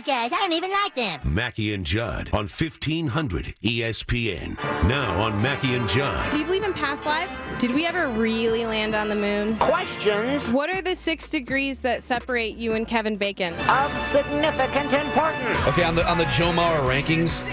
those 0.00 0.14
guys. 0.14 0.32
I 0.32 0.36
don't 0.38 0.52
even 0.52 0.70
like 0.70 0.94
them. 0.94 1.20
Mackey 1.34 1.74
and 1.74 1.84
Judd 1.84 2.28
on 2.32 2.46
1500 2.48 3.54
ESPN. 3.62 4.56
Now 4.88 5.20
on 5.20 5.40
Mackey 5.40 5.74
and 5.74 5.88
Judd. 5.88 6.32
Do 6.32 6.38
you 6.38 6.44
believe 6.44 6.62
in 6.64 6.72
past 6.72 7.06
lives? 7.06 7.32
Did 7.58 7.72
we 7.74 7.86
ever 7.86 8.08
really 8.08 8.66
land 8.66 8.94
on 8.94 9.08
the 9.08 9.14
moon? 9.16 9.56
Questions 9.58 10.52
What 10.52 10.70
are 10.70 10.82
the 10.82 10.96
six 10.96 11.28
degrees 11.28 11.80
that 11.80 12.02
separate 12.02 12.56
you 12.56 12.74
and 12.74 12.86
Kevin 12.86 13.16
Bacon? 13.16 13.54
of 13.68 13.96
significant 14.00 14.92
importance. 14.92 15.66
Okay, 15.68 15.84
on 15.84 15.94
the 15.94 16.08
on 16.10 16.18
the 16.18 16.24
Joe 16.26 16.52
Mauer 16.52 16.78
rankings, 16.80 17.46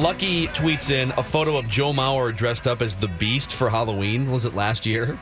Lucky 0.00 0.46
tweets 0.48 0.90
in 0.90 1.10
a 1.18 1.22
photo 1.22 1.56
of 1.56 1.68
Joe 1.68 1.92
Mauer 1.92 2.34
dressed 2.34 2.66
up 2.66 2.80
as 2.82 2.94
the 2.94 3.08
Beast 3.18 3.52
for 3.52 3.68
Halloween. 3.68 4.30
Was 4.30 4.44
it 4.44 4.54
last 4.54 4.86
year? 4.86 5.18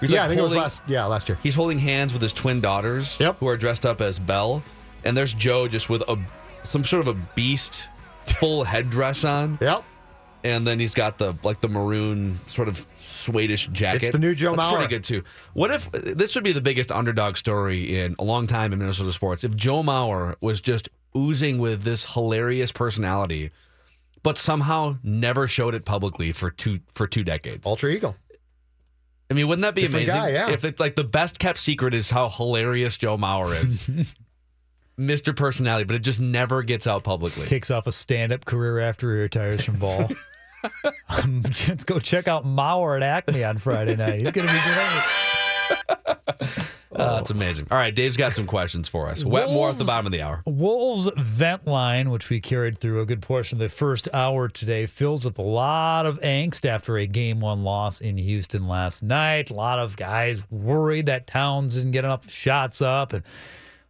He's 0.00 0.12
yeah, 0.12 0.20
like 0.20 0.24
I 0.26 0.28
think 0.28 0.38
it 0.40 0.44
was 0.44 0.54
last. 0.54 0.82
Yeah, 0.86 1.04
last 1.06 1.28
year. 1.28 1.38
He's 1.42 1.54
holding 1.54 1.78
hands 1.78 2.12
with 2.12 2.22
his 2.22 2.32
twin 2.32 2.60
daughters, 2.60 3.18
Yep. 3.20 3.38
who 3.40 3.48
are 3.48 3.56
dressed 3.56 3.84
up 3.84 4.00
as 4.00 4.18
Belle, 4.18 4.62
and 5.04 5.16
there's 5.16 5.34
Joe 5.34 5.68
just 5.68 5.88
with 5.88 6.02
a 6.08 6.18
some 6.62 6.84
sort 6.84 7.06
of 7.06 7.08
a 7.16 7.20
beast 7.34 7.88
full 8.24 8.64
headdress 8.64 9.24
on, 9.24 9.58
Yep. 9.60 9.84
and 10.44 10.66
then 10.66 10.78
he's 10.80 10.94
got 10.94 11.18
the 11.18 11.34
like 11.42 11.60
the 11.60 11.68
maroon 11.68 12.40
sort 12.46 12.68
of 12.68 12.84
Swedish 12.96 13.68
jacket. 13.68 14.02
It's 14.04 14.12
the 14.12 14.18
new 14.18 14.34
Joe 14.34 14.54
That's 14.56 14.62
Mauer. 14.72 14.76
pretty 14.76 14.90
good 14.90 15.04
too. 15.04 15.22
What 15.54 15.70
if 15.70 15.90
this 15.92 16.34
would 16.34 16.44
be 16.44 16.52
the 16.52 16.60
biggest 16.60 16.90
underdog 16.92 17.36
story 17.36 17.98
in 18.00 18.16
a 18.18 18.24
long 18.24 18.46
time 18.46 18.72
in 18.72 18.78
Minnesota 18.78 19.12
sports? 19.12 19.44
If 19.44 19.54
Joe 19.56 19.82
Mauer 19.82 20.34
was 20.40 20.60
just 20.60 20.88
oozing 21.16 21.58
with 21.58 21.82
this 21.82 22.04
hilarious 22.04 22.72
personality, 22.72 23.50
but 24.22 24.36
somehow 24.38 24.96
never 25.02 25.46
showed 25.46 25.74
it 25.74 25.84
publicly 25.84 26.32
for 26.32 26.50
two 26.50 26.78
for 26.88 27.06
two 27.06 27.24
decades. 27.24 27.66
Ultra 27.66 27.90
Eagle. 27.90 28.16
I 29.30 29.34
mean, 29.34 29.48
wouldn't 29.48 29.62
that 29.62 29.74
be 29.74 29.82
Different 29.82 30.04
amazing? 30.08 30.20
guy, 30.20 30.28
yeah. 30.32 30.50
If 30.50 30.64
it's 30.66 30.78
like 30.78 30.96
the 30.96 31.04
best 31.04 31.38
kept 31.38 31.58
secret 31.58 31.94
is 31.94 32.10
how 32.10 32.28
hilarious 32.28 32.96
Joe 32.98 33.16
Mauer 33.16 33.52
is. 33.64 34.14
Mr. 34.98 35.34
Personality, 35.34 35.84
but 35.84 35.96
it 35.96 36.02
just 36.02 36.20
never 36.20 36.62
gets 36.62 36.86
out 36.86 37.04
publicly. 37.04 37.46
Kicks 37.46 37.70
off 37.70 37.86
a 37.86 37.92
stand-up 37.92 38.44
career 38.44 38.78
after 38.78 39.14
he 39.14 39.22
retires 39.22 39.64
from 39.64 39.78
ball. 39.78 40.08
um, 41.08 41.42
let's 41.68 41.84
go 41.84 41.98
check 41.98 42.28
out 42.28 42.44
Mauer 42.44 42.96
at 42.96 43.02
Acme 43.02 43.44
on 43.44 43.58
Friday 43.58 43.96
night. 43.96 44.20
He's 44.20 44.32
going 44.32 44.46
to 44.46 44.52
be 44.52 44.60
great. 44.60 45.02
Uh, 46.96 47.18
it's 47.20 47.30
amazing. 47.30 47.66
All 47.70 47.78
right, 47.78 47.94
Dave's 47.94 48.16
got 48.16 48.34
some 48.34 48.46
questions 48.46 48.88
for 48.88 49.08
us. 49.08 49.24
Wetmore 49.24 49.70
at 49.70 49.78
the 49.78 49.84
bottom 49.84 50.06
of 50.06 50.12
the 50.12 50.22
hour. 50.22 50.42
Wolves 50.46 51.10
vent 51.16 51.66
line, 51.66 52.10
which 52.10 52.30
we 52.30 52.40
carried 52.40 52.78
through 52.78 53.00
a 53.00 53.06
good 53.06 53.20
portion 53.20 53.56
of 53.56 53.60
the 53.60 53.68
first 53.68 54.08
hour 54.12 54.48
today, 54.48 54.86
fills 54.86 55.24
with 55.24 55.38
a 55.38 55.42
lot 55.42 56.06
of 56.06 56.20
angst 56.20 56.64
after 56.64 56.96
a 56.96 57.06
game 57.06 57.40
one 57.40 57.64
loss 57.64 58.00
in 58.00 58.16
Houston 58.16 58.68
last 58.68 59.02
night. 59.02 59.50
A 59.50 59.54
lot 59.54 59.80
of 59.80 59.96
guys 59.96 60.48
worried 60.50 61.06
that 61.06 61.26
Towns 61.26 61.74
didn't 61.74 61.90
get 61.90 62.04
enough 62.04 62.30
shots 62.30 62.80
up. 62.80 63.12
And 63.12 63.24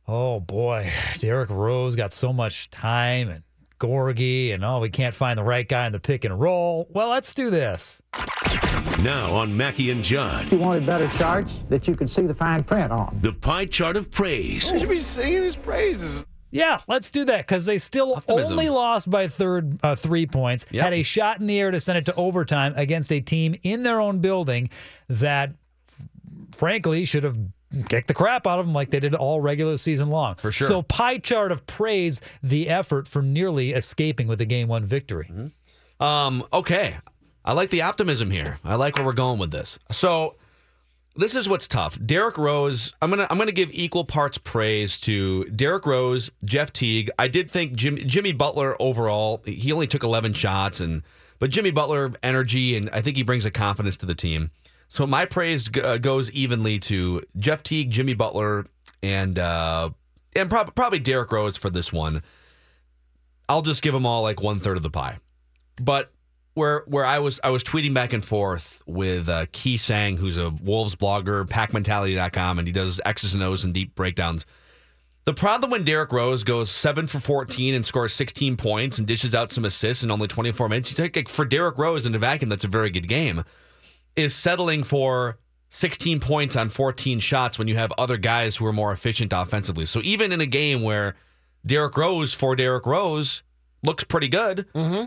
oh 0.07 0.41
boy, 0.41 0.91
Derrick 1.19 1.51
Rose 1.51 1.97
got 1.97 2.13
so 2.13 2.33
much 2.33 2.71
time 2.71 3.29
and 3.29 3.43
Gorgui, 3.79 4.55
and 4.55 4.65
oh, 4.65 4.81
we 4.81 4.89
can't 4.89 5.15
find 5.15 5.39
the 5.39 5.43
right 5.45 5.69
guy 5.69 5.87
in 5.87 5.93
the 5.93 6.01
pick 6.01 6.25
and 6.25 6.39
roll. 6.41 6.87
Well, 6.91 7.11
let's 7.11 7.33
do 7.35 7.51
this. 7.51 8.01
Now 9.03 9.35
on 9.35 9.55
Mackey 9.57 9.91
and 9.91 10.03
Judd. 10.03 10.51
You 10.51 10.59
wanted 10.59 10.87
better 10.87 11.09
charts 11.19 11.53
that 11.69 11.87
you 11.89 11.95
could 11.95 12.11
see 12.11 12.23
the 12.23 12.35
fine 12.35 12.63
print 12.63 12.93
on. 12.93 13.19
The 13.21 13.33
pie 13.33 13.67
chart 13.67 13.97
of 13.97 14.11
praise. 14.11 14.73
I 14.73 14.79
should 14.79 14.89
be 14.89 15.03
singing 15.03 15.43
his 15.43 15.57
praises. 15.57 16.25
Yeah, 16.51 16.79
let's 16.87 17.11
do 17.11 17.25
that 17.25 17.39
because 17.49 17.67
they 17.67 17.79
still 17.79 18.15
Optimism. 18.15 18.53
only 18.53 18.71
lost 18.71 19.11
by 19.11 19.27
third 19.27 19.81
uh, 19.83 19.97
three 19.97 20.27
points. 20.27 20.65
Yep. 20.71 20.85
Had 20.85 20.93
a 20.93 21.03
shot 21.03 21.41
in 21.41 21.47
the 21.47 21.61
air 21.61 21.73
to 21.73 21.81
send 21.81 21.99
it 21.99 22.07
to 22.07 22.15
overtime 22.15 22.73
against 22.77 23.13
a 23.13 23.21
team 23.21 23.57
in 23.65 23.83
their 23.83 24.01
own 24.01 24.21
building 24.21 24.71
that, 25.09 25.51
f- 25.89 26.05
frankly, 26.53 27.05
should 27.05 27.25
have 27.25 27.37
kicked 27.89 28.09
the 28.09 28.15
crap 28.15 28.47
out 28.47 28.59
of 28.59 28.67
them 28.67 28.75
like 28.75 28.91
they 28.91 29.01
did 29.01 29.15
all 29.15 29.41
regular 29.41 29.77
season 29.77 30.11
long. 30.11 30.37
For 30.37 30.53
sure. 30.53 30.69
So 30.69 30.83
pie 30.83 31.19
chart 31.19 31.53
of 31.53 31.67
praise 31.67 32.21
the 32.43 32.69
effort 32.69 33.09
for 33.09 33.23
nearly 33.23 33.73
escaping 33.73 34.27
with 34.27 34.41
a 34.41 34.47
game 34.47 34.69
one 34.69 34.85
victory. 34.85 35.31
Um, 36.01 36.45
okay. 36.53 36.97
I 37.45 37.53
like 37.53 37.71
the 37.71 37.83
optimism 37.83 38.31
here. 38.31 38.59
I 38.65 38.77
like 38.77 38.97
where 38.97 39.05
we're 39.05 39.13
going 39.13 39.39
with 39.39 39.51
this. 39.51 39.79
So 39.91 40.37
this 41.17 41.35
is 41.35 41.49
what's 41.49 41.69
tough. 41.69 41.99
Derrick 42.05 42.39
Rose, 42.39 42.93
I'm 43.01 43.11
gonna 43.11 43.27
I'm 43.31 43.39
gonna 43.39 43.53
give 43.53 43.71
equal 43.73 44.05
parts 44.05 44.39
praise 44.39 44.99
to 45.01 45.45
Derrick 45.47 45.87
Rose, 45.87 46.31
Jeff 46.45 46.73
Teague. 46.73 47.11
I 47.19 47.29
did 47.29 47.51
think 47.51 47.75
Jim, 47.75 47.97
Jimmy 47.99 48.33
Butler 48.33 48.77
overall, 48.81 49.43
he 49.45 49.73
only 49.73 49.87
took 49.87 50.03
11 50.03 50.33
shots, 50.33 50.81
and 50.81 51.03
but 51.39 51.51
Jimmy 51.51 51.71
Butler 51.71 52.13
energy, 52.23 52.77
and 52.77 52.91
I 52.91 53.01
think 53.01 53.17
he 53.17 53.23
brings 53.23 53.45
a 53.45 53.51
confidence 53.51 53.97
to 53.99 54.07
the 54.07 54.15
team. 54.15 54.51
So 54.89 55.07
my 55.07 55.25
praise 55.25 55.65
g- 55.65 55.81
uh, 55.81 55.99
goes 55.99 56.31
evenly 56.31 56.79
to 56.81 57.23
Jeff 57.39 57.63
Teague, 57.63 57.91
Jimmy 57.91 58.15
Butler, 58.15 58.67
and 59.03 59.39
uh, 59.39 59.91
and 60.37 60.49
prob- 60.51 60.75
probably 60.75 60.99
Derrick 60.99 61.33
Rose 61.33 61.57
for 61.57 61.71
this 61.71 61.93
one. 61.93 62.23
I'll 63.49 63.63
just 63.63 63.83
give 63.83 63.93
them 63.93 64.07
all 64.07 64.23
like 64.23 64.41
one 64.41 64.61
third 64.61 64.77
of 64.77 64.83
the 64.83 64.91
pie. 64.91 65.19
But 65.81 66.11
where 66.55 66.85
where 66.87 67.05
I 67.05 67.19
was 67.19 67.41
I 67.43 67.51
was 67.51 67.65
tweeting 67.65 67.95
back 67.95 68.13
and 68.13 68.25
forth 68.25 68.83
with 68.87 69.29
uh, 69.29 69.47
Key 69.53 69.77
Sang, 69.77 70.17
who's 70.17 70.39
a 70.39 70.51
Wolves 70.51 70.95
blogger, 70.95 71.45
packmentality.com, 71.47 72.59
and 72.59 72.69
he 72.69 72.73
does 72.73 73.01
X's 73.05 73.35
and 73.35 73.43
O's 73.43 73.65
and 73.65 73.75
deep 73.75 73.95
breakdowns. 73.95 74.47
The 75.27 75.35
problem 75.35 75.71
when 75.71 75.85
Derrick 75.85 76.13
Rose 76.13 76.45
goes 76.45 76.71
seven 76.71 77.07
for 77.07 77.19
14 77.19 77.75
and 77.75 77.87
scores 77.87 78.13
16 78.13 78.59
points 78.59 78.99
and 78.99 79.07
dishes 79.09 79.35
out 79.35 79.51
some 79.51 79.65
assists 79.65 80.05
in 80.05 80.11
only 80.11 80.29
24 80.29 80.69
minutes, 80.69 80.91
he's 80.91 80.99
like, 80.99 81.17
like 81.17 81.31
for 81.31 81.47
Derrick 81.47 81.79
Rose 81.79 82.05
in 82.05 82.15
a 82.15 82.19
vacuum, 82.19 82.51
that's 82.51 82.65
a 82.65 82.69
very 82.69 82.91
good 82.91 83.09
game, 83.09 83.43
is 84.17 84.35
settling 84.35 84.83
for 84.83 85.39
16 85.71 86.21
points 86.21 86.55
on 86.57 86.69
14 86.69 87.19
shots 87.21 87.59
when 87.59 87.67
you 87.67 87.77
have 87.77 87.93
other 87.99 88.17
guys 88.17 88.57
who 88.57 88.67
are 88.67 88.73
more 88.73 88.93
efficient 88.93 89.33
offensively. 89.35 89.85
So 89.87 90.01
even 90.05 90.31
in 90.31 90.41
a 90.41 90.47
game 90.47 90.83
where 90.83 91.17
Derrick 91.67 91.97
Rose 91.97 92.33
for 92.33 92.55
Derrick 92.55 92.87
Rose 92.87 93.43
looks 93.83 94.05
pretty 94.05 94.29
good, 94.29 94.67
mm-hmm. 94.73 95.07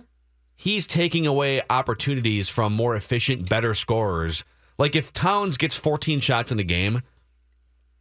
he's 0.56 0.85
taking 0.85 1.25
away 1.25 1.62
opportunities 1.69 2.50
from 2.50 2.73
more 2.73 2.95
efficient, 2.95 3.47
better 3.47 3.73
scorers. 3.73 4.44
Like 4.78 4.95
if 4.95 5.13
Towns 5.13 5.57
gets 5.57 5.75
14 5.75 6.19
shots 6.19 6.51
in 6.51 6.57
the 6.57 6.63
game, 6.63 7.01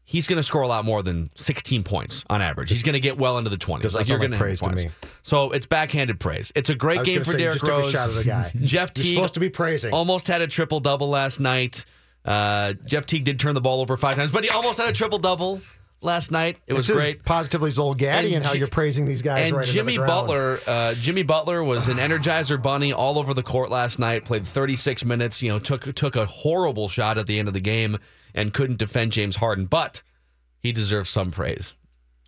he's 0.08 0.26
going 0.28 0.36
to 0.38 0.42
score 0.42 0.62
a 0.62 0.68
lot 0.68 0.84
more 0.84 1.02
than 1.02 1.28
16 1.34 1.82
points 1.82 2.24
on 2.30 2.40
average. 2.40 2.70
He's 2.70 2.82
going 2.84 2.92
to 2.94 3.00
get 3.00 3.18
well 3.18 3.36
into 3.38 3.50
the 3.50 3.56
20s. 3.58 3.82
Does 3.82 3.94
like 3.94 4.08
you're 4.08 4.18
like 4.18 4.28
going 4.30 4.40
praise 4.40 4.60
to 4.60 4.64
points. 4.66 4.84
me. 4.84 4.90
So 5.22 5.50
it's 5.50 5.66
backhanded 5.66 6.18
praise. 6.20 6.52
It's 6.54 6.70
a 6.70 6.74
great 6.74 7.04
game 7.04 7.18
for 7.20 7.32
say, 7.32 7.32
you 7.32 7.38
Derrick 7.38 7.54
just 7.58 7.64
took 7.66 7.74
a 7.74 7.78
Rose. 7.82 7.92
shot 7.92 8.08
at 8.08 8.14
the 8.14 8.24
guy. 8.24 8.50
Jeff 8.62 8.94
Teague 8.94 9.16
supposed 9.16 9.34
to 9.34 9.40
be 9.40 9.50
praising. 9.50 9.92
almost 9.92 10.28
had 10.28 10.40
a 10.40 10.46
triple 10.46 10.80
double 10.80 11.08
last 11.10 11.40
night. 11.40 11.84
Uh, 12.24 12.72
Jeff 12.86 13.04
Teague 13.06 13.24
did 13.24 13.38
turn 13.38 13.54
the 13.54 13.60
ball 13.60 13.80
over 13.80 13.96
five 13.96 14.16
times, 14.16 14.32
but 14.32 14.42
he 14.44 14.50
almost 14.50 14.78
had 14.80 14.88
a 14.88 14.92
triple 14.92 15.18
double 15.18 15.60
last 16.00 16.30
night. 16.30 16.58
It 16.66 16.74
was 16.74 16.86
This 16.86 16.96
is 16.96 17.02
great. 17.02 17.24
Positively 17.24 17.70
Zolgadian 17.70 18.36
And 18.36 18.44
how 18.44 18.52
Ji- 18.52 18.58
you're 18.60 18.68
praising 18.68 19.06
these 19.06 19.22
guys 19.22 19.48
And 19.48 19.56
right 19.56 19.66
Jimmy. 19.66 19.96
Butler, 19.98 20.58
uh, 20.66 20.94
Jimmy 20.94 21.22
Butler 21.22 21.62
was 21.64 21.88
an 21.88 21.96
Energizer 21.98 22.62
bunny 22.62 22.92
all 22.92 23.18
over 23.18 23.32
the 23.34 23.42
court 23.42 23.70
last 23.70 23.98
night. 23.98 24.24
Played 24.24 24.46
36 24.46 25.04
minutes. 25.04 25.42
You 25.42 25.50
know, 25.50 25.58
took 25.58 25.92
took 25.94 26.16
a 26.16 26.26
horrible 26.26 26.88
shot 26.88 27.16
at 27.18 27.26
the 27.26 27.38
end 27.38 27.48
of 27.48 27.54
the 27.54 27.60
game 27.60 27.98
and 28.36 28.54
couldn't 28.54 28.78
defend 28.78 29.10
James 29.12 29.34
Harden, 29.36 29.64
but 29.66 30.02
he 30.60 30.70
deserves 30.70 31.10
some 31.10 31.32
praise. 31.32 31.74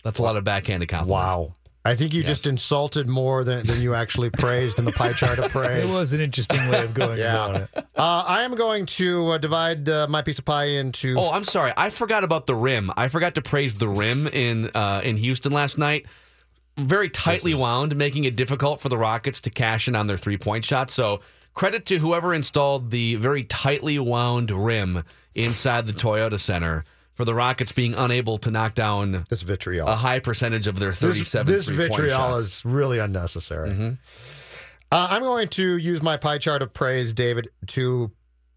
That's 0.02 0.18
a 0.18 0.22
lot 0.22 0.36
of 0.36 0.42
backhanded 0.44 0.88
compliments. 0.88 1.36
Wow. 1.36 1.54
I 1.84 1.94
think 1.94 2.12
you 2.12 2.22
just 2.22 2.46
insulted 2.46 3.08
more 3.08 3.44
than, 3.44 3.64
than 3.66 3.80
you 3.80 3.94
actually 3.94 4.28
praised 4.30 4.78
in 4.78 4.84
the 4.84 4.92
pie 4.92 5.12
chart 5.14 5.38
of 5.38 5.50
praise. 5.52 5.84
It 5.84 5.88
was 5.92 6.12
an 6.12 6.20
interesting 6.20 6.68
way 6.68 6.84
of 6.84 6.92
going 6.92 7.18
Yeah. 7.18 7.46
about 7.46 7.60
it. 7.62 7.68
Uh, 7.96 8.24
I 8.26 8.42
am 8.42 8.54
going 8.56 8.84
to 8.86 9.28
uh, 9.28 9.38
divide 9.38 9.88
uh, 9.88 10.06
my 10.08 10.20
piece 10.20 10.38
of 10.38 10.44
pie 10.44 10.64
into. 10.66 11.16
Oh, 11.18 11.30
I'm 11.30 11.44
sorry. 11.44 11.72
I 11.76 11.88
forgot 11.90 12.24
about 12.24 12.46
the 12.46 12.54
rim. 12.54 12.90
I 12.96 13.08
forgot 13.08 13.36
to 13.36 13.42
praise 13.42 13.74
the 13.74 13.88
rim 13.88 14.26
in 14.26 14.70
uh, 14.74 15.00
in 15.04 15.16
Houston 15.16 15.52
last 15.52 15.78
night. 15.78 16.04
Very 16.76 17.08
tightly 17.08 17.54
wound, 17.54 17.96
making 17.96 18.24
it 18.24 18.36
difficult 18.36 18.80
for 18.80 18.88
the 18.88 18.98
Rockets 18.98 19.40
to 19.42 19.50
cash 19.50 19.88
in 19.88 19.96
on 19.96 20.06
their 20.08 20.18
three 20.18 20.36
point 20.36 20.64
shot. 20.64 20.90
So 20.90 21.20
credit 21.54 21.86
to 21.86 21.98
whoever 21.98 22.34
installed 22.34 22.90
the 22.90 23.14
very 23.16 23.44
tightly 23.44 23.98
wound 23.98 24.50
rim 24.50 25.04
inside 25.38 25.86
the 25.86 25.92
Toyota 25.92 26.38
Center 26.38 26.84
for 27.14 27.24
the 27.24 27.34
Rockets 27.34 27.72
being 27.72 27.94
unable 27.94 28.38
to 28.38 28.50
knock 28.50 28.74
down 28.74 29.24
this 29.28 29.42
vitriol. 29.42 29.88
a 29.88 29.96
high 29.96 30.20
percentage 30.20 30.66
of 30.66 30.78
their 30.78 30.92
37 30.92 31.52
this 31.52 31.66
three-point 31.66 31.90
vitriol 31.90 32.16
shots. 32.16 32.44
is 32.44 32.64
really 32.64 32.98
unnecessary. 32.98 33.96
Uh, 34.90 35.08
I'm 35.10 35.22
going 35.22 35.48
to 35.48 35.76
use 35.76 36.00
my 36.02 36.16
pie 36.16 36.38
chart 36.38 36.62
of 36.62 36.72
praise, 36.72 37.12
David, 37.12 37.50
to 37.68 38.12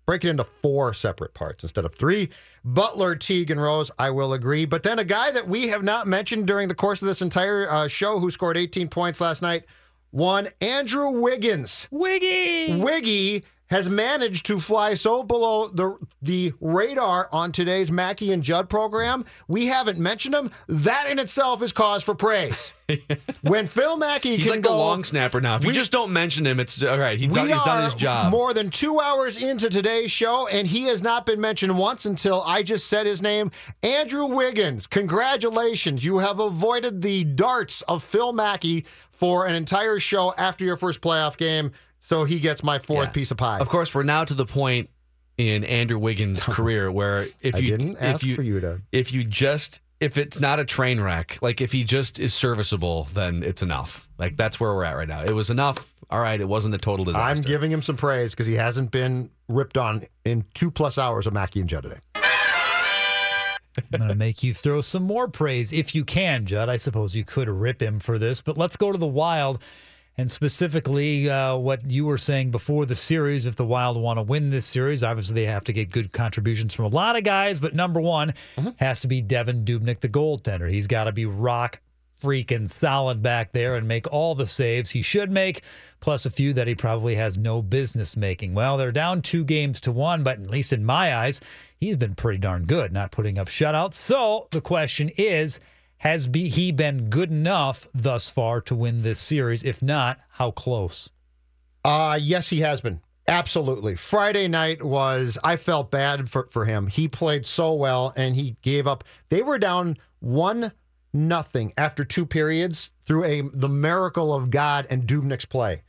break 0.05 0.23
it 0.23 0.29
into 0.29 0.43
four 0.43 0.93
separate 0.93 1.33
parts 1.33 1.63
instead 1.63 1.85
of 1.85 1.93
three. 1.95 2.29
Butler, 2.63 3.15
Teague, 3.15 3.49
and 3.51 3.61
Rose, 3.61 3.89
I 3.97 4.11
will 4.11 4.33
agree. 4.33 4.65
But 4.65 4.83
then 4.83 4.99
a 4.99 5.03
guy 5.03 5.31
that 5.31 5.47
we 5.47 5.69
have 5.69 5.83
not 5.83 6.07
mentioned 6.07 6.47
during 6.47 6.67
the 6.67 6.75
course 6.75 7.01
of 7.01 7.07
this 7.07 7.21
entire 7.21 7.69
uh, 7.69 7.87
show 7.87 8.19
who 8.19 8.29
scored 8.31 8.57
18 8.57 8.87
points 8.89 9.19
last 9.19 9.41
night, 9.41 9.65
one, 10.11 10.49
Andrew 10.61 11.21
Wiggins. 11.21 11.87
Wiggy! 11.89 12.81
Wiggy 12.81 13.43
has 13.71 13.89
managed 13.89 14.45
to 14.45 14.59
fly 14.59 14.93
so 14.93 15.23
below 15.23 15.67
the 15.69 15.97
the 16.21 16.53
radar 16.61 17.27
on 17.31 17.51
today's 17.51 17.91
Mackey 17.91 18.31
and 18.31 18.43
Judd 18.43 18.69
program. 18.69 19.25
We 19.47 19.65
haven't 19.67 19.97
mentioned 19.97 20.35
him. 20.35 20.51
That 20.67 21.09
in 21.09 21.17
itself 21.17 21.63
is 21.63 21.73
cause 21.73 22.03
for 22.03 22.13
praise. 22.13 22.73
when 23.41 23.67
Phil 23.67 23.95
Mackey 23.97 24.35
He's 24.35 24.49
like 24.49 24.61
the 24.61 24.69
long 24.69 25.03
snapper 25.05 25.39
now. 25.41 25.55
If 25.55 25.63
you 25.63 25.69
We- 25.69 25.73
just 25.73 25.91
don't 25.93 26.11
mention 26.11 26.45
him, 26.45 26.59
it's 26.59 26.83
all 26.83 26.99
right. 26.99 27.17
Done, 27.19 27.47
he's 27.47 27.61
done 27.63 27.83
his 27.85 27.93
job. 27.93 28.29
More 28.31 28.53
than 28.53 28.69
two 28.69 28.99
hours 28.99 29.37
into 29.41 29.69
today's 29.69 30.11
show, 30.11 30.47
and 30.47 30.67
he 30.67 30.83
has 30.83 31.01
not 31.01 31.25
been 31.25 31.39
mentioned 31.39 31.77
once 31.77 32.05
until 32.05 32.41
I 32.41 32.63
just 32.63 32.87
said 32.87 33.05
his 33.05 33.21
name. 33.21 33.49
Andrew 33.81 34.25
Wiggins, 34.25 34.85
congratulations. 34.87 36.03
You 36.03 36.17
have 36.17 36.39
avoided 36.41 37.01
the 37.01 37.23
darts 37.23 37.81
of 37.83 38.03
Phil 38.03 38.33
Mackey 38.33 38.85
for 39.11 39.45
an 39.47 39.55
entire 39.55 39.99
show 39.99 40.33
after 40.37 40.65
your 40.65 40.75
first 40.77 40.99
playoff 40.99 41.37
game. 41.37 41.71
So 42.03 42.23
he 42.23 42.39
gets 42.39 42.63
my 42.63 42.79
fourth 42.79 43.07
Yeah. 43.09 43.11
piece 43.11 43.29
of 43.31 43.37
pie. 43.37 43.59
Of 43.59 43.69
course, 43.69 43.93
we're 43.93 44.01
now 44.03 44.25
to 44.25 44.33
the 44.33 44.45
point 44.45 44.89
in 45.37 45.63
Andrew 45.63 45.99
Wiggins' 45.99 46.43
career 46.57 46.91
where 46.91 47.27
if 47.41 47.55
I 47.55 47.59
you 47.59 47.77
didn't 47.77 47.91
if 47.97 48.01
ask 48.01 48.23
you 48.25 48.35
for 48.35 48.41
you 48.41 48.59
to. 48.59 48.81
if 48.91 49.13
you 49.13 49.23
just 49.23 49.81
if 49.99 50.17
it's 50.17 50.39
not 50.39 50.59
a 50.59 50.65
train 50.65 50.99
wreck, 50.99 51.37
like 51.43 51.61
if 51.61 51.71
he 51.71 51.83
just 51.83 52.19
is 52.19 52.33
serviceable, 52.33 53.07
then 53.13 53.43
it's 53.43 53.61
enough. 53.61 54.09
Like 54.17 54.35
that's 54.35 54.59
where 54.59 54.73
we're 54.73 54.83
at 54.83 54.95
right 54.97 55.07
now. 55.07 55.21
It 55.23 55.33
was 55.33 55.51
enough. 55.51 55.93
All 56.09 56.19
right, 56.19 56.41
it 56.41 56.47
wasn't 56.47 56.73
a 56.73 56.79
total 56.79 57.05
disaster. 57.05 57.23
I'm 57.23 57.41
giving 57.41 57.71
him 57.71 57.83
some 57.83 57.95
praise 57.97 58.31
because 58.31 58.47
he 58.47 58.55
hasn't 58.55 58.89
been 58.89 59.29
ripped 59.47 59.77
on 59.77 60.03
in 60.25 60.43
two 60.55 60.71
plus 60.71 60.97
hours 60.97 61.27
of 61.27 61.33
Mackey 61.33 61.59
and 61.61 61.69
Judd 61.69 61.83
today. 61.83 61.99
I'm 63.93 63.99
going 63.99 64.09
to 64.09 64.15
make 64.15 64.43
you 64.43 64.53
throw 64.53 64.81
some 64.81 65.03
more 65.03 65.29
praise 65.29 65.71
if 65.71 65.95
you 65.95 66.03
can, 66.03 66.45
Judd. 66.45 66.67
I 66.67 66.75
suppose 66.75 67.15
you 67.15 67.23
could 67.23 67.47
rip 67.47 67.81
him 67.81 67.99
for 67.99 68.17
this, 68.17 68.41
but 68.41 68.57
let's 68.57 68.75
go 68.75 68.91
to 68.91 68.97
the 68.97 69.07
Wild 69.07 69.63
and 70.21 70.31
specifically 70.31 71.29
uh, 71.29 71.55
what 71.55 71.89
you 71.89 72.05
were 72.05 72.17
saying 72.17 72.51
before 72.51 72.85
the 72.85 72.95
series. 72.95 73.45
If 73.47 73.55
the 73.55 73.65
Wild 73.65 73.97
want 73.97 74.17
to 74.17 74.23
win 74.23 74.51
this 74.51 74.67
series, 74.67 75.03
obviously 75.03 75.33
they 75.33 75.45
have 75.45 75.63
to 75.65 75.73
get 75.73 75.89
good 75.89 76.13
contributions 76.13 76.73
from 76.73 76.85
a 76.85 76.89
lot 76.89 77.17
of 77.17 77.23
guys, 77.23 77.59
but 77.59 77.73
number 77.73 77.99
one 77.99 78.33
has 78.77 79.01
to 79.01 79.07
be 79.07 79.21
Devan 79.21 79.65
Dubnyk, 79.65 79.99
the 79.99 80.07
goaltender. 80.07 80.69
He's 80.69 80.87
got 80.87 81.05
to 81.05 81.11
be 81.11 81.25
rock 81.25 81.81
freaking 82.21 82.69
solid 82.69 83.23
back 83.23 83.51
there 83.51 83.75
and 83.75 83.87
make 83.87 84.05
all 84.13 84.35
the 84.35 84.45
saves 84.45 84.91
he 84.91 85.01
should 85.01 85.31
make, 85.31 85.63
plus 85.99 86.23
a 86.23 86.29
few 86.29 86.53
that 86.53 86.67
he 86.67 86.75
probably 86.75 87.15
has 87.15 87.39
no 87.39 87.63
business 87.63 88.15
making. 88.15 88.53
Well, 88.53 88.77
they're 88.77 88.91
down 88.91 89.23
two 89.23 89.43
games 89.43 89.79
to 89.81 89.91
one, 89.91 90.21
but 90.21 90.39
at 90.39 90.51
least 90.51 90.71
in 90.71 90.85
my 90.85 91.15
eyes, 91.15 91.41
he's 91.79 91.97
been 91.97 92.13
pretty 92.13 92.37
darn 92.37 92.65
good, 92.65 92.93
not 92.93 93.11
putting 93.11 93.39
up 93.39 93.47
shutouts. 93.47 93.95
So 93.95 94.47
the 94.51 94.61
question 94.61 95.09
is, 95.17 95.59
has 96.01 96.25
be, 96.25 96.49
he 96.49 96.71
been 96.71 97.09
good 97.09 97.29
enough 97.29 97.87
thus 97.93 98.27
far 98.27 98.59
to 98.61 98.73
win 98.73 99.03
this 99.03 99.19
series? 99.19 99.63
If 99.63 99.83
not, 99.83 100.17
how 100.31 100.49
close? 100.49 101.09
Uh 101.83 102.17
yes, 102.19 102.49
he 102.49 102.61
has 102.61 102.81
been. 102.81 103.01
Absolutely. 103.27 103.95
Friday 103.95 104.47
night 104.47 104.83
was 104.83 105.37
I 105.43 105.57
felt 105.57 105.91
bad 105.91 106.27
for, 106.27 106.47
for 106.49 106.65
him. 106.65 106.87
He 106.87 107.07
played 107.07 107.45
so 107.45 107.73
well 107.73 108.13
and 108.17 108.35
he 108.35 108.55
gave 108.63 108.87
up. 108.87 109.03
They 109.29 109.43
were 109.43 109.59
down 109.59 109.97
one 110.19 110.71
nothing 111.13 111.71
after 111.77 112.03
two 112.03 112.25
periods 112.25 112.89
through 113.05 113.25
a 113.25 113.41
the 113.41 113.69
miracle 113.69 114.33
of 114.33 114.49
God 114.49 114.87
and 114.89 115.03
Dubnyk's 115.03 115.45
play. 115.45 115.83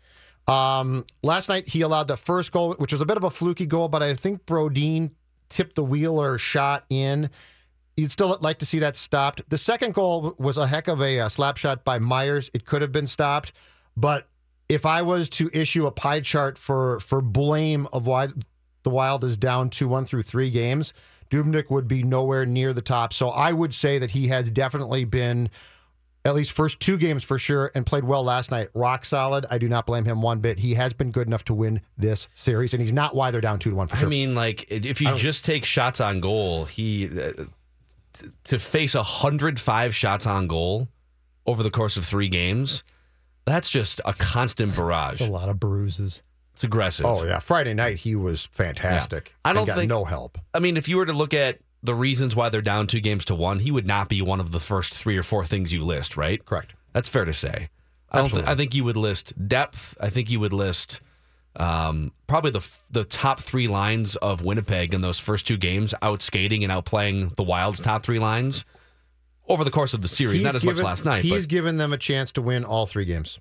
Um, 0.46 1.06
last 1.22 1.48
night 1.48 1.68
he 1.68 1.80
allowed 1.80 2.08
the 2.08 2.18
first 2.18 2.52
goal, 2.52 2.74
which 2.74 2.92
was 2.92 3.00
a 3.00 3.06
bit 3.06 3.16
of 3.16 3.24
a 3.24 3.30
fluky 3.30 3.64
goal, 3.64 3.88
but 3.88 4.02
I 4.02 4.12
think 4.12 4.44
Brodin 4.44 5.12
tipped 5.48 5.76
the 5.76 5.84
Wheeler 5.84 6.36
shot 6.36 6.84
in. 6.90 7.30
You'd 7.96 8.12
still 8.12 8.36
like 8.40 8.58
to 8.60 8.66
see 8.66 8.78
that 8.78 8.96
stopped. 8.96 9.48
The 9.50 9.58
second 9.58 9.94
goal 9.94 10.34
was 10.38 10.56
a 10.56 10.66
heck 10.66 10.88
of 10.88 11.02
a, 11.02 11.20
uh 11.20 11.28
slap 11.28 11.56
shot 11.56 11.84
by 11.84 11.98
Myers. 11.98 12.50
It 12.54 12.64
could 12.64 12.82
have 12.82 12.92
been 12.92 13.06
stopped, 13.06 13.52
but 13.96 14.28
if 14.68 14.86
I 14.86 15.02
was 15.02 15.28
to 15.30 15.50
issue 15.52 15.86
a 15.86 15.90
pie 15.90 16.20
chart 16.20 16.56
for 16.56 17.00
for 17.00 17.20
blame 17.20 17.86
of 17.92 18.06
why 18.06 18.28
the 18.82 18.90
Wild 18.90 19.24
is 19.24 19.36
down 19.36 19.70
two 19.70 19.88
one 19.88 20.04
through 20.04 20.22
three 20.22 20.50
games, 20.50 20.94
Dubnyk 21.30 21.70
would 21.70 21.86
be 21.86 22.02
nowhere 22.02 22.46
near 22.46 22.72
the 22.72 22.82
top. 22.82 23.12
So 23.12 23.28
I 23.28 23.52
would 23.52 23.74
say 23.74 23.98
that 23.98 24.12
he 24.12 24.28
has 24.28 24.50
definitely 24.50 25.04
been 25.04 25.50
at 26.24 26.34
least 26.34 26.52
first 26.52 26.78
two 26.78 26.96
games 26.96 27.24
for 27.24 27.36
sure 27.36 27.70
and 27.74 27.84
played 27.84 28.04
well 28.04 28.22
last 28.22 28.50
night. 28.50 28.68
Rock 28.74 29.04
solid. 29.04 29.44
I 29.50 29.58
do 29.58 29.68
not 29.68 29.86
blame 29.86 30.04
him 30.04 30.22
one 30.22 30.38
bit. 30.38 30.58
He 30.58 30.74
has 30.74 30.92
been 30.92 31.10
good 31.10 31.26
enough 31.26 31.44
to 31.46 31.54
win 31.54 31.80
this 31.98 32.28
series, 32.34 32.74
and 32.74 32.80
he's 32.80 32.92
not 32.92 33.14
why 33.14 33.30
they're 33.30 33.40
down 33.40 33.58
two 33.58 33.70
to 33.70 33.76
one 33.76 33.88
for 33.88 33.96
sure. 33.96 34.06
I 34.06 34.10
mean, 34.10 34.34
like 34.34 34.70
if 34.70 35.00
you 35.00 35.14
just 35.16 35.44
take 35.44 35.64
shots 35.64 36.00
on 36.00 36.20
goal, 36.20 36.64
he 36.64 37.08
uh, 37.20 37.44
t- 38.12 38.28
to 38.44 38.58
face 38.58 38.94
hundred 38.94 39.58
five 39.60 39.94
shots 39.94 40.26
on 40.26 40.46
goal 40.46 40.88
over 41.46 41.62
the 41.62 41.70
course 41.70 41.96
of 41.96 42.04
three 42.04 42.28
games. 42.28 42.84
That's 43.44 43.68
just 43.68 44.00
a 44.04 44.12
constant 44.12 44.74
barrage. 44.76 45.20
A 45.20 45.26
lot 45.26 45.48
of 45.48 45.58
bruises. 45.58 46.22
It's 46.52 46.64
aggressive. 46.64 47.06
oh 47.06 47.24
yeah, 47.24 47.38
Friday 47.38 47.74
night 47.74 47.98
he 47.98 48.14
was 48.14 48.46
fantastic. 48.52 49.28
Yeah. 49.44 49.50
I 49.50 49.52
don't 49.54 49.66
got 49.66 49.76
think- 49.78 49.88
no 49.88 50.04
help. 50.04 50.38
I 50.54 50.58
mean, 50.58 50.76
if 50.76 50.88
you 50.88 50.96
were 50.96 51.06
to 51.06 51.12
look 51.12 51.32
at 51.34 51.58
the 51.82 51.94
reasons 51.94 52.36
why 52.36 52.48
they're 52.48 52.60
down 52.62 52.86
two 52.86 53.00
games 53.00 53.24
to 53.24 53.34
one, 53.34 53.58
he 53.58 53.70
would 53.72 53.86
not 53.86 54.08
be 54.08 54.22
one 54.22 54.38
of 54.38 54.52
the 54.52 54.60
first 54.60 54.94
three 54.94 55.16
or 55.16 55.22
four 55.24 55.44
things 55.44 55.72
you 55.72 55.84
list, 55.84 56.16
right? 56.16 56.44
Correct. 56.44 56.74
That's 56.92 57.08
fair 57.08 57.24
to 57.24 57.32
say. 57.32 57.70
I 58.10 58.18
don't. 58.18 58.30
Th- 58.30 58.44
I 58.46 58.54
think 58.54 58.74
you 58.74 58.84
would 58.84 58.96
list 58.98 59.32
depth. 59.48 59.96
I 59.98 60.10
think 60.10 60.30
you 60.30 60.38
would 60.40 60.52
list 60.52 61.00
um, 61.56 62.12
probably 62.26 62.50
the 62.50 62.58
f- 62.58 62.86
the 62.90 63.04
top 63.04 63.40
three 63.40 63.68
lines 63.68 64.16
of 64.16 64.42
Winnipeg 64.42 64.94
in 64.94 65.00
those 65.00 65.18
first 65.18 65.46
two 65.46 65.56
games, 65.56 65.94
out 66.02 66.22
skating 66.22 66.64
and 66.64 66.72
outplaying 66.72 67.34
the 67.36 67.42
Wild's 67.42 67.80
top 67.80 68.02
three 68.04 68.18
lines 68.18 68.64
over 69.48 69.64
the 69.64 69.70
course 69.70 69.92
of 69.94 70.00
the 70.00 70.08
series. 70.08 70.36
He's 70.36 70.44
not 70.44 70.54
as 70.54 70.62
given- 70.62 70.76
much 70.76 70.84
last 70.84 71.04
night, 71.04 71.24
He's 71.24 71.44
but 71.46 71.50
given 71.50 71.76
them 71.76 71.92
a 71.92 71.98
chance 71.98 72.32
to 72.32 72.42
win 72.42 72.64
all 72.64 72.86
three 72.86 73.04
games. 73.04 73.38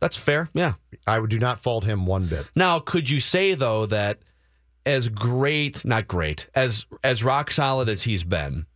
that's 0.00 0.16
fair. 0.16 0.48
Yeah. 0.54 0.74
I 1.06 1.18
would 1.18 1.30
do 1.30 1.38
not 1.38 1.60
fault 1.60 1.84
him 1.84 2.04
one 2.06 2.26
bit. 2.26 2.48
Now, 2.56 2.78
could 2.78 3.08
you 3.08 3.20
say 3.20 3.54
though 3.54 3.86
that 3.86 4.18
as 4.86 5.08
great, 5.08 5.84
not 5.84 6.08
great, 6.08 6.46
as 6.54 6.86
as 7.04 7.22
rock 7.22 7.50
solid 7.50 7.88
as 7.88 8.02
he's 8.02 8.24
been, 8.24 8.66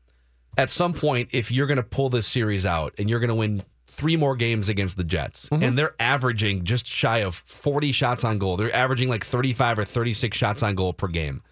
at 0.56 0.70
some 0.70 0.92
point, 0.92 1.30
if 1.32 1.50
you're 1.50 1.66
going 1.66 1.78
to 1.78 1.82
pull 1.82 2.08
this 2.10 2.26
series 2.26 2.64
out 2.66 2.94
and 2.98 3.10
you're 3.10 3.20
going 3.20 3.28
to 3.28 3.34
win 3.34 3.62
three 3.94 4.16
more 4.16 4.36
games 4.36 4.68
against 4.68 4.96
the 4.96 5.04
Jets, 5.04 5.48
mm-hmm. 5.48 5.62
and 5.62 5.78
they're 5.78 5.94
averaging 6.00 6.64
just 6.64 6.86
shy 6.86 7.18
of 7.18 7.34
40 7.34 7.92
shots 7.92 8.24
on 8.24 8.38
goal, 8.38 8.56
they're 8.56 8.74
averaging 8.74 9.08
like 9.08 9.24
35 9.24 9.78
or 9.80 9.84
36 9.84 10.36
shots 10.36 10.62
on 10.62 10.74
goal 10.74 10.92
per 10.92 11.08
game, 11.08 11.42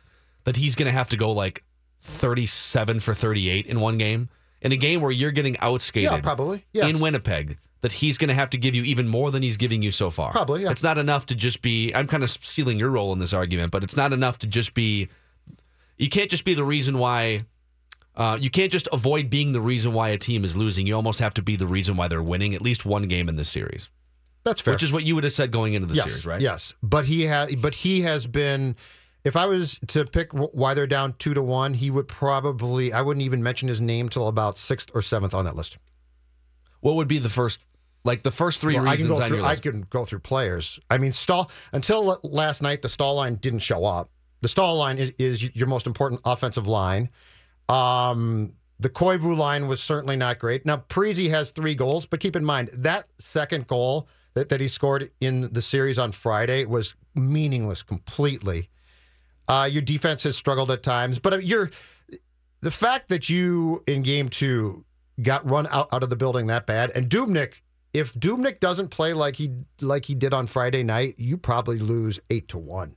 that 0.45 0.57
he's 0.57 0.75
going 0.75 0.87
to 0.87 0.93
have 0.93 1.09
to 1.11 1.17
go 1.17 1.33
like 1.33 1.65
37 2.01 3.01
for 3.01 3.15
38 3.15 3.67
in 3.67 3.81
one 3.81 3.99
game, 3.99 4.29
in 4.61 4.73
a 4.73 4.77
game 4.77 5.01
where 5.01 5.11
you're 5.11 5.31
getting 5.31 5.55
outskated, 5.57 6.03
Yeah, 6.03 6.21
probably. 6.21 6.65
Yes. 6.73 6.93
in 6.95 7.01
Winnipeg. 7.01 7.59
That 7.81 7.93
he's 7.93 8.17
going 8.17 8.29
to 8.29 8.35
have 8.35 8.51
to 8.51 8.59
give 8.59 8.77
you 8.77 8.85
even 8.85 9.09
more 9.09 9.33
than 9.33 9.43
he's 9.43 9.57
giving 9.57 9.83
you 9.83 9.91
so 9.91 10.09
far. 10.09 10.31
Probably, 10.31 10.63
yeah. 10.63 10.71
It's 10.71 10.85
not 10.85 10.99
enough 10.99 11.27
to 11.27 11.35
just 11.35 11.63
be. 11.63 11.93
I'm 11.93 12.07
kind 12.07 12.23
of 12.23 12.31
stealing 12.31 12.79
your 12.79 12.91
role 12.91 13.13
in 13.13 13.19
this 13.19 13.33
argument, 13.33 13.73
but 13.73 13.83
it's 13.83 13.97
not 13.97 14.13
enough 14.13 14.39
to 14.39 14.47
just 14.47 14.73
be. 14.73 15.09
You 15.99 16.09
can't 16.09 16.31
just 16.31 16.45
be 16.45 16.55
the 16.55 16.63
reason 16.63 16.99
why. 16.99 17.43
Uh, 18.15 18.37
you 18.41 18.51
can't 18.51 18.71
just 18.71 18.89
avoid 18.93 19.31
being 19.31 19.53
the 19.53 19.61
reason 19.61 19.93
why 19.93 20.11
a 20.11 20.19
team 20.19 20.45
is 20.45 20.57
losing. 20.57 20.87
You 20.87 20.95
almost 20.95 21.19
have 21.21 21.35
to 21.35 21.43
be 21.43 21.57
the 21.57 21.67
reason 21.67 21.97
why 21.97 22.09
they're 22.09 22.23
winning 22.23 22.55
at 22.55 22.61
least 22.61 22.85
one 22.85 23.09
game 23.09 23.29
in 23.29 23.37
this 23.37 23.49
series, 23.49 23.89
That's 24.45 24.61
fair. 24.61 24.75
which 24.75 24.83
is 24.83 24.93
what 24.93 25.05
you 25.05 25.15
would 25.15 25.25
have 25.25 25.33
said 25.33 25.51
going 25.51 25.75
into 25.75 25.87
the 25.87 25.95
yes, 25.95 26.05
series, 26.05 26.27
right? 26.27 26.41
Yes, 26.41 26.75
but 26.83 27.07
he 27.07 27.23
has. 27.23 27.55
But 27.55 27.75
he 27.75 28.03
has 28.03 28.27
been. 28.27 28.77
If 29.25 29.37
I 29.37 29.47
was 29.47 29.79
to 29.89 30.05
pick 30.05 30.33
why 30.33 30.75
they're 30.75 30.89
down 30.89 31.15
two 31.19 31.33
to 31.33 31.43
one, 31.43 31.75
he 31.75 31.91
would 31.91 32.09
probably. 32.09 32.93
I 32.93 33.01
wouldn't 33.03 33.25
even 33.25 33.43
mention 33.43 33.69
his 33.69 33.81
name 33.81 34.09
till 34.09 34.29
about 34.29 34.59
sixth 34.59 34.91
or 34.95 35.01
seventh 35.01 35.33
on 35.33 35.45
that 35.47 35.57
list. 35.57 35.79
What 36.81 36.97
would 36.97 37.09
be 37.09 37.19
the 37.19 37.29
first, 37.29 37.65
like 38.05 38.25
the 38.25 38.33
first 38.33 38.61
three 38.61 38.75
Well, 38.75 38.89
I 38.89 38.97
can 38.97 39.09
reasons 39.09 39.21
go 39.21 39.29
through. 39.29 39.45
I 39.45 39.55
can 39.55 39.87
go 39.89 40.05
through 40.05 40.19
players. 40.19 40.81
I 40.91 40.99
mean, 40.99 41.13
Staal 41.13 41.51
until 41.73 42.19
last 42.25 42.61
night. 42.63 42.83
The 42.83 42.89
Staal 42.89 43.15
line 43.15 43.37
didn't 43.37 43.61
show 43.61 43.85
up. 43.85 44.11
The 44.43 44.49
Staal 44.49 44.77
line 44.77 44.99
is, 44.99 45.13
is 45.19 45.55
your 45.55 45.69
most 45.69 45.87
important 45.87 46.21
offensive 46.25 46.67
line. 46.67 47.09
Um, 47.69 48.55
The 48.81 48.91
Koivu 48.91 49.37
line 49.37 49.69
was 49.69 49.81
certainly 49.81 50.17
not 50.17 50.39
great. 50.39 50.67
Now, 50.67 50.79
Parise 50.89 51.31
has 51.31 51.53
three 51.53 51.75
goals, 51.75 52.05
but 52.05 52.21
keep 52.21 52.35
in 52.35 52.45
mind 52.45 52.69
that 52.75 53.07
second 53.19 53.69
goal 53.69 54.09
that, 54.35 54.49
that 54.49 54.61
he 54.61 54.67
scored 54.67 55.11
in 55.21 55.49
the 55.53 55.63
series 55.63 55.99
on 55.99 56.11
Friday 56.11 56.65
was 56.65 56.95
meaningless 57.15 57.83
completely. 57.83 58.71
Uh, 59.47 59.69
your 59.71 59.83
defense 59.83 60.23
has 60.25 60.37
struggled 60.37 60.71
at 60.71 60.83
times, 60.83 61.19
but 61.19 61.35
uh, 61.35 61.39
you're 61.39 61.71
the 62.61 62.71
fact 62.71 63.09
that 63.09 63.29
you 63.29 63.83
in 63.87 64.03
game 64.03 64.29
two 64.29 64.85
got 65.21 65.49
run 65.49 65.67
out, 65.71 65.93
out 65.93 66.03
of 66.03 66.11
the 66.11 66.17
building 66.17 66.47
that 66.47 66.67
bad, 66.67 66.91
and 66.95 67.09
Dubnyk, 67.09 67.55
if 67.93 68.15
Dubnyk 68.15 68.61
doesn't 68.61 68.89
play 68.89 69.13
like 69.13 69.37
he 69.37 69.51
like 69.81 70.07
he 70.07 70.15
did 70.15 70.33
on 70.33 70.47
Friday 70.47 70.83
night, 70.83 71.15
you 71.19 71.37
probably 71.37 71.79
lose 71.79 72.19
eight 72.31 72.49
to 72.49 72.59
one. 72.59 72.97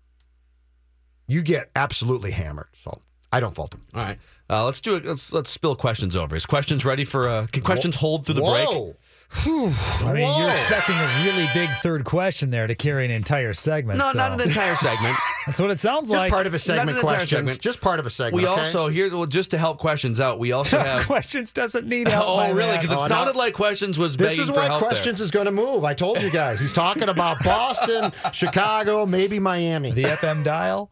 You 1.28 1.42
get 1.42 1.72
absolutely 1.76 2.32
hammered. 2.32 2.70
So 2.74 3.02
I 3.32 3.40
don't 3.40 3.54
fault 3.54 3.74
him. 3.74 3.82
All 3.94 4.02
right, 4.02 4.18
uh, 4.50 4.64
let's 4.66 4.80
do 4.80 4.96
it. 4.96 5.06
Let's 5.06 5.34
let's 5.34 5.50
spill 5.50 5.76
questions 5.76 6.16
over. 6.16 6.36
Is 6.36 6.46
questions 6.46 6.86
ready 6.86 7.04
for? 7.06 7.28
Uh, 7.28 7.48
can 7.52 7.64
questions 7.64 7.96
hold 7.96 8.26
through 8.26 8.36
the 8.36 8.42
break? 8.42 8.68
Whoa. 8.68 8.96
I 9.38 10.14
mean, 10.14 10.24
Whoa. 10.24 10.40
you're 10.40 10.52
expecting 10.52 10.96
a 10.96 11.24
really 11.26 11.48
big 11.54 11.70
third 11.82 12.06
question 12.06 12.52
there 12.52 12.68
to 12.68 12.76
carry 12.76 13.04
an 13.06 13.12
entire 13.12 13.54
segment. 13.54 14.00
No, 14.00 14.12
so 14.12 14.18
not 14.18 14.32
an 14.32 14.40
entire 14.40 14.76
segment. 14.76 15.18
That's 15.46 15.60
what 15.60 15.72
it 15.72 15.80
sounds 15.80 16.10
like. 16.10 16.18
Just 16.18 16.24
like. 16.26 16.32
part 16.32 16.48
of 16.48 16.54
a 16.54 16.60
segment 16.60 16.98
an 16.98 17.02
questions. 17.02 17.30
segment. 17.32 17.60
Just 17.60 17.82
part 17.82 18.00
of 18.00 18.06
a 18.06 18.10
segment. 18.10 18.44
We 18.44 18.48
okay? 18.48 18.60
also 18.60 18.88
here's 18.88 19.12
well, 19.12 19.26
just 19.26 19.52
to 19.52 19.58
help 19.58 19.80
questions 19.80 20.20
out. 20.20 20.40
We 20.40 20.52
also 20.54 20.78
have. 20.80 21.06
questions 21.06 21.52
doesn't 21.52 21.88
need 21.88 22.08
help. 22.08 22.26
oh, 22.30 22.54
really? 22.54 22.78
Because 22.78 22.92
it 22.92 22.98
Oh, 22.98 23.02
no. 23.02 23.08
sounded 23.08 23.36
like 23.36 23.54
questions 23.56 24.00
was 24.00 24.16
This 24.16 24.34
begging 24.38 24.44
is 24.44 24.50
for 24.50 24.56
why 24.70 24.78
questions 24.80 25.20
is 25.20 25.32
going 25.32 25.46
to 25.48 25.52
move. 25.52 25.84
I 25.84 25.96
told 25.96 26.22
you 26.22 26.30
guys. 26.30 26.60
He's 26.62 26.72
talking 26.74 27.10
about 27.10 27.44
Boston, 27.44 28.14
Chicago, 28.32 29.06
maybe 29.06 29.40
Miami. 29.40 29.92
the 29.92 30.04
FM 30.04 30.44
dial. 30.44 30.92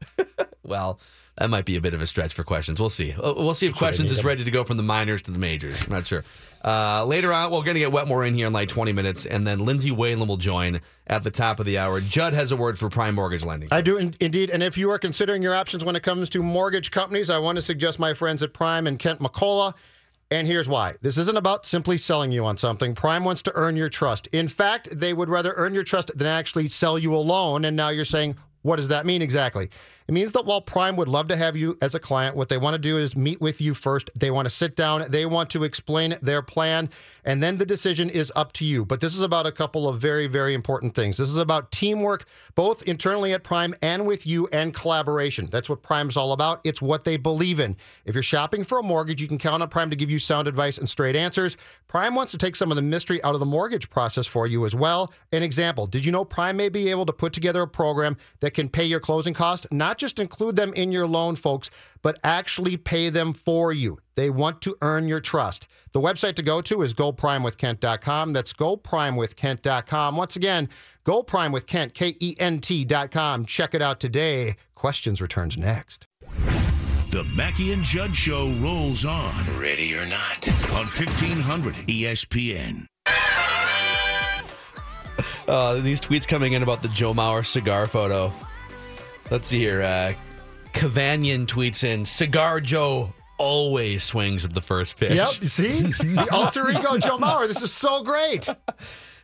Well, 0.63 0.99
that 1.37 1.49
might 1.49 1.65
be 1.65 1.75
a 1.75 1.81
bit 1.81 1.93
of 1.93 2.01
a 2.01 2.07
stretch 2.07 2.33
for 2.33 2.43
questions. 2.43 2.79
We'll 2.79 2.89
see. 2.89 3.13
We'll 3.17 3.55
see 3.55 3.65
if 3.65 3.75
questions 3.75 4.11
is 4.11 4.23
ready 4.23 4.43
to 4.43 4.51
go 4.51 4.63
from 4.63 4.77
the 4.77 4.83
minors 4.83 5.23
to 5.23 5.31
the 5.31 5.39
majors. 5.39 5.83
I'm 5.83 5.91
not 5.91 6.05
sure. 6.05 6.23
Uh, 6.63 7.03
later 7.05 7.33
on, 7.33 7.51
we're 7.51 7.63
going 7.63 7.73
to 7.73 7.79
get 7.79 7.91
Wetmore 7.91 8.23
in 8.25 8.35
here 8.35 8.47
in 8.47 8.53
like 8.53 8.69
20 8.69 8.93
minutes, 8.93 9.25
and 9.25 9.45
then 9.45 9.59
Lindsay 9.59 9.91
Whalen 9.91 10.27
will 10.27 10.37
join 10.37 10.79
at 11.07 11.23
the 11.23 11.31
top 11.31 11.59
of 11.59 11.65
the 11.65 11.77
hour. 11.77 11.99
Judd 11.99 12.33
has 12.33 12.51
a 12.51 12.55
word 12.55 12.77
for 12.77 12.87
prime 12.89 13.15
mortgage 13.15 13.43
lending. 13.43 13.67
I 13.71 13.81
do 13.81 13.97
in, 13.97 14.13
indeed. 14.21 14.49
And 14.51 14.61
if 14.61 14.77
you 14.77 14.91
are 14.91 14.99
considering 14.99 15.41
your 15.41 15.55
options 15.55 15.83
when 15.83 15.95
it 15.95 16.03
comes 16.03 16.29
to 16.29 16.43
mortgage 16.43 16.91
companies, 16.91 17.29
I 17.29 17.39
want 17.39 17.57
to 17.57 17.61
suggest 17.61 17.99
my 17.99 18.13
friends 18.13 18.43
at 18.43 18.53
Prime 18.53 18.85
and 18.85 18.99
Kent 18.99 19.19
McCullough. 19.19 19.73
And 20.31 20.47
here's 20.47 20.69
why. 20.69 20.93
This 21.01 21.17
isn't 21.17 21.37
about 21.37 21.65
simply 21.65 21.97
selling 21.97 22.31
you 22.31 22.45
on 22.45 22.57
something. 22.57 22.95
Prime 22.95 23.23
wants 23.23 23.41
to 23.43 23.51
earn 23.55 23.75
your 23.75 23.89
trust. 23.89 24.27
In 24.27 24.47
fact, 24.47 24.87
they 24.91 25.13
would 25.13 25.29
rather 25.29 25.53
earn 25.57 25.73
your 25.73 25.83
trust 25.83 26.17
than 26.17 26.27
actually 26.27 26.69
sell 26.69 26.97
you 26.97 27.15
a 27.15 27.17
loan. 27.17 27.65
And 27.65 27.75
now 27.75 27.89
you're 27.89 28.05
saying, 28.05 28.37
what 28.61 28.77
does 28.77 28.87
that 28.87 29.05
mean 29.05 29.21
exactly? 29.21 29.69
It 30.07 30.13
means 30.13 30.33
that 30.33 30.45
while 30.45 30.61
Prime 30.61 30.95
would 30.97 31.07
love 31.07 31.27
to 31.29 31.35
have 31.35 31.55
you 31.55 31.77
as 31.81 31.95
a 31.95 31.99
client, 31.99 32.35
what 32.35 32.49
they 32.49 32.57
want 32.57 32.73
to 32.73 32.79
do 32.79 32.97
is 32.97 33.15
meet 33.15 33.39
with 33.39 33.61
you 33.61 33.73
first. 33.73 34.11
They 34.15 34.31
want 34.31 34.45
to 34.45 34.49
sit 34.49 34.75
down, 34.75 35.05
they 35.09 35.25
want 35.25 35.49
to 35.51 35.63
explain 35.63 36.17
their 36.21 36.41
plan, 36.41 36.89
and 37.23 37.41
then 37.41 37.57
the 37.57 37.65
decision 37.65 38.09
is 38.09 38.31
up 38.35 38.51
to 38.53 38.65
you. 38.65 38.85
But 38.85 38.99
this 38.99 39.15
is 39.15 39.21
about 39.21 39.47
a 39.47 39.51
couple 39.51 39.87
of 39.87 39.99
very, 39.99 40.27
very 40.27 40.53
important 40.53 40.93
things. 40.93 41.17
This 41.17 41.29
is 41.29 41.37
about 41.37 41.71
teamwork, 41.71 42.25
both 42.55 42.83
internally 42.83 43.33
at 43.33 43.43
Prime 43.43 43.73
and 43.81 44.05
with 44.05 44.27
you, 44.27 44.47
and 44.51 44.73
collaboration. 44.73 45.47
That's 45.49 45.69
what 45.69 45.81
Prime's 45.81 46.17
all 46.17 46.33
about. 46.33 46.61
It's 46.63 46.81
what 46.81 47.05
they 47.05 47.17
believe 47.17 47.59
in. 47.59 47.77
If 48.05 48.15
you're 48.15 48.23
shopping 48.23 48.63
for 48.63 48.79
a 48.79 48.83
mortgage, 48.83 49.21
you 49.21 49.27
can 49.27 49.37
count 49.37 49.63
on 49.63 49.69
Prime 49.69 49.89
to 49.89 49.95
give 49.95 50.11
you 50.11 50.19
sound 50.19 50.47
advice 50.47 50.77
and 50.77 50.89
straight 50.89 51.15
answers. 51.15 51.55
Prime 51.87 52.15
wants 52.15 52.31
to 52.31 52.37
take 52.37 52.55
some 52.55 52.71
of 52.71 52.75
the 52.75 52.81
mystery 52.81 53.23
out 53.23 53.35
of 53.35 53.39
the 53.39 53.45
mortgage 53.45 53.89
process 53.89 54.25
for 54.25 54.47
you 54.47 54.65
as 54.65 54.75
well. 54.75 55.13
An 55.31 55.43
example 55.43 55.87
Did 55.87 56.05
you 56.05 56.11
know 56.11 56.25
Prime 56.25 56.57
may 56.57 56.69
be 56.69 56.89
able 56.89 57.05
to 57.05 57.13
put 57.13 57.33
together 57.33 57.61
a 57.61 57.67
program 57.67 58.17
that 58.39 58.53
can 58.53 58.67
pay 58.67 58.83
your 58.83 58.99
closing 58.99 59.33
costs, 59.33 59.67
not 59.71 59.92
just 59.97 60.19
include 60.19 60.55
them 60.55 60.73
in 60.73 60.91
your 60.91 61.07
loan, 61.07 61.35
folks, 61.35 61.69
but 62.01 62.17
actually 62.23 62.77
pay 62.77 63.09
them 63.09 63.33
for 63.33 63.71
you? 63.73 63.99
They 64.15 64.29
want 64.29 64.61
to 64.61 64.75
earn 64.81 65.07
your 65.07 65.19
trust. 65.19 65.67
The 65.91 66.01
website 66.01 66.35
to 66.35 66.43
go 66.43 66.61
to 66.61 66.81
is 66.81 66.93
goprimewithkent.com. 66.93 68.33
That's 68.33 68.53
goprimewithkent.com. 68.53 70.15
Once 70.17 70.35
again, 70.35 70.69
goprimewithkent, 71.05 71.93
K 71.93 72.15
E 72.19 72.35
N 72.39 72.59
T.com. 72.59 73.45
Check 73.45 73.73
it 73.73 73.81
out 73.81 73.99
today. 73.99 74.55
Questions 74.75 75.21
returns 75.21 75.57
next. 75.57 76.07
The 77.09 77.23
Mackey 77.35 77.73
and 77.73 77.83
Judd 77.83 78.15
Show 78.15 78.51
rolls 78.53 79.05
on. 79.05 79.33
Ready 79.59 79.95
or 79.95 80.05
not. 80.05 80.47
On 80.71 80.85
E 80.85 80.89
1500 80.89 81.75
ESPN. 81.87 82.87
Uh, 85.47 85.75
these 85.75 86.01
tweets 86.01 86.27
coming 86.27 86.53
in 86.53 86.63
about 86.63 86.81
the 86.81 86.87
Joe 86.87 87.13
Mauer 87.13 87.45
cigar 87.45 87.85
photo. 87.85 88.31
Let's 89.31 89.47
see 89.47 89.59
here. 89.59 89.81
Uh, 89.81 90.13
Cavanyan 90.73 91.45
tweets 91.45 91.83
in 91.83 92.05
Cigar 92.05 92.59
Joe 92.61 93.13
always 93.37 94.03
swings 94.03 94.45
at 94.45 94.53
the 94.53 94.61
first 94.61 94.97
pitch. 94.97 95.11
Yep. 95.11 95.43
See? 95.43 95.81
the 95.81 96.27
alter 96.31 96.69
ego 96.69 96.97
Joe 96.97 97.17
Mauer. 97.17 97.47
This 97.47 97.61
is 97.61 97.73
so 97.73 98.03
great. 98.03 98.47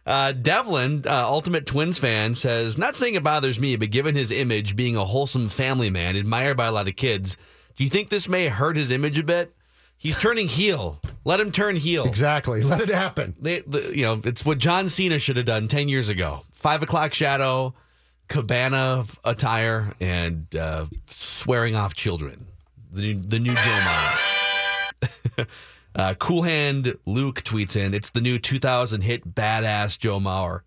Uh, 0.05 0.31
Devlin, 0.31 1.03
uh, 1.05 1.27
Ultimate 1.27 1.65
Twins 1.65 1.99
fan, 1.99 2.33
says, 2.33 2.77
Not 2.77 2.95
saying 2.95 3.15
it 3.15 3.23
bothers 3.23 3.59
me, 3.59 3.75
but 3.75 3.91
given 3.91 4.15
his 4.15 4.31
image 4.31 4.75
being 4.75 4.95
a 4.95 5.05
wholesome 5.05 5.49
family 5.49 5.89
man 5.89 6.15
admired 6.15 6.57
by 6.57 6.65
a 6.65 6.71
lot 6.71 6.87
of 6.87 6.95
kids, 6.95 7.37
do 7.75 7.83
you 7.83 7.89
think 7.89 8.09
this 8.09 8.27
may 8.27 8.47
hurt 8.47 8.75
his 8.75 8.91
image 8.91 9.19
a 9.19 9.23
bit? 9.23 9.53
He's 9.97 10.17
turning 10.17 10.47
heel. 10.47 10.99
Let 11.25 11.39
him 11.39 11.51
turn 11.51 11.75
heel. 11.75 12.05
Exactly. 12.05 12.63
Let 12.63 12.81
it 12.81 12.89
happen. 12.89 13.35
They, 13.39 13.59
the, 13.59 13.91
you 13.95 14.03
know, 14.03 14.21
it's 14.23 14.45
what 14.45 14.57
John 14.57 14.89
Cena 14.89 15.19
should 15.19 15.37
have 15.37 15.45
done 15.45 15.67
10 15.67 15.89
years 15.89 16.09
ago. 16.09 16.41
Five 16.53 16.81
o'clock 16.81 17.13
shadow, 17.13 17.75
cabana 18.29 19.05
attire, 19.25 19.93
and 19.99 20.55
uh, 20.55 20.85
swearing 21.07 21.75
off 21.75 21.93
children. 21.93 22.45
The 22.91 23.01
new, 23.01 23.21
the 23.21 23.39
new 23.39 23.53
Joe 23.53 23.59
Mauer. 23.61 25.47
uh, 25.95 26.13
cool 26.19 26.43
Hand 26.43 26.95
Luke 27.05 27.43
tweets 27.43 27.75
in, 27.75 27.93
it's 27.93 28.11
the 28.11 28.21
new 28.21 28.39
2000 28.39 29.01
hit 29.01 29.35
Badass 29.35 29.99
Joe 29.99 30.19
Mauer. 30.19 30.61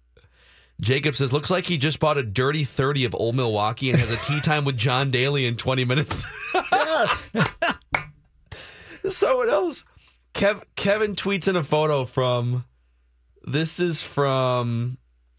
Jacob 0.81 1.15
says, 1.15 1.33
looks 1.33 1.51
like 1.51 1.65
he 1.67 1.77
just 1.77 2.01
bought 2.01 2.19
a 2.19 2.23
dirty 2.25 2.65
30 2.65 3.05
of 3.05 3.15
Old 3.15 3.37
Milwaukee 3.37 3.91
and 3.91 3.99
has 4.01 4.11
a 4.11 4.17
tea 4.17 4.41
time 4.41 4.65
with 4.65 4.77
John 4.77 5.11
Daly 5.11 5.47
in 5.47 5.57
20 5.57 5.85
minutes. 5.85 6.27
Yes. 6.71 7.33
Someone 9.09 9.49
else. 9.49 9.85
Kev, 10.35 10.63
Kevin 10.77 11.15
tweets 11.17 11.49
in 11.49 11.57
a 11.57 11.65
photo 11.65 12.05
from. 12.05 12.67
This 13.45 13.81
is 13.81 14.03
from 14.03 14.99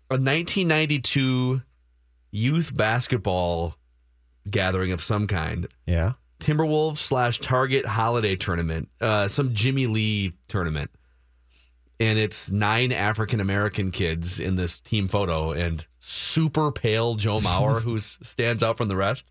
a 0.09 0.15
1992 0.15 1.61
youth 2.33 2.75
basketball 2.75 3.75
gathering 4.49 4.91
of 4.91 5.01
some 5.01 5.27
kind. 5.27 5.67
yeah. 5.85 6.13
Timberwolves 6.39 6.97
slash 6.97 7.39
Target 7.39 7.85
holiday 7.85 8.35
tournament, 8.35 8.89
uh, 8.99 9.29
some 9.29 9.53
Jimmy 9.53 9.87
Lee 9.87 10.33
tournament. 10.49 10.91
And 12.01 12.19
it's 12.19 12.51
nine 12.51 12.91
African 12.91 13.39
American 13.39 13.91
kids 13.91 14.41
in 14.41 14.57
this 14.57 14.81
team 14.81 15.07
photo 15.07 15.51
and 15.53 15.85
super 16.01 16.69
pale 16.69 17.15
Joe 17.15 17.37
Mauer, 17.39 17.81
who 17.83 17.97
stands 17.99 18.61
out 18.61 18.75
from 18.75 18.89
the 18.89 18.97
rest. 18.97 19.23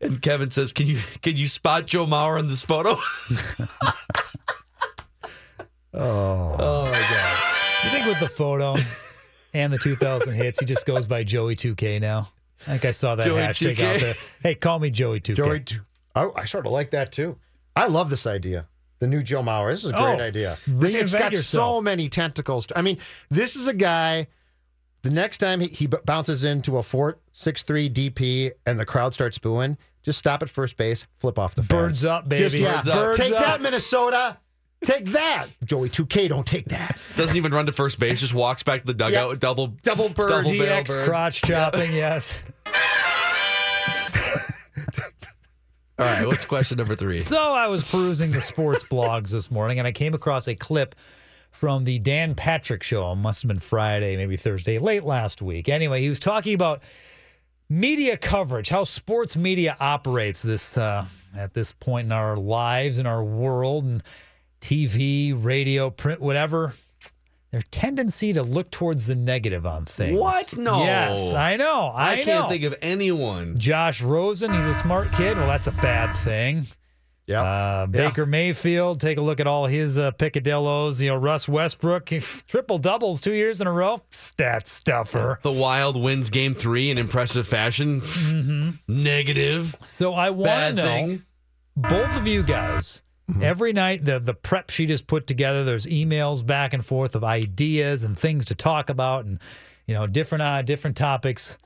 And 0.00 0.22
Kevin 0.22 0.50
says, 0.50 0.72
"Can 0.72 0.86
you 0.86 1.00
can 1.20 1.34
you 1.36 1.46
spot 1.46 1.86
Joe 1.86 2.06
Mauer 2.06 2.38
in 2.38 2.46
this 2.46 2.62
photo?" 2.64 2.96
Oh. 5.92 6.56
oh 6.58 6.84
my 6.84 7.00
god! 7.00 7.38
You 7.84 7.90
think 7.90 8.06
with 8.06 8.20
the 8.20 8.28
photo 8.28 8.76
and 9.52 9.72
the 9.72 9.78
2000 9.78 10.34
hits, 10.34 10.60
he 10.60 10.66
just 10.66 10.86
goes 10.86 11.06
by 11.06 11.24
Joey 11.24 11.56
2K 11.56 12.00
now? 12.00 12.28
I 12.66 12.72
think 12.72 12.84
I 12.84 12.90
saw 12.90 13.14
that 13.14 13.24
Joey 13.26 13.40
hashtag 13.40 13.76
2K. 13.76 13.94
out 13.94 14.00
there. 14.00 14.14
Hey, 14.42 14.54
call 14.54 14.78
me 14.78 14.90
Joey 14.90 15.20
2K. 15.20 15.36
Joey, 15.36 15.60
t- 15.60 15.76
oh, 16.14 16.32
I 16.36 16.44
sort 16.44 16.66
of 16.66 16.72
like 16.72 16.90
that 16.90 17.10
too. 17.12 17.36
I 17.76 17.86
love 17.86 18.10
this 18.10 18.26
idea. 18.26 18.66
The 18.98 19.06
new 19.06 19.22
Joe 19.22 19.42
Mauer. 19.42 19.70
This 19.72 19.84
is 19.84 19.90
a 19.90 19.92
great 19.94 20.20
Oh, 20.20 20.22
idea. 20.22 20.58
This, 20.66 20.94
it's 20.94 21.14
reinvent 21.14 21.18
got 21.18 21.30
so 21.32 21.36
yourself. 21.36 21.84
many 21.84 22.08
tentacles. 22.10 22.66
I 22.76 22.82
mean, 22.82 22.98
this 23.30 23.56
is 23.56 23.66
a 23.66 23.72
guy. 23.74 24.26
The 25.02 25.08
next 25.10 25.38
time 25.38 25.60
he, 25.60 25.68
he 25.68 25.86
b- 25.86 25.96
bounces 26.04 26.44
into 26.44 26.76
a 26.76 26.82
fort 26.82 27.18
six 27.32 27.62
three 27.62 27.88
DP 27.88 28.50
and 28.66 28.78
the 28.78 28.84
crowd 28.84 29.14
starts 29.14 29.38
booing, 29.38 29.78
just 30.02 30.18
stop 30.18 30.42
at 30.42 30.50
first 30.50 30.76
base, 30.76 31.06
flip 31.16 31.38
off 31.38 31.54
the 31.54 31.62
fans. 31.62 31.68
Birds 31.70 32.04
up, 32.04 32.28
baby. 32.28 32.42
Just, 32.44 32.56
yeah, 32.56 32.74
Birds 32.82 32.88
up. 32.88 33.16
take 33.16 33.32
that. 33.32 33.62
Minnesota. 33.62 34.36
Take 34.84 35.04
that, 35.06 35.46
Joey. 35.64 35.88
Two 35.90 36.06
K. 36.06 36.26
Don't 36.28 36.46
take 36.46 36.66
that. 36.66 36.98
Doesn't 37.16 37.36
even 37.36 37.52
run 37.52 37.66
to 37.66 37.72
first 37.72 37.98
base; 38.00 38.20
just 38.20 38.32
walks 38.34 38.62
back 38.62 38.80
to 38.80 38.86
the 38.86 38.94
dugout. 38.94 39.30
Yep. 39.30 39.38
Double 39.40 39.66
Double 39.82 40.08
bird. 40.08 40.30
double 40.46 40.50
DX 40.50 40.86
bird. 40.94 41.04
crotch 41.06 41.42
chopping, 41.42 41.92
yes. 41.92 42.42
All 45.98 46.06
right, 46.06 46.26
what's 46.26 46.46
question 46.46 46.78
number 46.78 46.96
three? 46.96 47.20
So 47.20 47.38
I 47.52 47.66
was 47.66 47.84
perusing 47.84 48.30
the 48.32 48.40
sports 48.40 48.82
blogs 48.84 49.32
this 49.32 49.50
morning 49.50 49.78
and 49.78 49.86
I 49.86 49.92
came 49.92 50.14
across 50.14 50.48
a 50.48 50.54
clip 50.54 50.94
from 51.50 51.84
the 51.84 51.98
Dan 51.98 52.34
Patrick 52.34 52.82
show. 52.82 53.12
It 53.12 53.16
must 53.16 53.42
have 53.42 53.48
been 53.48 53.58
Friday, 53.58 54.16
maybe 54.16 54.38
Thursday, 54.38 54.78
late 54.78 55.04
last 55.04 55.42
week. 55.42 55.68
Anyway, 55.68 56.00
he 56.00 56.08
was 56.08 56.18
talking 56.18 56.54
about 56.54 56.82
media 57.68 58.16
coverage, 58.16 58.70
how 58.70 58.84
sports 58.84 59.36
media 59.36 59.76
operates 59.78 60.40
this 60.42 60.78
uh, 60.78 61.04
at 61.36 61.52
this 61.52 61.74
point 61.74 62.06
in 62.06 62.12
our 62.12 62.34
lives, 62.34 62.98
in 62.98 63.06
our 63.06 63.22
world, 63.22 63.84
and 63.84 64.02
TV, 64.60 65.34
radio, 65.36 65.90
print, 65.90 66.20
whatever. 66.20 66.74
Their 67.50 67.62
tendency 67.72 68.32
to 68.32 68.44
look 68.44 68.70
towards 68.70 69.08
the 69.08 69.16
negative 69.16 69.66
on 69.66 69.84
things. 69.84 70.20
What? 70.20 70.56
No. 70.56 70.84
Yes, 70.84 71.32
I 71.32 71.56
know. 71.56 71.86
I, 71.86 72.12
I, 72.12 72.24
can't 72.24 72.48
think 72.48 72.62
of 72.62 72.76
anyone. 72.80 73.58
Josh 73.58 74.02
Rosen, 74.02 74.52
he's 74.52 74.66
a 74.66 74.74
smart 74.74 75.10
kid. 75.12 75.36
Well, 75.36 75.48
that's 75.48 75.66
a 75.66 75.72
bad 75.72 76.14
thing. 76.14 76.66
Yeah. 77.30 77.42
Uh, 77.42 77.86
Baker 77.86 78.26
Mayfield, 78.26 79.00
take 79.00 79.16
a 79.16 79.20
look 79.20 79.38
at 79.38 79.46
all 79.46 79.66
his 79.66 79.98
uh, 79.98 80.10
picadillos. 80.12 81.00
You 81.00 81.10
know, 81.10 81.16
Russ 81.16 81.48
Westbrook, 81.48 82.06
triple 82.48 82.78
doubles 82.78 83.20
two 83.20 83.32
years 83.32 83.60
in 83.60 83.68
a 83.68 83.72
row. 83.72 84.00
Stat 84.10 84.66
stuffer. 84.66 85.38
The 85.42 85.52
Wild 85.52 86.00
wins 86.00 86.28
game 86.28 86.54
three 86.54 86.90
in 86.90 86.98
impressive 86.98 87.46
fashion. 87.46 88.02
Negative. 88.88 89.76
So 89.84 90.14
I 90.14 90.30
want 90.30 90.76
to 90.76 90.82
know, 90.82 91.18
both 91.76 92.16
of 92.16 92.26
you 92.26 92.42
guys, 92.42 93.02
every 93.42 93.72
night 93.72 94.04
the 94.04 94.18
the 94.18 94.34
prep 94.34 94.70
sheet 94.70 94.90
is 94.90 95.02
put 95.02 95.26
together. 95.26 95.64
There's 95.64 95.86
emails 95.86 96.44
back 96.44 96.72
and 96.72 96.84
forth 96.84 97.14
of 97.14 97.24
ideas 97.24 98.04
and 98.04 98.18
things 98.18 98.44
to 98.46 98.54
talk 98.54 98.90
about, 98.90 99.24
and 99.24 99.40
you 99.86 99.94
know 99.94 100.06
different 100.06 100.42
uh, 100.42 100.62
different 100.62 100.96
topics. 100.96 101.58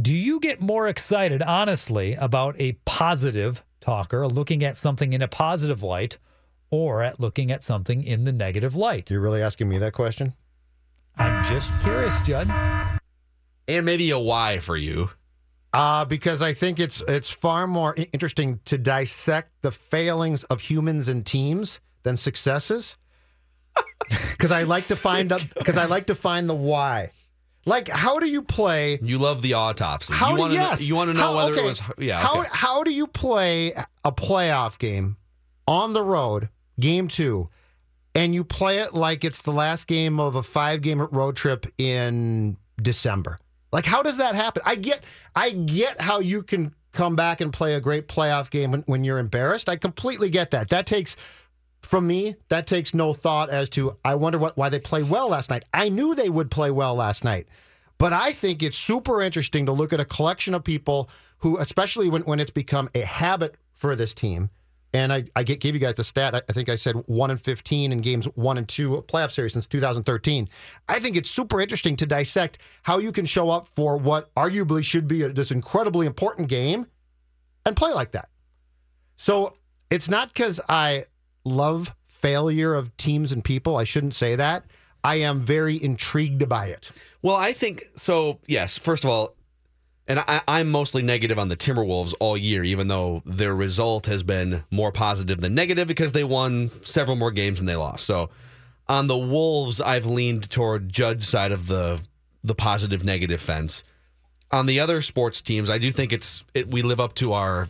Do 0.00 0.14
you 0.14 0.40
get 0.40 0.60
more 0.60 0.88
excited, 0.88 1.42
honestly, 1.42 2.14
about 2.14 2.54
a 2.58 2.72
positive 2.86 3.64
talker 3.80 4.26
looking 4.26 4.64
at 4.64 4.76
something 4.76 5.12
in 5.12 5.20
a 5.20 5.28
positive 5.28 5.82
light, 5.82 6.18
or 6.70 7.02
at 7.02 7.20
looking 7.20 7.50
at 7.50 7.62
something 7.62 8.02
in 8.02 8.24
the 8.24 8.32
negative 8.32 8.74
light? 8.74 9.10
You're 9.10 9.20
really 9.20 9.42
asking 9.42 9.68
me 9.68 9.78
that 9.78 9.92
question? 9.92 10.34
I'm 11.16 11.44
just 11.44 11.72
curious, 11.82 12.22
Judd. 12.22 12.48
And 13.68 13.84
maybe 13.84 14.10
a 14.10 14.18
why 14.18 14.58
for 14.58 14.76
you. 14.76 15.10
Uh, 15.72 16.04
because 16.04 16.42
I 16.42 16.52
think 16.52 16.80
it's 16.80 17.00
it's 17.02 17.30
far 17.30 17.66
more 17.66 17.94
interesting 18.12 18.58
to 18.64 18.76
dissect 18.76 19.52
the 19.62 19.70
failings 19.70 20.42
of 20.44 20.62
humans 20.62 21.08
and 21.08 21.24
teams 21.24 21.80
than 22.02 22.16
successes. 22.16 22.96
Because 24.30 24.50
I 24.50 24.62
like 24.62 24.86
to 24.86 24.96
find 24.96 25.28
because 25.28 25.76
I 25.76 25.84
like 25.84 26.06
to 26.06 26.14
find 26.14 26.48
the 26.48 26.54
why. 26.54 27.10
Like, 27.66 27.88
how 27.88 28.18
do 28.18 28.26
you 28.26 28.40
play? 28.42 28.98
You 29.02 29.18
love 29.18 29.42
the 29.42 29.52
autopsy. 29.52 30.14
How 30.14 30.30
you 30.30 30.36
do 30.38 30.48
to 30.48 30.54
yes? 30.54 30.80
know, 30.80 30.86
you 30.86 30.94
want 30.96 31.10
to 31.10 31.14
know 31.14 31.20
How- 31.20 31.36
whether 31.36 31.52
okay. 31.52 31.60
it 31.60 31.66
was 31.66 31.82
yeah. 31.98 32.18
How 32.18 32.40
okay. 32.40 32.48
how 32.50 32.82
do 32.82 32.90
you 32.90 33.06
play 33.06 33.74
a 34.04 34.10
playoff 34.10 34.78
game 34.78 35.18
on 35.68 35.92
the 35.92 36.02
road, 36.02 36.48
game 36.80 37.06
two, 37.06 37.50
and 38.14 38.34
you 38.34 38.42
play 38.42 38.78
it 38.78 38.94
like 38.94 39.24
it's 39.24 39.42
the 39.42 39.52
last 39.52 39.86
game 39.86 40.18
of 40.18 40.34
a 40.34 40.42
five 40.42 40.80
game 40.80 41.00
road 41.00 41.36
trip 41.36 41.66
in 41.76 42.56
December? 42.80 43.38
Like, 43.72 43.86
how 43.86 44.02
does 44.02 44.16
that 44.18 44.34
happen? 44.34 44.62
I 44.66 44.74
get 44.74 45.04
I 45.34 45.50
get 45.50 46.00
how 46.00 46.20
you 46.20 46.42
can 46.42 46.74
come 46.92 47.14
back 47.16 47.40
and 47.40 47.52
play 47.52 47.74
a 47.74 47.80
great 47.80 48.08
playoff 48.08 48.50
game 48.50 48.72
when, 48.72 48.82
when 48.82 49.04
you're 49.04 49.18
embarrassed. 49.18 49.68
I 49.68 49.76
completely 49.76 50.28
get 50.28 50.50
that. 50.50 50.68
That 50.70 50.86
takes 50.86 51.16
from 51.82 52.06
me, 52.06 52.36
that 52.48 52.66
takes 52.66 52.92
no 52.92 53.14
thought 53.14 53.48
as 53.48 53.70
to 53.70 53.96
I 54.04 54.14
wonder 54.16 54.38
what 54.38 54.56
why 54.56 54.68
they 54.68 54.80
play 54.80 55.02
well 55.02 55.28
last 55.28 55.50
night. 55.50 55.64
I 55.72 55.88
knew 55.88 56.14
they 56.14 56.28
would 56.28 56.50
play 56.50 56.70
well 56.70 56.94
last 56.94 57.24
night. 57.24 57.48
But 57.98 58.12
I 58.12 58.32
think 58.32 58.62
it's 58.62 58.78
super 58.78 59.20
interesting 59.20 59.66
to 59.66 59.72
look 59.72 59.92
at 59.92 60.00
a 60.00 60.06
collection 60.06 60.54
of 60.54 60.64
people 60.64 61.10
who, 61.38 61.58
especially 61.58 62.08
when, 62.08 62.22
when 62.22 62.40
it's 62.40 62.50
become 62.50 62.88
a 62.94 63.00
habit 63.00 63.56
for 63.72 63.94
this 63.94 64.14
team. 64.14 64.48
And 64.92 65.12
I, 65.12 65.24
I 65.36 65.44
gave 65.44 65.74
you 65.74 65.80
guys 65.80 65.94
the 65.94 66.04
stat. 66.04 66.34
I, 66.34 66.52
think 66.52 66.68
I 66.68 66.74
said 66.74 66.96
one 67.06 67.30
and 67.30 67.40
15 67.40 67.92
in 67.92 68.00
games 68.00 68.26
one 68.34 68.58
and 68.58 68.68
two 68.68 69.04
playoff 69.08 69.30
series 69.30 69.52
since 69.52 69.66
2013. 69.66 70.48
I 70.88 70.98
think 70.98 71.16
it's 71.16 71.30
super 71.30 71.60
interesting 71.60 71.94
to 71.96 72.06
dissect 72.06 72.58
how 72.82 72.98
you 72.98 73.12
can 73.12 73.24
show 73.24 73.50
up 73.50 73.68
for 73.68 73.96
what 73.96 74.34
arguably 74.34 74.84
should 74.84 75.06
be 75.06 75.22
a, 75.22 75.28
this 75.28 75.52
incredibly 75.52 76.06
important 76.06 76.48
game 76.48 76.86
and 77.64 77.76
play 77.76 77.92
like 77.92 78.10
that. 78.12 78.28
So 79.16 79.54
it's 79.90 80.08
not 80.08 80.32
because 80.34 80.60
I 80.68 81.04
love 81.44 81.94
failure 82.08 82.74
of 82.74 82.96
teams 82.96 83.32
and 83.32 83.44
people. 83.44 83.76
I 83.76 83.84
shouldn't 83.84 84.14
say 84.14 84.34
that. 84.36 84.64
I 85.04 85.16
am 85.16 85.40
very 85.40 85.82
intrigued 85.82 86.48
by 86.48 86.66
it. 86.66 86.90
Well, 87.22 87.36
I 87.36 87.52
think 87.52 87.84
so. 87.96 88.40
Yes, 88.46 88.76
first 88.76 89.04
of 89.04 89.10
all, 89.10 89.34
and 90.10 90.18
I, 90.20 90.42
I'm 90.48 90.70
mostly 90.70 91.02
negative 91.02 91.38
on 91.38 91.48
the 91.48 91.56
Timberwolves 91.56 92.12
all 92.20 92.36
year, 92.36 92.64
even 92.64 92.88
though 92.88 93.22
their 93.24 93.54
result 93.54 94.06
has 94.06 94.22
been 94.22 94.64
more 94.70 94.90
positive 94.92 95.40
than 95.40 95.54
negative 95.54 95.86
because 95.86 96.12
they 96.12 96.24
won 96.24 96.70
several 96.82 97.16
more 97.16 97.30
games 97.30 97.58
than 97.60 97.66
they 97.66 97.76
lost. 97.76 98.04
So, 98.04 98.28
on 98.88 99.06
the 99.06 99.16
Wolves, 99.16 99.80
I've 99.80 100.06
leaned 100.06 100.50
toward 100.50 100.88
Judge's 100.88 101.28
side 101.28 101.52
of 101.52 101.66
the 101.68 102.00
the 102.42 102.54
positive 102.54 103.04
negative 103.04 103.40
fence. 103.40 103.84
On 104.50 104.66
the 104.66 104.80
other 104.80 105.00
sports 105.00 105.40
teams, 105.42 105.70
I 105.70 105.78
do 105.78 105.92
think 105.92 106.12
it's 106.12 106.42
it, 106.54 106.70
we 106.70 106.82
live 106.82 106.98
up 106.98 107.14
to 107.14 107.32
our 107.32 107.68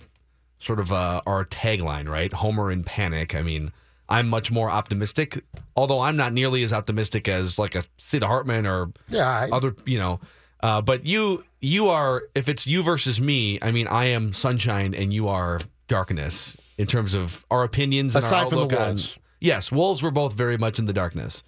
sort 0.60 0.80
of 0.80 0.90
uh, 0.92 1.20
our 1.26 1.44
tagline, 1.44 2.08
right? 2.08 2.32
Homer 2.32 2.72
in 2.72 2.84
panic. 2.84 3.34
I 3.34 3.42
mean, 3.42 3.70
I'm 4.08 4.28
much 4.28 4.50
more 4.50 4.70
optimistic, 4.70 5.44
although 5.76 6.00
I'm 6.00 6.16
not 6.16 6.32
nearly 6.32 6.62
as 6.62 6.72
optimistic 6.72 7.28
as 7.28 7.58
like 7.58 7.74
a 7.74 7.82
Sid 7.98 8.22
Hartman 8.22 8.66
or 8.66 8.92
Yeah, 9.08 9.28
I- 9.28 9.50
other, 9.52 9.74
you 9.84 9.98
know. 9.98 10.20
Uh, 10.62 10.80
but 10.80 11.04
you 11.04 11.44
you 11.60 11.88
are 11.88 12.24
if 12.34 12.48
it's 12.48 12.66
you 12.66 12.82
versus 12.82 13.20
me. 13.20 13.58
I 13.62 13.70
mean, 13.70 13.86
I 13.86 14.06
am 14.06 14.32
sunshine 14.32 14.94
and 14.94 15.12
you 15.12 15.28
are 15.28 15.60
darkness 15.88 16.56
in 16.78 16.86
terms 16.86 17.14
of 17.14 17.44
our 17.50 17.64
opinions 17.64 18.16
and 18.16 18.24
Aside 18.24 18.44
our 18.44 18.48
from 18.48 18.58
the 18.58 18.64
outlook 18.64 18.80
on. 18.80 18.86
Wolves. 18.88 19.18
Yes, 19.40 19.72
wolves 19.72 20.02
were 20.02 20.10
both 20.10 20.34
very 20.34 20.58
much 20.58 20.78
in 20.78 20.84
the 20.84 20.92
darkness. 20.92 21.42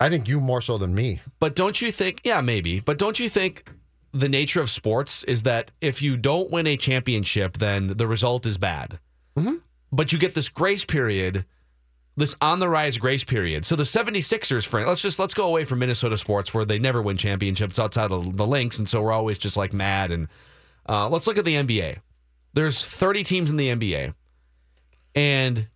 I 0.00 0.08
think 0.10 0.28
you 0.28 0.40
more 0.40 0.60
so 0.60 0.78
than 0.78 0.94
me. 0.94 1.20
But 1.40 1.54
don't 1.54 1.80
you 1.80 1.90
think? 1.90 2.20
Yeah, 2.24 2.40
maybe. 2.40 2.80
But 2.80 2.98
don't 2.98 3.18
you 3.18 3.28
think 3.28 3.68
the 4.12 4.28
nature 4.28 4.60
of 4.60 4.70
sports 4.70 5.24
is 5.24 5.42
that 5.42 5.70
if 5.80 6.02
you 6.02 6.16
don't 6.16 6.50
win 6.50 6.66
a 6.66 6.76
championship, 6.76 7.58
then 7.58 7.96
the 7.96 8.06
result 8.06 8.46
is 8.46 8.58
bad. 8.58 8.98
Mm-hmm. 9.36 9.56
But 9.92 10.12
you 10.12 10.18
get 10.18 10.34
this 10.34 10.48
grace 10.48 10.84
period, 10.84 11.44
this 12.16 12.34
on 12.40 12.60
the 12.60 12.68
rise 12.68 12.98
grace 12.98 13.24
period. 13.24 13.64
So 13.64 13.76
the 13.76 13.82
76ers, 13.82 14.66
for 14.66 14.86
let's 14.86 15.02
just 15.02 15.18
let's 15.18 15.34
go 15.34 15.46
away 15.48 15.64
from 15.64 15.80
Minnesota 15.80 16.16
sports 16.16 16.54
where 16.54 16.64
they 16.64 16.78
never 16.78 17.02
win 17.02 17.16
championships 17.16 17.78
outside 17.78 18.10
of 18.10 18.36
the 18.36 18.46
Lynx, 18.46 18.78
and 18.78 18.88
so 18.88 19.02
we're 19.02 19.12
always 19.12 19.38
just 19.38 19.56
like 19.56 19.72
mad. 19.72 20.10
And 20.10 20.28
uh, 20.88 21.08
let's 21.08 21.26
look 21.26 21.38
at 21.38 21.44
the 21.44 21.54
NBA. 21.54 21.98
There's 22.54 22.84
30 22.84 23.22
teams 23.22 23.50
in 23.50 23.56
the 23.56 23.68
NBA, 23.68 24.14
and 25.14 25.68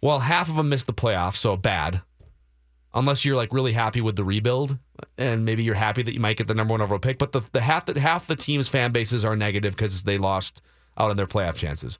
well, 0.00 0.20
half 0.20 0.48
of 0.48 0.56
them 0.56 0.68
missed 0.68 0.86
the 0.86 0.92
playoffs, 0.92 1.36
so 1.36 1.56
bad 1.56 2.02
unless 2.94 3.24
you're 3.24 3.36
like 3.36 3.52
really 3.52 3.72
happy 3.72 4.00
with 4.00 4.16
the 4.16 4.24
rebuild 4.24 4.78
and 5.16 5.44
maybe 5.44 5.62
you're 5.62 5.74
happy 5.74 6.02
that 6.02 6.12
you 6.12 6.20
might 6.20 6.36
get 6.36 6.46
the 6.46 6.54
number 6.54 6.72
one 6.72 6.82
overall 6.82 6.98
pick. 6.98 7.18
But 7.18 7.32
the, 7.32 7.42
the 7.52 7.60
half 7.60 7.86
that 7.86 7.96
half 7.96 8.26
the 8.26 8.36
team's 8.36 8.68
fan 8.68 8.92
bases 8.92 9.24
are 9.24 9.36
negative 9.36 9.74
because 9.74 10.02
they 10.02 10.18
lost 10.18 10.60
out 10.98 11.10
on 11.10 11.16
their 11.16 11.26
playoff 11.26 11.56
chances. 11.56 11.98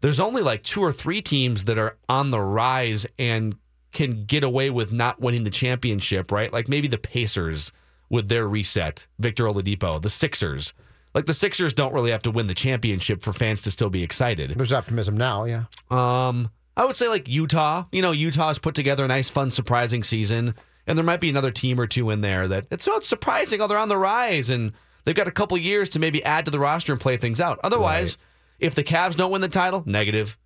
There's 0.00 0.20
only 0.20 0.42
like 0.42 0.62
two 0.62 0.80
or 0.80 0.92
three 0.92 1.20
teams 1.20 1.64
that 1.64 1.78
are 1.78 1.96
on 2.08 2.30
the 2.30 2.40
rise 2.40 3.06
and 3.18 3.56
can 3.92 4.24
get 4.24 4.44
away 4.44 4.70
with 4.70 4.92
not 4.92 5.20
winning 5.20 5.44
the 5.44 5.50
championship, 5.50 6.32
right? 6.32 6.52
Like 6.52 6.68
maybe 6.68 6.88
the 6.88 6.98
Pacers 6.98 7.72
with 8.08 8.28
their 8.28 8.48
reset, 8.48 9.06
Victor 9.18 9.44
Oladipo, 9.44 10.00
the 10.00 10.10
Sixers. 10.10 10.72
Like 11.14 11.26
the 11.26 11.34
Sixers 11.34 11.72
don't 11.72 11.92
really 11.92 12.12
have 12.12 12.22
to 12.22 12.30
win 12.30 12.46
the 12.46 12.54
championship 12.54 13.20
for 13.20 13.32
fans 13.32 13.60
to 13.62 13.70
still 13.70 13.90
be 13.90 14.02
excited. 14.02 14.52
There's 14.56 14.72
optimism 14.72 15.16
now, 15.16 15.44
yeah. 15.44 15.64
Um, 15.90 16.50
I 16.76 16.84
would 16.84 16.96
say 16.96 17.08
like 17.08 17.28
Utah. 17.28 17.84
You 17.92 18.02
know, 18.02 18.12
Utah's 18.12 18.58
put 18.58 18.74
together 18.74 19.04
a 19.04 19.08
nice, 19.08 19.28
fun, 19.28 19.50
surprising 19.50 20.04
season, 20.04 20.54
and 20.86 20.96
there 20.96 21.04
might 21.04 21.20
be 21.20 21.28
another 21.28 21.50
team 21.50 21.80
or 21.80 21.86
two 21.86 22.10
in 22.10 22.20
there 22.20 22.48
that 22.48 22.66
it's 22.70 22.86
not 22.86 23.04
surprising. 23.04 23.60
Oh, 23.60 23.66
they're 23.66 23.78
on 23.78 23.88
the 23.88 23.98
rise, 23.98 24.50
and 24.50 24.72
they've 25.04 25.16
got 25.16 25.28
a 25.28 25.32
couple 25.32 25.58
years 25.58 25.90
to 25.90 25.98
maybe 25.98 26.24
add 26.24 26.44
to 26.44 26.50
the 26.50 26.60
roster 26.60 26.92
and 26.92 27.00
play 27.00 27.16
things 27.16 27.40
out. 27.40 27.58
Otherwise, 27.64 28.16
if 28.60 28.74
the 28.74 28.84
Cavs 28.84 29.16
don't 29.16 29.30
win 29.30 29.40
the 29.40 29.48
title, 29.48 29.82
negative. 29.86 30.38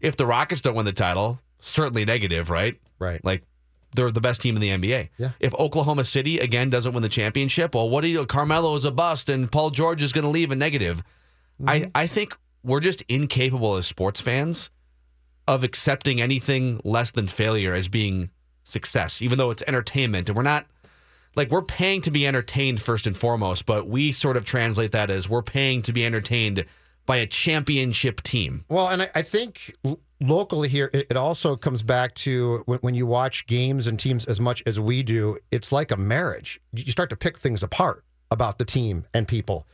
If 0.00 0.16
the 0.16 0.26
Rockets 0.26 0.60
don't 0.60 0.74
win 0.74 0.86
the 0.86 0.92
title, 0.92 1.40
certainly 1.58 2.04
negative, 2.04 2.48
right? 2.50 2.78
Right. 2.98 3.22
Like 3.24 3.42
they're 3.94 4.10
the 4.10 4.20
best 4.20 4.40
team 4.40 4.56
in 4.56 4.62
the 4.62 4.70
NBA. 4.70 5.08
Yeah. 5.18 5.30
If 5.40 5.54
Oklahoma 5.54 6.04
City 6.04 6.38
again 6.38 6.70
doesn't 6.70 6.92
win 6.92 7.02
the 7.02 7.08
championship, 7.08 7.74
well, 7.74 7.88
what 7.88 8.02
do 8.02 8.08
you? 8.08 8.24
Carmelo 8.26 8.74
is 8.76 8.84
a 8.84 8.90
bust, 8.90 9.28
and 9.28 9.50
Paul 9.50 9.70
George 9.70 10.02
is 10.02 10.12
going 10.12 10.24
to 10.24 10.30
leave 10.30 10.52
a 10.52 10.56
negative. 10.56 11.02
I 11.66 11.80
mm-hmm. 11.80 11.90
I 11.94 12.06
think 12.06 12.36
we're 12.62 12.80
just 12.80 13.02
incapable 13.08 13.76
as 13.76 13.86
sports 13.86 14.20
fans 14.20 14.70
of 15.48 15.64
accepting 15.64 16.20
anything 16.20 16.80
less 16.84 17.12
than 17.12 17.28
failure 17.28 17.72
as 17.72 17.88
being 17.88 18.30
success, 18.64 19.22
even 19.22 19.38
though 19.38 19.50
it's 19.50 19.62
entertainment, 19.66 20.28
and 20.28 20.36
we're 20.36 20.42
not 20.42 20.66
like 21.36 21.50
we're 21.50 21.62
paying 21.62 22.00
to 22.02 22.10
be 22.10 22.26
entertained 22.26 22.80
first 22.80 23.06
and 23.06 23.16
foremost, 23.16 23.66
but 23.66 23.88
we 23.88 24.10
sort 24.12 24.36
of 24.36 24.44
translate 24.44 24.92
that 24.92 25.10
as 25.10 25.28
we're 25.28 25.42
paying 25.42 25.82
to 25.82 25.92
be 25.92 26.04
entertained 26.04 26.64
by 27.06 27.16
a 27.16 27.26
championship 27.26 28.22
team. 28.22 28.64
Well, 28.68 28.88
and 28.88 29.02
I, 29.02 29.10
I 29.14 29.22
think 29.22 29.74
locally 30.20 30.68
here, 30.68 30.90
it, 30.92 31.06
it 31.10 31.16
also 31.16 31.56
comes 31.56 31.82
back 31.82 32.14
to 32.14 32.62
when, 32.66 32.78
when 32.80 32.94
you 32.94 33.06
watch 33.06 33.46
games 33.46 33.86
and 33.86 33.98
teams 33.98 34.26
as 34.26 34.40
much 34.40 34.62
as 34.66 34.78
we 34.78 35.02
do, 35.02 35.38
it's 35.50 35.72
like 35.72 35.90
a 35.90 35.96
marriage. 35.96 36.60
You 36.72 36.90
start 36.92 37.10
to 37.10 37.16
pick 37.16 37.38
things 37.38 37.62
apart 37.62 38.04
about 38.30 38.58
the 38.58 38.64
team 38.64 39.04
and 39.14 39.26
people. 39.26 39.66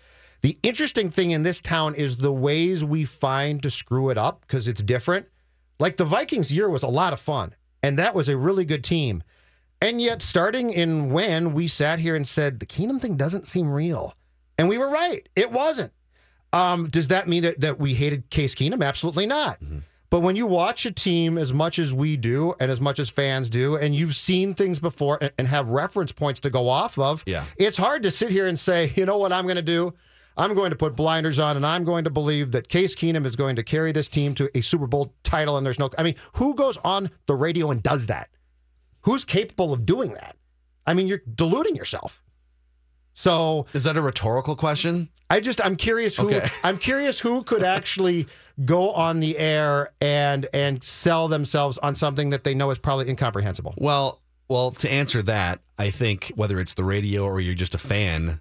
The 0.42 0.58
interesting 0.62 1.10
thing 1.10 1.30
in 1.30 1.44
this 1.44 1.60
town 1.60 1.94
is 1.94 2.16
the 2.16 2.32
ways 2.32 2.84
we 2.84 3.04
find 3.04 3.62
to 3.62 3.70
screw 3.70 4.10
it 4.10 4.18
up 4.18 4.40
because 4.42 4.66
it's 4.66 4.82
different. 4.82 5.26
Like 5.78 5.96
the 5.96 6.04
Vikings 6.04 6.52
year 6.52 6.68
was 6.68 6.82
a 6.82 6.88
lot 6.88 7.12
of 7.12 7.20
fun, 7.20 7.54
and 7.82 7.98
that 7.98 8.14
was 8.14 8.28
a 8.28 8.36
really 8.36 8.64
good 8.64 8.84
team. 8.84 9.22
And 9.80 10.00
yet, 10.00 10.22
starting 10.22 10.70
in 10.70 11.10
when 11.10 11.54
we 11.54 11.66
sat 11.66 11.98
here 11.98 12.14
and 12.14 12.26
said 12.26 12.60
the 12.60 12.66
Keenum 12.66 13.00
thing 13.00 13.16
doesn't 13.16 13.48
seem 13.48 13.70
real, 13.70 14.14
and 14.58 14.68
we 14.68 14.78
were 14.78 14.90
right, 14.90 15.28
it 15.34 15.50
wasn't. 15.50 15.92
Um, 16.52 16.88
does 16.88 17.08
that 17.08 17.28
mean 17.28 17.42
that, 17.44 17.60
that 17.60 17.78
we 17.78 17.94
hated 17.94 18.28
Case 18.30 18.54
Keenum? 18.54 18.84
Absolutely 18.86 19.26
not. 19.26 19.58
But 20.10 20.20
when 20.20 20.36
you 20.36 20.46
watch 20.46 20.84
a 20.84 20.92
team 20.92 21.38
as 21.38 21.54
much 21.54 21.78
as 21.78 21.94
we 21.94 22.18
do 22.18 22.54
and 22.60 22.70
as 22.70 22.80
much 22.82 22.98
as 22.98 23.08
fans 23.08 23.48
do, 23.48 23.76
and 23.76 23.94
you've 23.94 24.14
seen 24.14 24.52
things 24.52 24.78
before 24.78 25.16
and, 25.22 25.32
and 25.38 25.48
have 25.48 25.70
reference 25.70 26.12
points 26.12 26.38
to 26.40 26.50
go 26.50 26.68
off 26.68 26.98
of, 26.98 27.22
Yeah. 27.26 27.46
it's 27.56 27.78
hard 27.78 28.02
to 28.02 28.10
sit 28.10 28.30
here 28.30 28.46
and 28.46 28.58
say, 28.58 28.92
you 28.96 29.06
know 29.06 29.16
what 29.16 29.32
I'm 29.32 29.44
going 29.44 29.56
to 29.56 29.62
do? 29.62 29.94
I'm 30.36 30.54
going 30.54 30.70
to 30.70 30.76
put 30.76 30.96
blinders 30.96 31.38
on 31.38 31.56
and 31.56 31.64
I'm 31.66 31.84
going 31.84 32.04
to 32.04 32.10
believe 32.10 32.52
that 32.52 32.68
Case 32.68 32.94
Keenum 32.94 33.24
is 33.26 33.36
going 33.36 33.56
to 33.56 33.62
carry 33.62 33.92
this 33.92 34.08
team 34.08 34.34
to 34.36 34.50
a 34.56 34.60
Super 34.62 34.86
Bowl 34.86 35.14
title. 35.22 35.56
And 35.56 35.64
there's 35.64 35.78
no, 35.78 35.90
I 35.98 36.02
mean, 36.02 36.14
who 36.34 36.54
goes 36.54 36.76
on 36.78 37.10
the 37.26 37.34
radio 37.34 37.70
and 37.70 37.82
does 37.82 38.06
that? 38.06 38.28
Who's 39.02 39.24
capable 39.24 39.72
of 39.72 39.84
doing 39.84 40.12
that? 40.12 40.36
I 40.86 40.94
mean, 40.94 41.06
you're 41.06 41.22
deluding 41.34 41.74
yourself. 41.76 42.21
So 43.14 43.66
Is 43.74 43.84
that 43.84 43.96
a 43.96 44.02
rhetorical 44.02 44.56
question? 44.56 45.08
I 45.30 45.40
just 45.40 45.64
I'm 45.64 45.76
curious 45.76 46.16
who 46.16 46.32
Okay. 46.32 46.48
I'm 46.64 46.78
curious 46.78 47.18
who 47.18 47.42
could 47.42 47.62
actually 47.62 48.26
go 48.64 48.92
on 48.92 49.20
the 49.20 49.38
air 49.38 49.92
and 50.00 50.46
and 50.52 50.82
sell 50.84 51.28
themselves 51.28 51.78
on 51.78 51.94
something 51.94 52.30
that 52.30 52.44
they 52.44 52.54
know 52.54 52.70
is 52.70 52.78
probably 52.78 53.08
incomprehensible. 53.08 53.74
Well, 53.78 54.20
well, 54.48 54.70
to 54.72 54.90
answer 54.90 55.22
that, 55.22 55.60
I 55.78 55.90
think 55.90 56.32
whether 56.34 56.60
it's 56.60 56.74
the 56.74 56.84
radio 56.84 57.24
or 57.24 57.40
you're 57.40 57.54
just 57.54 57.74
a 57.74 57.78
fan, 57.78 58.40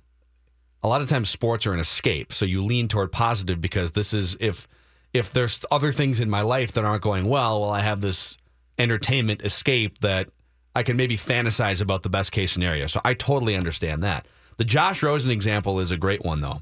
a 0.84 0.88
lot 0.88 1.02
of 1.02 1.08
times 1.08 1.30
sports 1.30 1.66
are 1.66 1.74
an 1.74 1.80
escape. 1.80 2.34
So 2.34 2.46
you 2.46 2.64
lean 2.64 2.88
toward 2.88 3.12
positive 3.12 3.62
because 3.62 3.92
this 3.92 4.14
is 4.14 4.36
if 4.40 4.68
if 5.14 5.32
there's 5.32 5.64
other 5.72 5.92
things 5.92 6.20
in 6.20 6.30
my 6.30 6.42
life 6.42 6.74
that 6.74 6.86
aren't 6.86 7.04
going 7.04 7.26
well, 7.26 7.62
well, 7.62 7.70
I 7.70 7.82
have 7.82 8.02
this 8.02 8.38
entertainment 8.78 9.42
escape 9.44 10.00
that 10.00 10.30
I 10.76 10.84
can 10.84 10.98
maybe 10.98 11.18
fantasize 11.18 11.82
about 11.82 12.04
the 12.04 12.10
best 12.10 12.32
case 12.32 12.52
scenario. 12.52 12.88
So 12.88 13.02
I 13.04 13.14
totally 13.14 13.56
understand 13.56 14.04
that. 14.04 14.26
The 14.62 14.66
Josh 14.66 15.02
Rosen 15.02 15.32
example 15.32 15.80
is 15.80 15.90
a 15.90 15.98
great 15.98 16.24
one 16.24 16.42
though. 16.42 16.62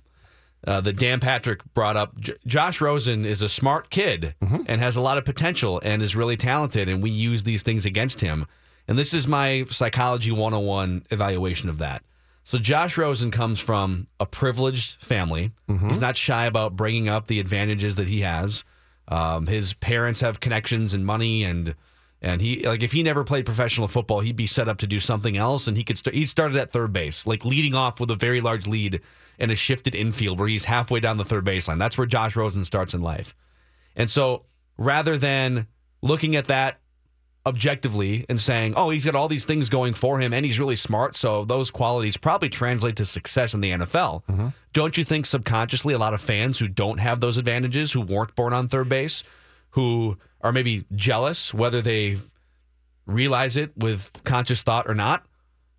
Uh, 0.65 0.79
that 0.79 0.95
Dan 0.97 1.19
Patrick 1.19 1.59
brought 1.73 1.97
up. 1.97 2.17
J- 2.17 2.33
Josh 2.47 2.79
Rosen 2.79 3.25
is 3.25 3.41
a 3.41 3.49
smart 3.49 3.89
kid 3.89 4.35
and 4.39 4.79
has 4.79 4.95
a 4.95 5.01
lot 5.01 5.17
of 5.17 5.25
potential 5.25 5.81
and 5.83 6.01
is 6.01 6.15
really 6.15 6.37
talented, 6.37 6.87
and 6.87 7.03
we 7.03 7.09
use 7.09 7.43
these 7.43 7.61
things 7.61 7.85
against 7.85 8.21
him. 8.21 8.45
And 8.87 8.97
this 8.97 9.13
is 9.13 9.27
my 9.27 9.65
psychology 9.69 10.31
101 10.31 11.07
evaluation 11.11 11.67
of 11.67 11.77
that. 11.79 12.03
So 12.45 12.57
Josh 12.57 12.97
Rosen 12.97 13.31
comes 13.31 13.59
from 13.59 14.07
a 14.17 14.25
privileged 14.25 15.01
family. 15.03 15.51
He's 15.89 15.99
not 15.99 16.15
shy 16.15 16.45
about 16.45 16.77
bringing 16.77 17.09
up 17.09 17.27
the 17.27 17.41
advantages 17.41 17.97
that 17.97 18.07
he 18.07 18.21
has. 18.21 18.63
Um, 19.09 19.47
his 19.47 19.73
parents 19.73 20.21
have 20.21 20.39
connections 20.39 20.93
and 20.93 21.05
money, 21.05 21.43
and 21.43 21.75
and 22.21 22.41
he 22.41 22.65
like 22.67 22.83
if 22.83 22.91
he 22.91 23.03
never 23.03 23.23
played 23.23 23.45
professional 23.45 23.87
football, 23.87 24.19
he'd 24.19 24.35
be 24.35 24.47
set 24.47 24.67
up 24.67 24.77
to 24.79 24.87
do 24.87 24.99
something 24.99 25.37
else, 25.37 25.67
and 25.67 25.77
he 25.77 25.83
could 25.83 25.97
start. 25.97 26.15
He 26.15 26.25
started 26.25 26.57
at 26.57 26.71
third 26.71 26.91
base, 26.93 27.25
like 27.25 27.45
leading 27.45 27.75
off 27.75 27.99
with 27.99 28.11
a 28.11 28.15
very 28.15 28.41
large 28.41 28.67
lead 28.67 29.01
and 29.39 29.51
a 29.51 29.55
shifted 29.55 29.95
infield 29.95 30.39
where 30.39 30.49
he's 30.49 30.65
halfway 30.65 30.99
down 30.99 31.17
the 31.17 31.25
third 31.25 31.45
baseline. 31.45 31.79
That's 31.79 31.97
where 31.97 32.07
Josh 32.07 32.35
Rosen 32.35 32.65
starts 32.65 32.93
in 32.93 33.01
life. 33.01 33.33
And 33.95 34.09
so 34.09 34.45
rather 34.77 35.17
than 35.17 35.67
looking 36.01 36.35
at 36.35 36.45
that 36.45 36.79
objectively 37.45 38.25
and 38.29 38.39
saying, 38.39 38.73
oh, 38.75 38.89
he's 38.89 39.05
got 39.05 39.15
all 39.15 39.27
these 39.27 39.45
things 39.45 39.69
going 39.69 39.93
for 39.93 40.19
him 40.19 40.33
and 40.33 40.45
he's 40.45 40.59
really 40.59 40.75
smart, 40.75 41.15
so 41.15 41.45
those 41.45 41.71
qualities 41.71 42.17
probably 42.17 42.49
translate 42.49 42.97
to 42.97 43.05
success 43.05 43.53
in 43.53 43.61
the 43.61 43.71
NFL. 43.71 44.23
Mm-hmm. 44.25 44.47
Don't 44.73 44.97
you 44.97 45.03
think 45.03 45.25
subconsciously 45.25 45.93
a 45.93 45.97
lot 45.97 46.13
of 46.13 46.21
fans 46.21 46.59
who 46.59 46.67
don't 46.67 46.99
have 46.99 47.21
those 47.21 47.37
advantages, 47.37 47.91
who 47.91 48.01
weren't 48.01 48.35
born 48.35 48.53
on 48.53 48.67
third 48.67 48.89
base, 48.89 49.23
who 49.71 50.17
are 50.41 50.51
maybe 50.51 50.85
jealous, 50.95 51.53
whether 51.53 51.81
they 51.81 52.17
realize 53.05 53.57
it 53.57 53.75
with 53.77 54.11
conscious 54.23 54.61
thought 54.61 54.87
or 54.87 54.95
not, 54.95 55.25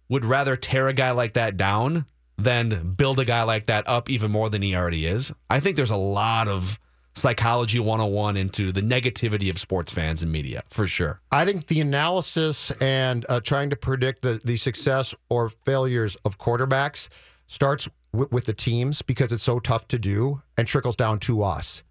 would 0.08 0.24
rather 0.24 0.56
tear 0.56 0.88
a 0.88 0.92
guy 0.92 1.12
like 1.12 1.34
that 1.34 1.56
down 1.56 2.04
than 2.36 2.94
build 2.94 3.20
a 3.20 3.24
guy 3.24 3.42
like 3.42 3.66
that 3.66 3.86
up 3.86 4.10
even 4.10 4.30
more 4.30 4.50
than 4.50 4.62
he 4.62 4.74
already 4.74 5.06
is? 5.06 5.32
I 5.48 5.60
think 5.60 5.76
there's 5.76 5.90
a 5.90 5.96
lot 5.96 6.48
of 6.48 6.78
psychology 7.14 7.78
101 7.78 8.36
into 8.36 8.72
the 8.72 8.80
negativity 8.80 9.50
of 9.50 9.58
sports 9.58 9.92
fans 9.92 10.22
and 10.22 10.30
media 10.30 10.62
for 10.70 10.86
sure. 10.86 11.20
I 11.30 11.44
think 11.44 11.66
the 11.66 11.80
analysis 11.80 12.70
and 12.80 13.26
uh, 13.28 13.40
trying 13.40 13.70
to 13.70 13.76
predict 13.76 14.22
the, 14.22 14.40
the 14.44 14.56
success 14.56 15.14
or 15.28 15.48
failures 15.48 16.16
of 16.24 16.38
quarterbacks 16.38 17.08
starts 17.46 17.88
with 18.12 18.46
the 18.46 18.54
teams 18.54 19.02
because 19.02 19.32
it's 19.32 19.42
so 19.42 19.58
tough 19.58 19.86
to 19.88 19.98
do 19.98 20.42
and 20.56 20.66
trickles 20.66 20.96
down 20.96 21.18
to 21.20 21.42
us. 21.42 21.82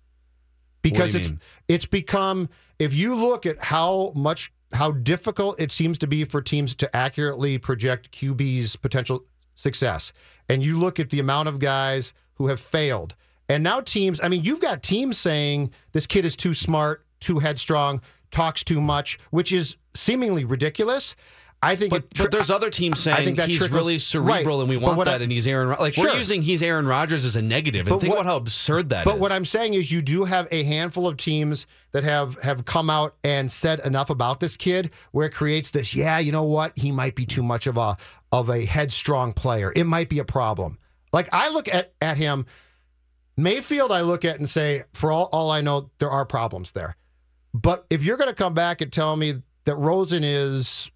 Because 0.81 1.15
it's 1.15 1.29
mean? 1.29 1.41
it's 1.67 1.85
become 1.85 2.49
if 2.77 2.93
you 2.93 3.15
look 3.15 3.45
at 3.45 3.59
how 3.59 4.13
much 4.15 4.51
how 4.73 4.91
difficult 4.91 5.59
it 5.59 5.71
seems 5.71 5.97
to 5.97 6.07
be 6.07 6.23
for 6.23 6.41
teams 6.41 6.75
to 6.75 6.95
accurately 6.95 7.57
project 7.57 8.11
QB's 8.11 8.75
potential 8.75 9.25
success, 9.55 10.13
and 10.47 10.63
you 10.63 10.77
look 10.77 10.99
at 10.99 11.09
the 11.09 11.19
amount 11.19 11.49
of 11.49 11.59
guys 11.59 12.13
who 12.35 12.47
have 12.47 12.59
failed, 12.59 13.15
and 13.47 13.63
now 13.63 13.81
teams. 13.81 14.19
I 14.21 14.29
mean, 14.29 14.43
you've 14.43 14.61
got 14.61 14.83
teams 14.83 15.17
saying 15.17 15.71
this 15.91 16.07
kid 16.07 16.25
is 16.25 16.35
too 16.35 16.53
smart, 16.53 17.05
too 17.19 17.39
headstrong, 17.39 18.01
talks 18.31 18.63
too 18.63 18.81
much, 18.81 19.19
which 19.31 19.51
is 19.51 19.77
seemingly 19.93 20.45
ridiculous. 20.45 21.15
I 21.61 21.75
think, 21.75 21.89
But, 21.91 22.13
tri- 22.13 22.25
but 22.25 22.31
there's 22.31 22.49
other 22.49 22.69
teams 22.69 23.01
saying 23.01 23.17
I 23.17 23.25
think 23.25 23.35
that 23.35 23.49
he's 23.49 23.57
trickles- 23.57 23.77
really 23.77 23.99
cerebral 23.99 24.57
right. 24.59 24.61
and 24.61 24.69
we 24.69 24.77
want 24.77 24.97
that 25.03 25.19
I- 25.19 25.23
and 25.23 25.29
he's 25.31 25.45
Aaron 25.45 25.75
like 25.77 25.93
Sure. 25.93 26.05
we're 26.05 26.15
using 26.17 26.41
he's 26.41 26.61
Aaron 26.61 26.87
Rodgers 26.87 27.25
as 27.25 27.35
a 27.35 27.41
negative 27.41 27.81
and 27.81 27.89
But 27.89 27.99
think 27.99 28.13
what- 28.13 28.21
about 28.21 28.29
how 28.29 28.37
absurd 28.37 28.87
that 28.91 29.05
is. 29.05 29.11
But 29.11 29.19
what 29.19 29.33
I'm 29.33 29.43
saying 29.43 29.73
is, 29.73 29.91
you 29.91 30.01
do 30.01 30.23
have 30.23 30.47
a 30.51 30.63
handful 30.63 31.05
of 31.05 31.17
teams 31.17 31.67
that 31.91 32.05
have 32.05 32.41
have 32.43 32.63
come 32.63 32.89
out 32.89 33.15
and 33.25 33.51
said 33.51 33.81
enough 33.81 34.09
about 34.09 34.39
this 34.39 34.55
kid, 34.55 34.91
where 35.11 35.27
it 35.27 35.31
creates 35.33 35.71
this. 35.71 35.93
Yeah, 35.93 36.17
you 36.19 36.31
know 36.31 36.43
what? 36.43 36.71
He 36.77 36.91
might 36.93 37.15
be 37.15 37.25
too 37.25 37.43
much 37.43 37.67
of 37.67 37.77
a 37.77 37.97
of 38.31 38.49
a 38.49 38.63
headstrong 38.63 39.33
player. 39.33 39.73
It 39.75 39.83
might 39.85 40.07
be 40.07 40.19
a 40.19 40.23
problem. 40.25 40.77
Like 41.11 41.27
I 41.33 41.49
look 41.49 41.67
at 41.67 41.91
at 42.01 42.15
him, 42.17 42.45
Mayfield. 43.35 43.91
I 43.91 44.01
look 44.01 44.23
at 44.23 44.37
and 44.37 44.49
say, 44.49 44.83
for 44.93 45.11
all 45.11 45.25
all 45.33 45.51
I 45.51 45.59
know, 45.61 45.89
there 45.99 46.09
are 46.09 46.25
problems 46.25 46.71
there. 46.71 46.95
But 47.53 47.85
if 47.89 48.03
you're 48.03 48.17
going 48.17 48.29
to 48.29 48.35
come 48.35 48.53
back 48.53 48.79
and 48.81 48.93
tell 48.93 49.15
me 49.15 49.41
that 49.65 49.75
Rosen 49.75 50.23
is 50.23 50.89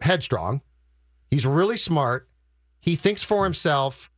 headstrong, 0.00 0.62
he's 1.30 1.46
really 1.46 1.76
smart, 1.76 2.28
he 2.80 2.96
thinks 2.96 3.22
for 3.22 3.44
himself. 3.44 4.10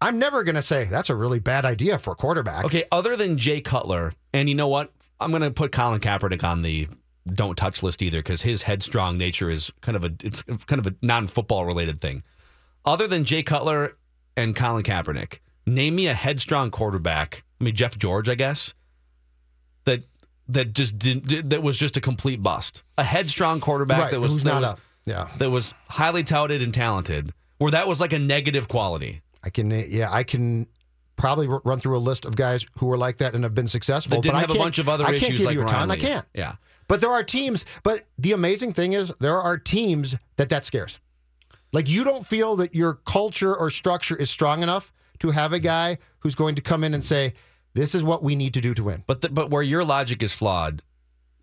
I'm 0.00 0.18
never 0.18 0.44
going 0.44 0.56
to 0.56 0.62
say 0.62 0.84
that's 0.84 1.08
a 1.10 1.14
really 1.14 1.38
bad 1.38 1.64
idea 1.64 1.98
for 1.98 2.12
a 2.12 2.16
quarterback. 2.16 2.64
Okay, 2.64 2.84
other 2.92 3.16
than 3.16 3.38
Jay 3.38 3.60
Cutler, 3.60 4.12
and 4.32 4.48
you 4.48 4.54
know 4.54 4.68
what? 4.68 4.92
I'm 5.20 5.30
going 5.30 5.42
to 5.42 5.50
put 5.50 5.72
Colin 5.72 6.00
Kaepernick 6.00 6.44
on 6.44 6.62
the 6.62 6.88
don't 7.32 7.56
touch 7.56 7.82
list 7.82 8.02
either 8.02 8.18
because 8.18 8.42
his 8.42 8.62
headstrong 8.62 9.16
nature 9.16 9.48
is 9.48 9.70
kind 9.80 9.96
of 9.96 10.04
a 10.04 10.12
it's 10.22 10.42
kind 10.42 10.78
of 10.78 10.86
a 10.86 10.94
non-football 11.00 11.64
related 11.64 12.00
thing. 12.00 12.22
Other 12.84 13.06
than 13.06 13.24
Jay 13.24 13.42
Cutler 13.42 13.96
and 14.36 14.54
Colin 14.54 14.82
Kaepernick, 14.82 15.38
name 15.66 15.94
me 15.94 16.06
a 16.06 16.14
headstrong 16.14 16.70
quarterback. 16.70 17.44
I 17.60 17.64
mean 17.64 17.74
Jeff 17.74 17.96
George, 17.96 18.28
I 18.28 18.34
guess. 18.34 18.74
That 19.84 20.02
that 20.48 20.74
just 20.74 20.98
didn't 20.98 21.48
that 21.50 21.62
was 21.62 21.78
just 21.78 21.96
a 21.96 22.00
complete 22.00 22.42
bust. 22.42 22.82
A 22.98 23.04
headstrong 23.04 23.60
quarterback 23.60 24.00
Right, 24.02 24.10
that 24.10 24.20
was 24.20 24.42
that 24.42 24.52
not 24.52 24.62
was, 24.62 24.72
a- 24.72 24.76
yeah. 25.06 25.28
that 25.38 25.50
was 25.50 25.74
highly 25.88 26.22
touted 26.22 26.62
and 26.62 26.72
talented. 26.72 27.32
Where 27.58 27.70
that 27.70 27.86
was 27.86 28.00
like 28.00 28.12
a 28.12 28.18
negative 28.18 28.68
quality. 28.68 29.22
I 29.42 29.50
can, 29.50 29.70
yeah, 29.70 30.12
I 30.12 30.24
can 30.24 30.66
probably 31.16 31.46
r- 31.46 31.62
run 31.64 31.78
through 31.78 31.96
a 31.96 32.00
list 32.00 32.24
of 32.24 32.36
guys 32.36 32.66
who 32.78 32.86
were 32.86 32.98
like 32.98 33.18
that 33.18 33.34
and 33.34 33.44
have 33.44 33.54
been 33.54 33.68
successful. 33.68 34.16
That 34.16 34.22
didn't 34.22 34.34
but 34.34 34.38
I 34.38 34.40
have 34.40 34.50
a 34.50 34.54
bunch 34.54 34.78
of 34.78 34.88
other 34.88 35.04
I 35.04 35.12
can't 35.12 35.22
issues 35.22 35.38
give 35.38 35.46
like 35.46 35.54
you 35.54 35.62
a 35.62 35.66
ton. 35.66 35.90
I 35.90 35.96
can't. 35.96 36.26
Yeah. 36.34 36.56
But 36.88 37.00
there 37.00 37.10
are 37.10 37.22
teams. 37.22 37.64
But 37.82 38.06
the 38.18 38.32
amazing 38.32 38.72
thing 38.72 38.92
is, 38.92 39.12
there 39.20 39.40
are 39.40 39.56
teams 39.56 40.16
that 40.36 40.48
that 40.50 40.64
scares. 40.64 41.00
Like 41.72 41.88
you 41.88 42.04
don't 42.04 42.26
feel 42.26 42.56
that 42.56 42.74
your 42.74 42.94
culture 42.94 43.54
or 43.54 43.70
structure 43.70 44.16
is 44.16 44.30
strong 44.30 44.62
enough 44.62 44.92
to 45.20 45.30
have 45.30 45.52
a 45.52 45.58
guy 45.58 45.98
who's 46.20 46.34
going 46.34 46.54
to 46.54 46.62
come 46.62 46.84
in 46.84 46.94
and 46.94 47.02
say, 47.02 47.34
"This 47.74 47.94
is 47.94 48.04
what 48.04 48.22
we 48.22 48.36
need 48.36 48.54
to 48.54 48.60
do 48.60 48.74
to 48.74 48.84
win." 48.84 49.02
But 49.06 49.22
the, 49.22 49.28
but 49.28 49.50
where 49.50 49.62
your 49.62 49.84
logic 49.84 50.22
is 50.22 50.34
flawed, 50.34 50.82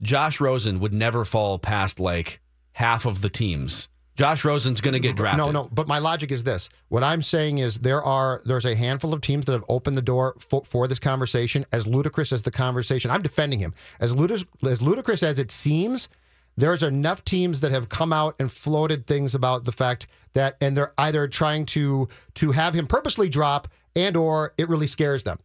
Josh 0.02 0.40
Rosen 0.40 0.80
would 0.80 0.94
never 0.94 1.26
fall 1.26 1.60
past 1.60 2.00
like 2.00 2.40
half 2.74 3.06
of 3.06 3.22
the 3.22 3.30
teams. 3.30 3.88
Josh 4.16 4.44
Rosen's 4.44 4.82
going 4.82 4.94
to 4.94 5.00
get 5.00 5.16
drafted. 5.16 5.46
No, 5.46 5.52
no. 5.52 5.70
But 5.72 5.88
my 5.88 6.00
logic 6.00 6.32
is 6.32 6.44
this: 6.44 6.70
what 6.90 7.04
I'm 7.04 7.22
saying 7.22 7.60
is 7.60 7.80
there 7.80 8.04
are 8.04 8.42
there's 8.46 8.66
a 8.66 8.76
handful 8.76 9.14
of 9.14 9.22
teams 9.22 9.46
that 9.46 9.54
have 9.54 9.64
opened 9.70 9.96
the 9.96 10.02
door 10.02 10.36
for, 10.40 10.64
for 10.66 10.88
this 10.88 11.00
conversation. 11.00 11.66
As 11.72 11.88
ludicrous 11.88 12.32
as 12.32 12.42
the 12.42 12.52
conversation, 12.52 13.10
I'm 13.10 13.22
defending 13.22 13.60
him. 13.60 13.74
As 14.00 14.16
ludicrous 14.16 14.46
as 14.64 14.82
ludicrous 14.82 15.24
as 15.24 15.40
it 15.40 15.52
seems, 15.52 16.10
there's 16.58 16.84
enough 16.84 17.24
teams 17.24 17.62
that 17.62 17.72
have 17.72 17.90
come 17.90 18.12
out 18.14 18.36
and 18.38 18.52
floated 18.52 19.08
things 19.08 19.34
about 19.34 19.64
the 19.64 19.72
fact 19.72 20.08
that, 20.34 20.56
and 20.62 20.76
they're 20.76 20.94
either 20.98 21.28
trying 21.28 21.66
to 21.68 22.08
to 22.36 22.52
have 22.52 22.74
him 22.74 22.88
purposely 22.88 23.30
drop, 23.30 23.70
and 23.96 24.16
or 24.18 24.54
it 24.58 24.70
really 24.70 24.88
scares 24.88 25.24
them. 25.24 25.40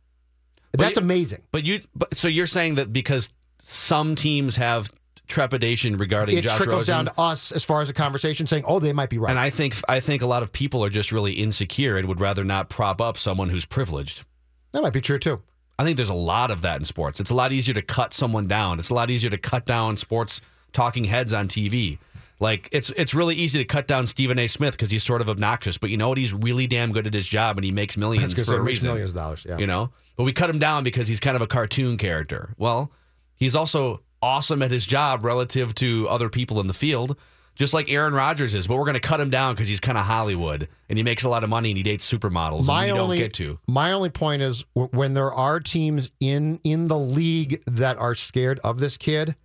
That's 0.72 0.96
you- 0.96 1.02
amazing. 1.02 1.42
But 1.52 1.64
you, 1.64 1.80
but 1.94 2.14
so 2.14 2.28
you're 2.28 2.46
saying 2.46 2.74
that 2.74 2.92
because 2.92 3.30
some 3.58 4.16
teams 4.16 4.56
have 4.56 4.90
trepidation 5.26 5.96
regarding 5.96 6.38
It 6.38 6.42
Josh 6.42 6.56
trickles 6.56 6.88
Rosen, 6.88 6.94
down 6.94 7.04
to 7.06 7.20
us 7.20 7.52
as 7.52 7.64
far 7.64 7.80
as 7.80 7.90
a 7.90 7.94
conversation 7.94 8.46
saying, 8.46 8.64
"Oh, 8.66 8.78
they 8.78 8.92
might 8.92 9.10
be 9.10 9.18
right." 9.18 9.30
and 9.30 9.38
I 9.38 9.50
think 9.50 9.74
I 9.88 10.00
think 10.00 10.22
a 10.22 10.26
lot 10.26 10.42
of 10.42 10.52
people 10.52 10.84
are 10.84 10.90
just 10.90 11.12
really 11.12 11.32
insecure 11.32 11.96
and 11.96 12.08
would 12.08 12.20
rather 12.20 12.44
not 12.44 12.68
prop 12.68 13.00
up 13.00 13.16
someone 13.16 13.48
who's 13.48 13.64
privileged. 13.64 14.24
that 14.72 14.82
might 14.82 14.92
be 14.92 15.00
true 15.00 15.18
too. 15.18 15.42
I 15.78 15.84
think 15.84 15.96
there's 15.96 16.10
a 16.10 16.14
lot 16.14 16.50
of 16.50 16.62
that 16.62 16.80
in 16.80 16.84
sports. 16.84 17.20
It's 17.20 17.30
a 17.30 17.34
lot 17.34 17.52
easier 17.52 17.74
to 17.74 17.82
cut 17.82 18.14
someone 18.14 18.46
down. 18.46 18.78
It's 18.78 18.90
a 18.90 18.94
lot 18.94 19.10
easier 19.10 19.30
to 19.30 19.38
cut 19.38 19.66
down 19.66 19.96
sports 19.96 20.40
talking 20.72 21.04
heads 21.04 21.32
on 21.32 21.48
TV. 21.48 21.98
Like 22.38 22.68
it's 22.72 22.90
it's 22.90 23.14
really 23.14 23.34
easy 23.34 23.58
to 23.58 23.64
cut 23.64 23.86
down 23.86 24.06
Stephen 24.06 24.38
A. 24.38 24.46
Smith 24.46 24.72
because 24.72 24.90
he's 24.90 25.04
sort 25.04 25.20
of 25.22 25.28
obnoxious, 25.28 25.78
but 25.78 25.90
you 25.90 25.96
know 25.96 26.10
what? 26.10 26.18
He's 26.18 26.34
really 26.34 26.66
damn 26.66 26.92
good 26.92 27.06
at 27.06 27.14
his 27.14 27.26
job 27.26 27.56
and 27.56 27.64
he 27.64 27.72
makes 27.72 27.96
millions 27.96 28.34
for 28.34 28.56
a 28.56 28.58
makes 28.58 28.66
reason. 28.66 28.88
millions 28.88 29.10
of 29.10 29.16
dollars, 29.16 29.46
yeah. 29.48 29.56
you 29.58 29.66
know. 29.66 29.90
But 30.16 30.24
we 30.24 30.32
cut 30.32 30.50
him 30.50 30.58
down 30.58 30.84
because 30.84 31.08
he's 31.08 31.20
kind 31.20 31.36
of 31.36 31.42
a 31.42 31.46
cartoon 31.46 31.96
character. 31.96 32.54
Well, 32.58 32.90
he's 33.36 33.54
also 33.54 34.02
awesome 34.22 34.62
at 34.62 34.70
his 34.70 34.86
job 34.86 35.24
relative 35.24 35.74
to 35.76 36.08
other 36.08 36.28
people 36.28 36.60
in 36.60 36.66
the 36.66 36.74
field. 36.74 37.16
just 37.54 37.72
like 37.72 37.90
Aaron 37.90 38.12
Rodgers 38.12 38.52
is, 38.54 38.66
but 38.66 38.76
we're 38.76 38.84
going 38.84 38.94
to 38.94 39.00
cut 39.00 39.18
him 39.20 39.30
down 39.30 39.54
because 39.54 39.66
he's 39.68 39.80
kind 39.80 39.96
of 39.96 40.04
Hollywood 40.04 40.68
and 40.90 40.98
he 40.98 41.02
makes 41.02 41.24
a 41.24 41.28
lot 41.28 41.42
of 41.42 41.48
money 41.50 41.70
and 41.70 41.76
he 41.78 41.82
dates 41.82 42.10
supermodels. 42.10 42.66
my 42.66 42.84
and 42.84 42.94
we 42.94 43.00
only 43.00 43.18
don't 43.18 43.24
get 43.26 43.32
to. 43.34 43.58
my 43.66 43.92
only 43.92 44.10
point 44.10 44.42
is 44.42 44.64
when 44.74 45.14
there 45.14 45.32
are 45.32 45.58
teams 45.60 46.10
in 46.20 46.60
in 46.64 46.88
the 46.88 46.98
league 46.98 47.62
that 47.66 47.96
are 47.96 48.14
scared 48.14 48.58
of 48.62 48.78
this 48.80 48.96
kid, 48.98 49.36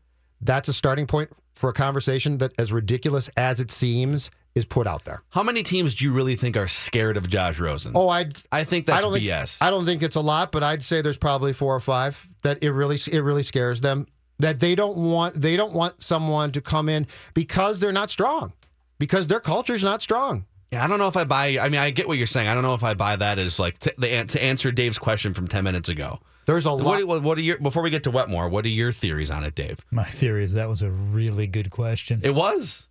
that's 0.42 0.68
a 0.68 0.74
starting 0.74 1.08
point 1.08 1.30
for 1.54 1.70
a 1.70 1.74
conversation 1.74 2.40
that, 2.40 2.52
as 2.58 2.72
ridiculous 2.72 3.30
as 3.38 3.60
it 3.60 3.70
seems, 3.72 4.32
is 4.56 4.66
put 4.66 4.88
out 4.88 5.06
there. 5.06 5.22
How 5.30 5.44
many 5.44 5.64
teams 5.64 5.94
do 5.96 6.04
you 6.04 6.14
really 6.14 6.36
think 6.36 6.58
are 6.58 6.68
scared 6.68 7.16
of 7.16 7.30
Josh 7.30 7.60
Rosen? 7.60 7.94
Oh, 7.96 8.10
I 8.10 8.26
I 8.52 8.64
think 8.66 8.90
I 8.90 8.94
that's 8.94 9.06
don't 9.06 9.14
BS. 9.14 9.60
Think, 9.60 9.68
I 9.68 9.70
don't 9.70 9.86
think 9.86 10.02
it's 10.04 10.16
a 10.18 10.22
lot, 10.22 10.52
but 10.52 10.64
I'd 10.64 10.84
say 10.84 11.02
there's 11.02 11.18
probably 11.18 11.54
four 11.54 11.74
or 11.76 11.80
five 11.80 12.28
that 12.42 12.62
it 12.64 12.72
really 12.72 12.98
it 13.12 13.20
really 13.22 13.44
scares 13.44 13.80
them 13.82 14.08
that 14.42 14.60
they 14.60 14.76
don't 14.76 14.98
want 14.98 15.42
they 15.42 15.56
don't 15.56 15.74
want 15.74 16.04
someone 16.04 16.52
to 16.52 16.62
come 16.62 16.90
in 16.90 17.08
because 17.34 17.80
they're 17.80 17.92
not 17.92 18.10
strong 18.10 18.54
because 19.00 19.28
their 19.28 19.40
culture's 19.40 19.84
not 19.84 20.02
strong. 20.02 20.46
Yeah, 20.72 20.84
I 20.84 20.88
don't 20.88 21.00
know 21.00 21.08
if 21.08 21.18
I 21.18 21.26
buy. 21.26 21.58
I 21.60 21.68
mean, 21.68 21.82
I 21.82 21.90
get 21.90 22.08
what 22.08 22.18
you're 22.18 22.28
saying. 22.28 22.48
I 22.48 22.54
don't 22.54 22.64
know 22.64 22.76
if 22.76 22.84
I 22.84 22.94
buy 22.94 23.16
that 23.18 23.38
as 23.38 23.60
like 23.60 23.78
t- 23.80 23.92
the, 23.98 24.24
to 24.24 24.42
answer 24.42 24.72
Dave's 24.72 24.98
question 24.98 25.34
from 25.34 25.48
ten 25.48 25.64
minutes 25.64 25.90
ago. 25.90 26.20
There's 26.46 26.66
a 26.66 26.72
lot. 26.72 26.86
What, 26.86 27.08
what, 27.08 27.24
what 27.24 27.38
are 27.38 27.42
your 27.42 27.58
before 27.60 27.84
we 27.84 27.90
get 27.90 28.04
to 28.04 28.12
Wetmore? 28.12 28.50
What 28.50 28.66
are 28.66 28.70
your 28.70 28.92
theories 28.92 29.30
on 29.30 29.44
it, 29.44 29.54
Dave? 29.54 29.86
My 29.92 30.04
theory 30.04 30.44
is 30.44 30.54
that 30.54 30.70
was 30.70 30.82
a 30.82 30.90
really 30.90 31.46
good 31.46 31.72
question. 31.72 32.22
It 32.24 32.34
was. 32.36 32.88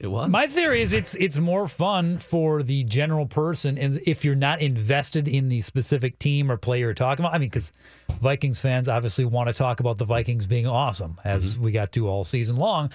It 0.00 0.08
was. 0.08 0.30
My 0.30 0.46
theory 0.46 0.80
is 0.80 0.92
it's 0.92 1.14
it's 1.14 1.38
more 1.38 1.68
fun 1.68 2.18
for 2.18 2.62
the 2.62 2.84
general 2.84 3.26
person, 3.26 3.78
and 3.78 4.00
if 4.06 4.24
you're 4.24 4.34
not 4.34 4.60
invested 4.60 5.28
in 5.28 5.48
the 5.48 5.60
specific 5.60 6.18
team 6.18 6.50
or 6.50 6.56
player 6.56 6.86
you're 6.86 6.94
talking 6.94 7.24
about. 7.24 7.34
I 7.34 7.38
mean, 7.38 7.48
because 7.48 7.72
Vikings 8.20 8.58
fans 8.58 8.88
obviously 8.88 9.24
want 9.24 9.48
to 9.48 9.52
talk 9.54 9.80
about 9.80 9.98
the 9.98 10.04
Vikings 10.04 10.46
being 10.46 10.66
awesome, 10.66 11.20
as 11.24 11.54
mm-hmm. 11.54 11.64
we 11.64 11.72
got 11.72 11.92
to 11.92 12.08
all 12.08 12.24
season 12.24 12.56
long. 12.56 12.90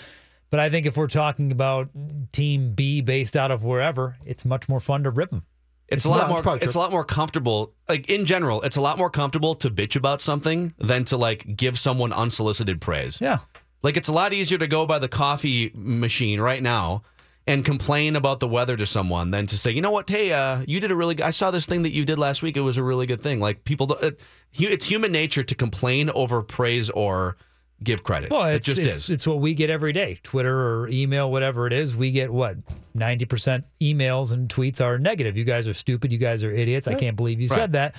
But 0.49 0.59
I 0.59 0.69
think 0.69 0.85
if 0.85 0.97
we're 0.97 1.07
talking 1.07 1.51
about 1.51 1.89
Team 2.31 2.73
B 2.73 3.01
based 3.01 3.37
out 3.37 3.51
of 3.51 3.63
wherever, 3.63 4.17
it's 4.25 4.45
much 4.45 4.67
more 4.67 4.79
fun 4.79 5.03
to 5.03 5.11
rip 5.11 5.29
them. 5.29 5.43
It's 5.87 6.05
a 6.05 6.09
lot 6.09 6.17
Yeah, 6.17 6.23
it's 6.23 6.31
more. 6.31 6.41
probably 6.41 6.65
It's, 6.65 6.75
a 6.75 6.79
lot 6.79 6.91
more 6.91 7.05
comfortable. 7.05 7.73
Like 7.87 8.09
in 8.09 8.25
general, 8.25 8.61
it's 8.61 8.77
a 8.77 8.81
lot 8.81 8.97
more 8.97 9.09
comfortable 9.09 9.55
to 9.55 9.69
bitch 9.69 9.95
about 9.95 10.21
something 10.21 10.73
than 10.77 11.03
to 11.05 11.17
like 11.17 11.55
give 11.55 11.77
someone 11.77 12.13
unsolicited 12.13 12.81
praise. 12.81 13.19
Yeah. 13.21 13.39
Like 13.81 13.97
it's 13.97 14.07
a 14.09 14.13
lot 14.13 14.33
easier 14.33 14.57
to 14.57 14.67
go 14.67 14.85
by 14.85 14.99
the 14.99 15.07
coffee 15.07 15.71
machine 15.73 16.41
right 16.41 16.61
now 16.61 17.03
and 17.47 17.63
complain 17.65 18.15
about 18.15 18.39
the 18.39 18.47
weather 18.47 18.77
to 18.77 18.85
someone 18.85 19.31
than 19.31 19.47
to 19.47 19.57
say, 19.57 19.71
you 19.71 19.81
know 19.81 19.89
what, 19.91 20.09
hey, 20.09 20.31
uh, 20.33 20.63
you 20.67 20.79
did 20.79 20.91
a 20.91 20.95
really. 20.95 21.15
Good, 21.15 21.25
I 21.25 21.31
saw 21.31 21.49
this 21.49 21.65
thing 21.65 21.83
that 21.83 21.91
you 21.93 22.05
did 22.05 22.19
last 22.19 22.41
week. 22.43 22.57
It 22.57 22.61
was 22.61 22.77
a 22.77 22.83
really 22.83 23.05
good 23.05 23.21
thing. 23.21 23.39
Like 23.39 23.63
people, 23.63 23.91
it, 23.95 24.19
it's 24.53 24.85
human 24.85 25.11
nature 25.11 25.41
to 25.43 25.55
complain 25.55 26.09
over 26.11 26.43
praise 26.43 26.89
or 26.91 27.37
give 27.81 28.03
credit. 28.03 28.29
Well, 28.29 28.45
it 28.45 28.55
it's 28.55 28.65
just 28.65 28.79
it's, 28.79 28.87
is. 28.97 29.09
it's 29.09 29.25
what 29.27 29.39
we 29.39 29.53
get 29.53 29.69
every 29.69 29.93
day. 29.93 30.17
Twitter 30.21 30.81
or 30.81 30.89
email, 30.89 31.31
whatever 31.31 31.65
it 31.65 31.73
is, 31.73 31.95
we 31.95 32.11
get 32.11 32.31
what 32.31 32.57
ninety 32.93 33.25
percent 33.25 33.63
emails 33.81 34.33
and 34.33 34.49
tweets 34.49 34.83
are 34.83 34.99
negative. 34.99 35.37
You 35.37 35.45
guys 35.45 35.67
are 35.67 35.73
stupid. 35.73 36.11
You 36.11 36.17
guys 36.19 36.43
are 36.43 36.51
idiots. 36.51 36.87
I 36.87 36.95
can't 36.95 37.15
believe 37.15 37.39
you 37.41 37.47
Right. 37.47 37.55
said 37.55 37.71
that. 37.73 37.95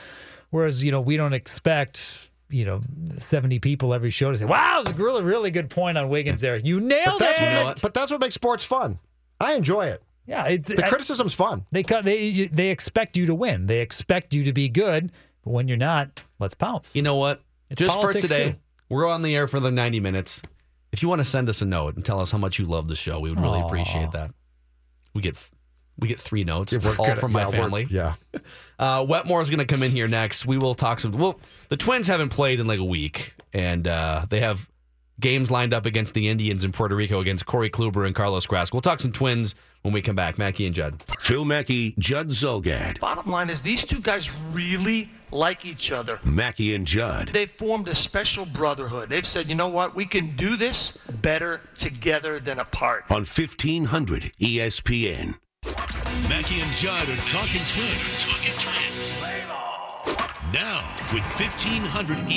Whereas 0.50 0.84
you 0.84 0.90
know 0.92 1.00
we 1.00 1.16
don't 1.16 1.32
expect 1.32 2.28
you 2.50 2.64
know 2.64 2.80
seventy 3.16 3.58
people 3.58 3.94
every 3.94 4.10
show 4.10 4.30
to 4.32 4.38
say, 4.38 4.44
"Wow, 4.44 4.80
it's 4.80 4.90
a 4.90 4.94
really 4.94 5.22
really 5.22 5.50
good 5.50 5.70
point 5.70 5.96
on 5.98 6.08
Wiggins 6.08 6.40
there. 6.40 6.56
You 6.56 6.80
nailed 6.80 7.18
But 7.18 7.26
that's, 7.26 7.40
it." 7.40 7.44
You 7.44 7.50
know 7.50 7.64
what? 7.64 7.82
but 7.82 7.94
that's 7.94 8.10
what 8.10 8.20
makes 8.20 8.34
sports 8.34 8.64
fun. 8.64 8.98
I 9.40 9.54
enjoy 9.54 9.86
it. 9.86 10.02
Yeah, 10.26 10.46
it, 10.46 10.64
The 10.64 10.84
I- 10.84 10.88
criticism's 10.88 11.34
fun. 11.34 11.64
they 11.72 11.82
they 11.82 12.46
they 12.52 12.70
expect 12.70 13.16
you 13.16 13.26
to 13.26 13.34
win. 13.34 13.66
They 13.66 13.80
expect 13.80 14.34
you 14.34 14.44
to 14.44 14.52
be 14.52 14.68
good. 14.68 15.12
But 15.42 15.50
when 15.52 15.68
you're 15.68 15.76
not, 15.78 16.22
let's 16.38 16.54
pounce. 16.54 16.94
You 16.94 17.02
know 17.02 17.16
what? 17.16 17.42
It's 17.70 17.78
Just 17.78 17.94
for 17.96 18.00
politics, 18.02 18.28
today, 18.28 18.50
too. 18.52 18.56
we're 18.90 19.08
on 19.08 19.22
the 19.22 19.34
air 19.34 19.48
for 19.48 19.58
the 19.58 19.70
90 19.70 19.98
minutes. 20.00 20.42
If 20.92 21.02
you 21.02 21.08
want 21.08 21.20
to 21.20 21.24
send 21.24 21.48
us 21.48 21.62
a 21.62 21.64
note 21.64 21.96
and 21.96 22.04
tell 22.04 22.20
us 22.20 22.30
how 22.30 22.36
much 22.38 22.58
you 22.58 22.66
love 22.66 22.88
the 22.88 22.94
show, 22.96 23.20
we 23.20 23.30
would 23.30 23.40
really 23.40 23.60
Aw. 23.60 23.66
appreciate 23.66 24.10
that. 24.12 24.32
We 25.14 25.22
get 25.22 25.36
we 26.00 26.08
get 26.08 26.20
three 26.20 26.44
notes, 26.44 26.72
We're 26.72 26.90
all 26.96 27.06
gonna- 27.06 27.16
from 27.20 27.32
my 27.32 27.44
we're- 27.46 27.58
family. 27.58 27.86
Yeah. 27.90 28.14
Uh, 28.78 29.04
Wetmore 29.06 29.42
is 29.42 29.50
going 29.50 29.58
to 29.58 29.66
come 29.66 29.82
in 29.82 29.90
here 29.90 30.08
next. 30.08 30.46
We 30.46 30.56
will 30.56 30.74
talk 30.74 31.00
some. 31.00 31.12
Well, 31.12 31.38
the 31.68 31.76
Twins 31.76 32.06
haven't 32.06 32.30
played 32.30 32.60
in 32.60 32.66
like 32.66 32.78
a 32.78 32.84
week, 32.84 33.34
and 33.52 33.86
uh, 33.86 34.24
they 34.30 34.40
have 34.40 34.66
games 35.20 35.50
lined 35.50 35.74
up 35.74 35.84
against 35.84 36.14
the 36.14 36.28
Indians 36.28 36.64
in 36.64 36.72
Puerto 36.72 36.96
Rico 36.96 37.20
against 37.20 37.44
Corey 37.44 37.68
Kluber 37.68 38.06
and 38.06 38.14
Carlos 38.14 38.46
Grass. 38.46 38.72
We'll 38.72 38.80
talk 38.80 39.00
some 39.02 39.12
Twins 39.12 39.54
when 39.82 39.92
we 39.92 40.00
come 40.00 40.16
back. 40.16 40.38
Mackey 40.38 40.64
and 40.64 40.74
Judd. 40.74 41.02
Phil 41.20 41.44
Mackey, 41.44 41.94
Judd 41.98 42.28
Zulgad. 42.30 43.00
Bottom 43.00 43.30
line 43.30 43.50
is 43.50 43.60
these 43.60 43.84
two 43.84 44.00
guys 44.00 44.30
really 44.50 45.10
like 45.30 45.66
each 45.66 45.92
other. 45.92 46.18
Mackey 46.24 46.74
and 46.74 46.86
Judd. 46.86 47.28
They've 47.34 47.50
formed 47.50 47.86
a 47.88 47.94
special 47.94 48.46
brotherhood. 48.46 49.10
They've 49.10 49.26
said, 49.26 49.50
you 49.50 49.56
know 49.56 49.68
what, 49.68 49.94
we 49.94 50.06
can 50.06 50.34
do 50.36 50.56
this 50.56 50.96
better 51.20 51.60
together 51.74 52.40
than 52.40 52.60
apart. 52.60 53.04
on 53.10 53.26
1500 53.26 54.32
ESPN. 54.40 55.34
Mackey 56.28 56.60
and 56.60 56.72
Judd 56.72 57.08
are 57.08 57.16
talking 57.26 57.62
twins. 57.66 58.24
Talking 58.24 58.54
twins. 58.58 59.14
Now, 60.52 60.82
with 61.12 61.22
E 61.40 61.44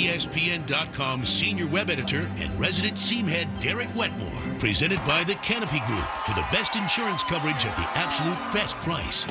1500ESPN.com 0.08 1.26
senior 1.26 1.66
web 1.66 1.90
editor 1.90 2.30
and 2.36 2.58
resident 2.60 2.94
seamhead 2.94 3.48
Derek 3.60 3.88
Wetmore, 3.96 4.58
presented 4.60 5.00
by 5.06 5.24
the 5.24 5.34
Canopy 5.36 5.80
Group 5.80 6.04
for 6.24 6.34
the 6.34 6.46
best 6.52 6.76
insurance 6.76 7.24
coverage 7.24 7.66
at 7.66 7.74
the 7.76 7.82
absolute 7.98 8.38
best 8.52 8.76
price. 8.76 9.26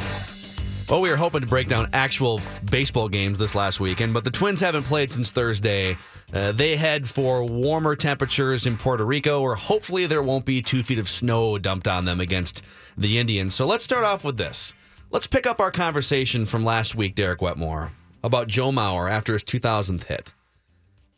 Well, 0.89 0.99
we 0.99 1.09
were 1.09 1.15
hoping 1.15 1.41
to 1.41 1.47
break 1.47 1.69
down 1.69 1.87
actual 1.93 2.41
baseball 2.69 3.07
games 3.07 3.39
this 3.39 3.55
last 3.55 3.79
weekend, 3.79 4.13
but 4.13 4.25
the 4.25 4.31
Twins 4.31 4.59
haven't 4.59 4.83
played 4.83 5.11
since 5.11 5.31
Thursday. 5.31 5.95
Uh, 6.33 6.51
they 6.51 6.75
head 6.75 7.07
for 7.07 7.45
warmer 7.45 7.95
temperatures 7.95 8.65
in 8.65 8.75
Puerto 8.75 9.05
Rico, 9.05 9.41
where 9.41 9.53
hopefully 9.53 10.07
there 10.07 10.23
won't 10.23 10.45
be 10.45 10.63
two 10.63 10.81
feet 10.81 10.97
of 10.97 11.07
snow 11.07 11.59
dumped 11.59 11.87
on 11.87 12.05
them 12.05 12.19
against 12.19 12.63
the 12.97 13.19
Indians. 13.19 13.53
So 13.53 13.67
let's 13.67 13.83
start 13.83 14.03
off 14.03 14.23
with 14.23 14.37
this. 14.37 14.73
Let's 15.11 15.27
pick 15.27 15.45
up 15.45 15.59
our 15.59 15.69
conversation 15.69 16.47
from 16.47 16.65
last 16.65 16.95
week, 16.95 17.13
Derek 17.13 17.39
Wetmore, 17.39 17.91
about 18.23 18.47
Joe 18.47 18.71
Mauer 18.71 19.11
after 19.11 19.33
his 19.33 19.43
2000th 19.43 20.05
hit. 20.05 20.33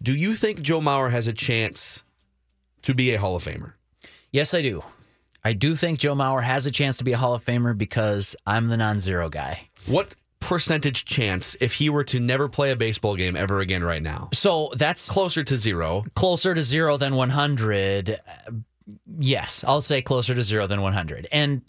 Do 0.03 0.13
you 0.13 0.33
think 0.33 0.61
Joe 0.61 0.81
Mauer 0.81 1.11
has 1.11 1.27
a 1.27 1.33
chance 1.33 2.03
to 2.81 2.93
be 2.93 3.13
a 3.13 3.19
Hall 3.19 3.37
of 3.37 3.43
Famer? 3.45 3.75
Yes, 4.31 4.53
I 4.53 4.61
do. 4.61 4.83
I 5.45 5.53
do 5.53 5.77
think 5.77 5.99
Joe 5.99 6.13
Mauer 6.13 6.43
has 6.43 6.65
a 6.65 6.71
chance 6.71 6.97
to 6.97 7.05
be 7.05 7.13
a 7.13 7.17
Hall 7.17 7.33
of 7.33 7.43
Famer 7.43 7.77
because 7.77 8.35
I'm 8.45 8.67
the 8.67 8.75
non-zero 8.75 9.29
guy. 9.29 9.69
What 9.87 10.15
percentage 10.45 11.05
chance 11.05 11.55
if 11.59 11.73
he 11.73 11.89
were 11.89 12.03
to 12.05 12.19
never 12.19 12.47
play 12.47 12.71
a 12.71 12.75
baseball 12.75 13.15
game 13.15 13.35
ever 13.35 13.59
again 13.59 13.83
right 13.83 14.01
now? 14.01 14.29
So 14.33 14.71
that's 14.77 15.09
Closer 15.09 15.43
to 15.43 15.57
zero. 15.57 16.05
closer 16.15 16.53
to 16.53 16.61
zero 16.63 16.97
than 16.97 17.15
100. 17.15 18.09
Uh, 18.11 18.51
Yes, 19.17 19.63
I'll 19.67 19.81
say 19.81 20.03
closer 20.03 20.35
to 20.35 20.43
zero 20.43 20.67
than 20.67 20.79
100. 20.79 21.27
And 21.31 21.63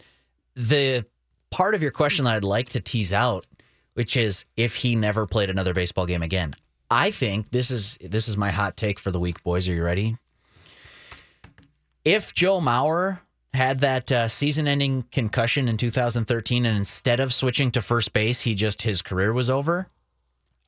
the 0.54 1.02
part 1.50 1.74
of 1.74 1.80
your 1.80 1.90
question 1.90 2.26
that 2.26 2.34
I'd 2.34 2.44
like 2.44 2.68
to 2.70 2.80
tease 2.80 3.14
out, 3.14 3.46
which 3.94 4.18
is 4.18 4.44
if 4.58 4.76
he 4.76 4.96
never 4.96 5.26
played 5.26 5.48
another 5.48 5.72
baseball 5.72 6.04
game 6.04 6.22
again, 6.22 6.52
I 6.90 7.10
think 7.10 7.50
this 7.52 7.70
is 7.70 7.96
this 8.02 8.28
is 8.28 8.36
my 8.36 8.50
hot 8.50 8.76
take 8.76 8.98
for 8.98 9.10
the 9.10 9.18
week, 9.18 9.42
boys. 9.42 9.66
Are 9.66 9.72
you 9.72 9.82
ready? 9.82 10.16
If 12.04 12.34
Joe 12.34 12.60
Mauer 12.60 13.20
had 13.56 13.80
that 13.80 14.12
uh, 14.12 14.28
season-ending 14.28 15.06
concussion 15.10 15.68
in 15.68 15.76
2013, 15.76 16.64
and 16.66 16.76
instead 16.76 17.18
of 17.20 17.32
switching 17.34 17.70
to 17.72 17.80
first 17.80 18.12
base, 18.12 18.42
he 18.42 18.54
just 18.54 18.82
his 18.82 19.02
career 19.02 19.32
was 19.32 19.50
over, 19.50 19.88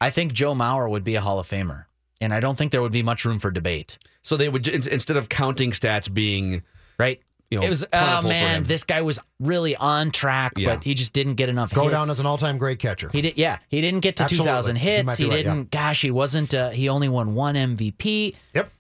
I 0.01 0.11
think 0.11 0.33
Joe 0.33 0.55
Mauer 0.55 0.90
would 0.90 1.05
be 1.05 1.14
a 1.14 1.20
Hall 1.20 1.38
of 1.38 1.46
Famer, 1.48 1.85
and 2.20 2.35
I 2.35 2.40
don't 2.40 2.57
think 2.59 2.72
there 2.72 2.83
would 2.83 2.92
be 2.92 3.03
much 3.03 3.24
room 3.24 3.38
for 3.38 3.51
debate. 3.51 3.98
So 4.22 4.37
they 4.37 4.48
would 4.48 4.66
instead 4.66 5.16
of 5.16 5.29
counting 5.29 5.70
stats 5.70 6.12
being 6.12 6.62
right? 6.98 7.20
You 7.51 7.61
know, 7.61 7.64
it 7.64 7.70
was 7.70 7.83
oh 7.85 7.87
plentiful 7.90 8.20
for 8.22 8.29
man, 8.29 8.57
him. 8.59 8.64
this 8.64 8.85
guy 8.85 9.01
was 9.01 9.18
really 9.40 9.74
on 9.74 10.11
track, 10.11 10.53
Yeah. 10.57 10.74
but 10.74 10.85
he 10.85 10.92
just 10.92 11.14
didn't 11.14 11.37
get 11.37 11.48
enough. 11.48 11.72
Go 11.72 11.85
hits. 11.85 11.92
down 11.92 12.11
as 12.11 12.20
an 12.20 12.27
all-time 12.27 12.59
great 12.59 12.79
catcher. 12.79 13.09
He 13.11 13.22
did, 13.22 13.38
yeah. 13.38 13.59
He 13.68 13.81
didn't 13.81 14.01
get 14.01 14.16
to 14.16 14.24
Absolutely. 14.24 14.44
2,000 14.51 14.77
hits. 14.77 15.07
might 15.07 15.16
He, 15.18 15.24
right, 15.24 15.37
didn't. 15.37 15.70
Gosh, 15.70 16.03
he 16.03 16.11
wasn't. 16.11 16.53
Uh, 16.53 16.68
he 16.68 16.90
only 16.90 17.09
won 17.09 17.35
one 17.35 17.55
MVP. 17.55 18.37
Yep. 18.55 18.70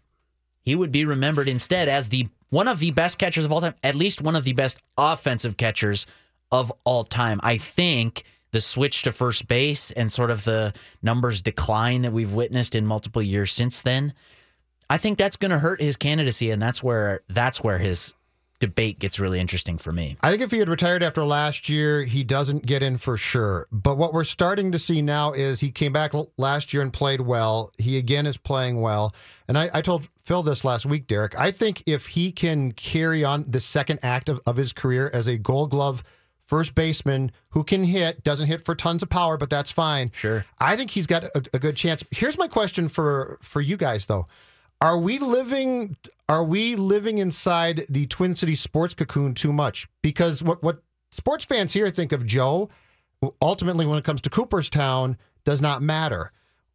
He 0.68 0.76
would 0.76 0.92
be 0.92 1.06
remembered 1.06 1.48
instead 1.48 1.88
as 1.88 2.10
the 2.10 2.28
one 2.50 2.68
of 2.68 2.78
the 2.78 2.90
best 2.90 3.16
catchers 3.16 3.46
of 3.46 3.52
all 3.52 3.62
time, 3.62 3.74
at 3.82 3.94
least 3.94 4.20
one 4.20 4.36
of 4.36 4.44
the 4.44 4.52
best 4.52 4.78
offensive 4.98 5.56
catchers 5.56 6.06
of 6.52 6.70
all 6.84 7.04
time. 7.04 7.40
I 7.42 7.56
think 7.56 8.24
the 8.50 8.60
switch 8.60 9.02
to 9.04 9.12
first 9.12 9.48
base 9.48 9.92
and 9.92 10.12
sort 10.12 10.30
of 10.30 10.44
the 10.44 10.74
numbers 11.02 11.40
decline 11.40 12.02
that 12.02 12.12
we've 12.12 12.34
witnessed 12.34 12.74
in 12.74 12.84
multiple 12.84 13.22
years 13.22 13.50
since 13.50 13.80
then, 13.80 14.12
I 14.90 14.98
think 14.98 15.16
that's 15.16 15.36
going 15.36 15.52
to 15.52 15.58
hurt 15.58 15.80
his 15.80 15.96
candidacy, 15.96 16.50
and 16.50 16.60
that's 16.60 16.82
where 16.82 17.22
that's 17.30 17.64
where 17.64 17.78
his 17.78 18.12
debate 18.60 18.98
gets 18.98 19.20
really 19.20 19.38
interesting 19.38 19.78
for 19.78 19.92
me. 19.92 20.16
I 20.20 20.30
think 20.30 20.42
if 20.42 20.50
he 20.50 20.58
had 20.58 20.68
retired 20.68 21.02
after 21.02 21.24
last 21.24 21.68
year, 21.68 22.02
he 22.02 22.24
doesn't 22.24 22.66
get 22.66 22.82
in 22.82 22.98
for 22.98 23.16
sure. 23.16 23.68
But 23.70 23.96
what 23.96 24.12
we're 24.12 24.24
starting 24.24 24.72
to 24.72 24.78
see 24.78 25.00
now 25.00 25.32
is 25.32 25.60
he 25.60 25.70
came 25.70 25.92
back 25.92 26.12
last 26.36 26.74
year 26.74 26.82
and 26.82 26.92
played 26.92 27.20
well. 27.20 27.70
He 27.78 27.96
again 27.96 28.26
is 28.26 28.36
playing 28.36 28.80
well. 28.80 29.14
And 29.46 29.56
I, 29.56 29.70
I 29.72 29.80
told 29.80 30.08
Phil 30.28 30.42
this 30.42 30.62
last 30.62 30.84
week, 30.84 31.06
Derek. 31.06 31.34
I 31.38 31.50
think 31.50 31.82
if 31.86 32.08
he 32.08 32.32
can 32.32 32.72
carry 32.72 33.24
on 33.24 33.44
the 33.44 33.60
second 33.60 34.00
act 34.02 34.28
of, 34.28 34.42
of 34.46 34.56
his 34.56 34.74
career 34.74 35.10
as 35.14 35.26
a 35.26 35.38
gold 35.38 35.70
glove 35.70 36.04
first 36.42 36.74
baseman 36.74 37.32
who 37.52 37.64
can 37.64 37.84
hit, 37.84 38.22
doesn't 38.24 38.46
hit 38.46 38.62
for 38.62 38.74
tons 38.74 39.02
of 39.02 39.08
power, 39.08 39.38
but 39.38 39.48
that's 39.48 39.72
fine. 39.72 40.12
Sure. 40.14 40.44
I 40.60 40.76
think 40.76 40.90
he's 40.90 41.06
got 41.06 41.24
a, 41.24 41.42
a 41.54 41.58
good 41.58 41.76
chance. 41.76 42.04
Here's 42.10 42.36
my 42.36 42.46
question 42.46 42.90
for 42.90 43.38
for 43.40 43.62
you 43.62 43.78
guys 43.78 44.04
though. 44.04 44.26
Are 44.82 44.98
we 44.98 45.18
living? 45.18 45.96
Are 46.28 46.44
we 46.44 46.76
living 46.76 47.16
inside 47.16 47.86
the 47.88 48.06
Twin 48.06 48.36
Cities 48.36 48.60
sports 48.60 48.92
cocoon 48.92 49.32
too 49.32 49.54
much? 49.54 49.88
Because 50.02 50.42
what 50.42 50.62
what 50.62 50.82
sports 51.10 51.46
fans 51.46 51.72
here 51.72 51.90
think 51.90 52.12
of 52.12 52.26
Joe, 52.26 52.68
ultimately, 53.40 53.86
when 53.86 53.98
it 53.98 54.04
comes 54.04 54.20
to 54.20 54.28
Cooperstown, 54.28 55.16
does 55.46 55.62
not 55.62 55.80
matter. 55.80 56.32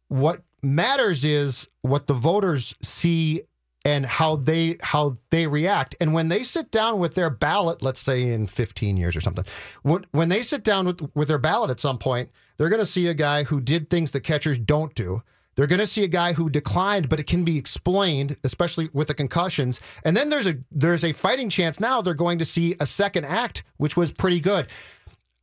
What 0.08 0.42
matters 0.64 1.24
is 1.24 1.68
what 1.82 2.06
the 2.06 2.14
voters 2.14 2.74
see 2.82 3.42
and 3.84 4.06
how 4.06 4.36
they 4.36 4.78
how 4.82 5.16
they 5.30 5.46
react. 5.46 5.94
And 6.00 6.14
when 6.14 6.28
they 6.28 6.42
sit 6.42 6.70
down 6.70 6.98
with 6.98 7.14
their 7.14 7.30
ballot, 7.30 7.82
let's 7.82 8.00
say 8.00 8.32
in 8.32 8.46
15 8.46 8.96
years 8.96 9.16
or 9.16 9.20
something, 9.20 9.44
when 9.82 10.06
when 10.12 10.28
they 10.28 10.42
sit 10.42 10.64
down 10.64 10.86
with 10.86 11.10
with 11.14 11.28
their 11.28 11.38
ballot 11.38 11.70
at 11.70 11.80
some 11.80 11.98
point, 11.98 12.30
they're 12.56 12.70
going 12.70 12.80
to 12.80 12.86
see 12.86 13.08
a 13.08 13.14
guy 13.14 13.44
who 13.44 13.60
did 13.60 13.90
things 13.90 14.12
that 14.12 14.20
catchers 14.20 14.58
don't 14.58 14.94
do. 14.94 15.22
They're 15.56 15.66
going 15.66 15.80
to 15.80 15.86
see 15.86 16.02
a 16.02 16.08
guy 16.08 16.32
who 16.32 16.50
declined, 16.50 17.08
but 17.08 17.20
it 17.20 17.28
can 17.28 17.44
be 17.44 17.56
explained, 17.56 18.36
especially 18.42 18.88
with 18.92 19.08
the 19.08 19.14
concussions. 19.14 19.80
And 20.02 20.16
then 20.16 20.28
there's 20.28 20.46
a 20.46 20.56
there's 20.70 21.04
a 21.04 21.12
fighting 21.12 21.48
chance 21.48 21.78
now 21.78 22.00
they're 22.00 22.14
going 22.14 22.38
to 22.38 22.44
see 22.44 22.74
a 22.80 22.86
second 22.86 23.24
act, 23.26 23.62
which 23.76 23.96
was 23.96 24.12
pretty 24.12 24.40
good. 24.40 24.68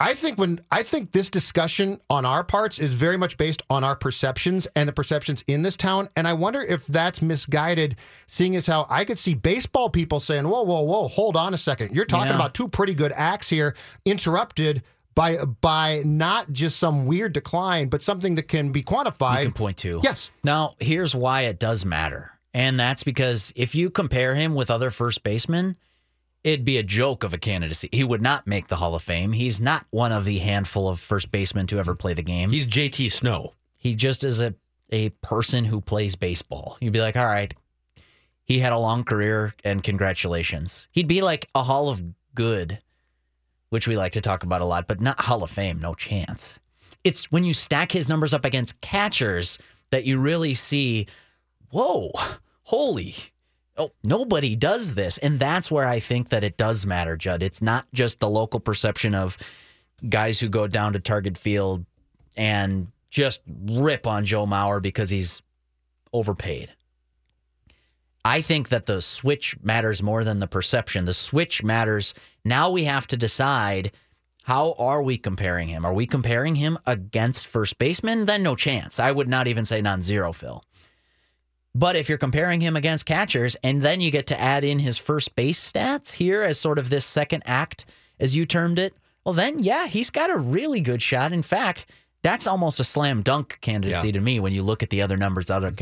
I 0.01 0.15
think 0.15 0.39
when 0.39 0.61
I 0.71 0.81
think 0.83 1.11
this 1.11 1.29
discussion 1.29 1.99
on 2.09 2.25
our 2.25 2.43
parts 2.43 2.79
is 2.79 2.95
very 2.95 3.17
much 3.17 3.37
based 3.37 3.61
on 3.69 3.83
our 3.83 3.95
perceptions 3.95 4.67
and 4.75 4.89
the 4.89 4.93
perceptions 4.93 5.43
in 5.45 5.61
this 5.61 5.77
town, 5.77 6.09
and 6.15 6.27
I 6.27 6.33
wonder 6.33 6.61
if 6.61 6.87
that's 6.87 7.21
misguided. 7.21 7.95
Seeing 8.25 8.55
as 8.55 8.65
how 8.65 8.87
I 8.89 9.05
could 9.05 9.19
see 9.19 9.35
baseball 9.35 9.89
people 9.89 10.19
saying, 10.19 10.47
"Whoa, 10.47 10.63
whoa, 10.63 10.81
whoa, 10.81 11.07
hold 11.07 11.37
on 11.37 11.53
a 11.53 11.57
second, 11.57 11.95
you're 11.95 12.05
talking 12.05 12.29
Yeah. 12.29 12.35
about 12.35 12.53
two 12.55 12.67
pretty 12.67 12.95
good 12.95 13.13
acts 13.15 13.49
here, 13.49 13.75
interrupted 14.03 14.81
by 15.13 15.37
by 15.45 16.01
not 16.03 16.51
just 16.51 16.79
some 16.79 17.05
weird 17.05 17.33
decline, 17.33 17.87
but 17.89 18.01
something 18.01 18.35
that 18.35 18.47
can 18.47 18.71
be 18.71 18.81
quantified." 18.81 19.39
You 19.39 19.45
can 19.45 19.53
point 19.53 19.77
to. 19.77 19.99
Yes. 20.03 20.31
Now, 20.43 20.75
here's 20.79 21.13
why 21.13 21.41
it 21.41 21.59
does 21.59 21.85
matter. 21.85 22.31
And 22.53 22.79
that's 22.79 23.03
because 23.03 23.53
if 23.55 23.75
you 23.75 23.89
compare 23.89 24.35
him 24.35 24.55
with 24.55 24.71
other 24.71 24.89
first 24.89 25.23
basemen, 25.23 25.77
it'd 26.43 26.65
be 26.65 26.77
a 26.77 26.83
joke 26.83 27.23
of 27.23 27.33
a 27.33 27.37
candidacy. 27.37 27.89
He 27.91 28.03
would 28.03 28.21
not 28.21 28.47
make 28.47 28.67
the 28.67 28.75
Hall 28.75 28.95
of 28.95 29.03
Fame. 29.03 29.31
He's 29.31 29.61
not 29.61 29.85
one 29.91 30.11
of 30.11 30.25
the 30.25 30.39
handful 30.39 30.89
of 30.89 30.99
first 30.99 31.31
basemen 31.31 31.67
to 31.67 31.79
ever 31.79 31.95
play 31.95 32.13
the 32.13 32.23
game. 32.23 32.49
He's 32.49 32.65
JT 32.65 33.11
Snow. 33.11 33.53
He 33.77 33.95
just 33.95 34.23
is 34.23 34.41
a, 34.41 34.53
a 34.91 35.09
person 35.21 35.65
who 35.65 35.81
plays 35.81 36.15
baseball. 36.15 36.77
You'd 36.81 36.93
be 36.93 37.01
like, 37.01 37.17
all 37.17 37.25
right, 37.25 37.53
he 38.43 38.59
had 38.59 38.73
a 38.73 38.77
long 38.77 39.03
career 39.03 39.53
and 39.63 39.83
congratulations. 39.83 40.87
He'd 40.91 41.07
be 41.07 41.21
like 41.21 41.49
a 41.55 41.63
Hall 41.63 41.89
of 41.89 42.03
Good, 42.33 42.79
which 43.69 43.87
we 43.87 43.97
like 43.97 44.13
to 44.13 44.21
talk 44.21 44.43
about 44.43 44.61
a 44.61 44.65
lot, 44.65 44.87
but 44.87 45.01
not 45.01 45.21
Hall 45.21 45.43
of 45.43 45.49
Fame, 45.49 45.79
no 45.79 45.93
chance. 45.93 46.59
It's 47.03 47.31
when 47.31 47.43
you 47.43 47.53
stack 47.53 47.91
his 47.91 48.07
numbers 48.07 48.33
up 48.33 48.45
against 48.45 48.79
catchers 48.81 49.57
that 49.91 50.05
you 50.05 50.17
really 50.17 50.53
see, 50.53 51.07
whoa, 51.71 52.11
holy. 52.63 53.15
Oh, 53.77 53.91
nobody 54.03 54.55
does 54.55 54.93
this. 54.93 55.17
And 55.19 55.39
that's 55.39 55.71
where 55.71 55.87
I 55.87 55.99
think 55.99 56.29
that 56.29 56.43
it 56.43 56.57
does 56.57 56.85
matter, 56.85 57.15
Judd. 57.15 57.41
It's 57.41 57.61
not 57.61 57.85
just 57.93 58.19
the 58.19 58.29
local 58.29 58.59
perception 58.59 59.15
of 59.15 59.37
guys 60.07 60.39
who 60.39 60.49
go 60.49 60.67
down 60.67 60.93
to 60.93 60.99
Target 60.99 61.37
Field 61.37 61.85
and 62.35 62.87
just 63.09 63.41
rip 63.47 64.07
on 64.07 64.25
Joe 64.25 64.45
Mauer 64.45 64.81
because 64.81 65.09
he's 65.09 65.41
overpaid. 66.13 66.69
I 68.23 68.41
think 68.41 68.69
that 68.69 68.85
the 68.85 69.01
switch 69.01 69.55
matters 69.63 70.03
more 70.03 70.23
than 70.23 70.39
the 70.39 70.47
perception. 70.47 71.05
The 71.05 71.13
switch 71.13 71.63
matters. 71.63 72.13
Now 72.45 72.69
we 72.69 72.83
have 72.83 73.07
to 73.07 73.17
decide 73.17 73.91
how 74.43 74.73
are 74.77 75.01
we 75.01 75.17
comparing 75.17 75.67
him? 75.67 75.85
Are 75.85 75.93
we 75.93 76.05
comparing 76.05 76.55
him 76.55 76.77
against 76.85 77.47
first 77.47 77.77
baseman? 77.77 78.25
Then 78.25 78.43
no 78.43 78.55
chance. 78.55 78.99
I 78.99 79.11
would 79.11 79.27
not 79.27 79.47
even 79.47 79.65
say 79.65 79.81
non 79.81 80.01
zero, 80.01 80.33
Phil. 80.33 80.63
But 81.73 81.95
if 81.95 82.09
you're 82.09 82.17
comparing 82.17 82.59
him 82.59 82.75
against 82.75 83.05
catchers 83.05 83.55
and 83.63 83.81
then 83.81 84.01
you 84.01 84.11
get 84.11 84.27
to 84.27 84.39
add 84.39 84.63
in 84.63 84.79
his 84.79 84.97
first 84.97 85.35
base 85.35 85.59
stats 85.71 86.11
here 86.11 86.43
as 86.43 86.59
sort 86.59 86.77
of 86.77 86.89
this 86.89 87.05
second 87.05 87.43
act, 87.45 87.85
as 88.19 88.35
you 88.35 88.45
termed 88.45 88.77
it, 88.77 88.93
well, 89.25 89.33
then, 89.33 89.59
yeah, 89.59 89.87
he's 89.87 90.09
got 90.09 90.29
a 90.29 90.37
really 90.37 90.81
good 90.81 91.01
shot. 91.01 91.31
In 91.31 91.43
fact, 91.43 91.85
that's 92.23 92.45
almost 92.47 92.79
a 92.79 92.83
slam 92.83 93.21
dunk 93.21 93.57
candidacy 93.61 94.07
Yeah. 94.09 94.13
to 94.13 94.21
me 94.21 94.39
when 94.39 94.53
you 94.53 94.63
look 94.63 94.83
at 94.83 94.89
the 94.89 95.01
other 95.01 95.15
numbers, 95.15 95.49
other, 95.49 95.73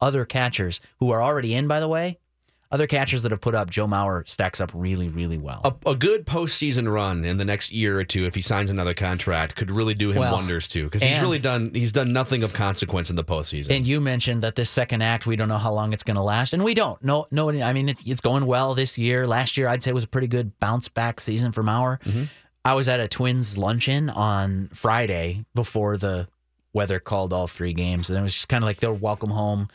other 0.00 0.24
catchers 0.24 0.80
who 0.98 1.10
are 1.10 1.22
already 1.22 1.54
in, 1.54 1.68
by 1.68 1.78
the 1.80 1.88
way. 1.88 2.18
Other 2.70 2.86
catchers 2.88 3.22
that 3.22 3.30
have 3.30 3.40
put 3.40 3.54
up, 3.54 3.70
Joe 3.70 3.86
Mauer 3.86 4.26
stacks 4.28 4.60
up 4.60 4.72
really, 4.74 5.08
really 5.08 5.38
well. 5.38 5.60
A, 5.64 5.90
a 5.90 5.94
good 5.94 6.26
postseason 6.26 6.92
run 6.92 7.24
in 7.24 7.36
the 7.36 7.44
next 7.44 7.70
year 7.70 7.98
or 7.98 8.04
two, 8.04 8.26
if 8.26 8.34
he 8.34 8.42
signs 8.42 8.70
another 8.70 8.92
contract, 8.92 9.54
could 9.54 9.70
really 9.70 9.94
do 9.94 10.10
him 10.10 10.18
Well, 10.18 10.32
wonders 10.32 10.66
too. 10.66 10.84
Because 10.84 11.02
he's 11.04 11.20
really 11.20 11.38
done 11.38 11.70
he's 11.74 11.92
done 11.92 12.12
nothing 12.12 12.42
of 12.42 12.52
consequence 12.52 13.08
in 13.08 13.14
the 13.16 13.22
postseason. 13.24 13.70
And 13.70 13.86
you 13.86 14.00
mentioned 14.00 14.42
that 14.42 14.56
this 14.56 14.68
second 14.68 15.02
act, 15.02 15.26
we 15.26 15.36
don't 15.36 15.48
know 15.48 15.58
how 15.58 15.72
long 15.72 15.92
it's 15.92 16.02
going 16.02 16.16
to 16.16 16.22
last, 16.22 16.54
and 16.54 16.64
we 16.64 16.74
don't. 16.74 17.02
No, 17.04 17.26
no. 17.30 17.50
I 17.50 17.72
mean, 17.72 17.88
it's, 17.88 18.02
it's 18.04 18.20
going 18.20 18.46
well 18.46 18.74
this 18.74 18.98
year. 18.98 19.26
Last 19.26 19.56
year, 19.56 19.68
I'd 19.68 19.82
say 19.82 19.92
was 19.92 20.04
a 20.04 20.08
pretty 20.08 20.26
good 20.26 20.58
bounce 20.58 20.88
back 20.88 21.20
season 21.20 21.52
for 21.52 21.62
Mauer. 21.62 21.98
I 22.64 22.74
was 22.74 22.88
at 22.88 22.98
a 22.98 23.06
Twins 23.06 23.56
luncheon 23.56 24.10
on 24.10 24.68
Friday 24.74 25.44
before 25.54 25.96
the 25.98 26.26
weather 26.72 26.98
called 26.98 27.32
all 27.32 27.46
three 27.46 27.72
games, 27.72 28.10
and 28.10 28.18
it 28.18 28.22
was 28.22 28.34
just 28.34 28.48
kind 28.48 28.64
of 28.64 28.66
like 28.66 28.80
their 28.80 28.92
welcome 28.92 29.30
home 29.30 29.68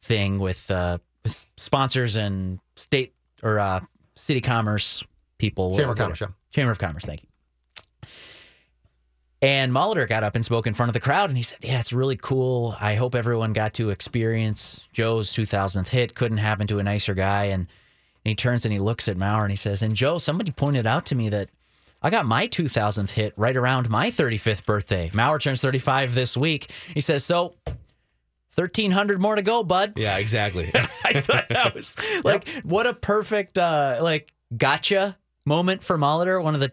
thing 0.00 0.38
with 0.38 0.70
uh, 0.70 0.98
sponsors 1.28 2.16
and 2.16 2.58
state 2.76 3.14
or 3.42 3.58
uh, 3.58 3.80
city 4.14 4.40
commerce 4.40 5.04
people. 5.38 5.76
Chamber 5.76 5.92
of. 5.92 5.98
Commerce, 5.98 6.20
yeah. 6.20 6.28
Chamber 6.50 6.72
of 6.72 6.78
Commerce. 6.78 7.04
Thank 7.04 7.22
you. 7.22 7.28
And 9.42 9.70
Molitor 9.70 10.08
got 10.08 10.24
up 10.24 10.34
and 10.34 10.44
spoke 10.44 10.66
in 10.66 10.74
front 10.74 10.88
of 10.88 10.94
the 10.94 11.00
crowd, 11.00 11.28
and 11.28 11.36
he 11.36 11.42
said, 11.42 11.58
"Yeah, 11.62 11.78
it's 11.78 11.92
really 11.92 12.16
cool. 12.16 12.74
I 12.80 12.94
hope 12.94 13.14
everyone 13.14 13.52
got 13.52 13.74
to 13.74 13.90
experience 13.90 14.88
Joe's 14.92 15.32
2000th 15.32 15.88
hit. 15.88 16.14
Couldn't 16.14 16.38
happen 16.38 16.66
to 16.68 16.78
a 16.78 16.82
nicer 16.82 17.14
guy." 17.14 17.44
And, 17.44 17.62
and 18.24 18.30
he 18.30 18.34
turns 18.34 18.64
and 18.64 18.72
he 18.72 18.80
looks 18.80 19.08
at 19.08 19.18
Mauer 19.18 19.42
and 19.42 19.50
he 19.50 19.56
says, 19.56 19.82
"And 19.82 19.94
Joe, 19.94 20.18
somebody 20.18 20.52
pointed 20.52 20.86
out 20.86 21.06
to 21.06 21.14
me 21.14 21.28
that 21.28 21.50
I 22.02 22.08
got 22.08 22.24
my 22.24 22.48
2000th 22.48 23.10
hit 23.10 23.34
right 23.36 23.56
around 23.56 23.90
my 23.90 24.10
35th 24.10 24.64
birthday. 24.64 25.10
Mauer 25.10 25.40
turns 25.40 25.60
35 25.60 26.14
this 26.14 26.36
week. 26.36 26.70
He 26.94 27.00
says, 27.00 27.24
so." 27.24 27.54
1300 28.56 29.20
more 29.20 29.34
to 29.36 29.42
go, 29.42 29.62
bud. 29.62 29.92
yeah, 29.96 30.18
exactly. 30.18 30.70
I 31.04 31.20
thought 31.20 31.48
that 31.50 31.74
was 31.74 31.96
like 32.24 32.48
what 32.64 32.86
a 32.86 32.94
perfect 32.94 33.58
uh 33.58 33.98
like 34.02 34.32
gotcha 34.56 35.16
moment 35.44 35.84
for 35.84 35.96
Molitor. 35.98 36.42
One 36.42 36.54
of 36.54 36.60
the 36.60 36.72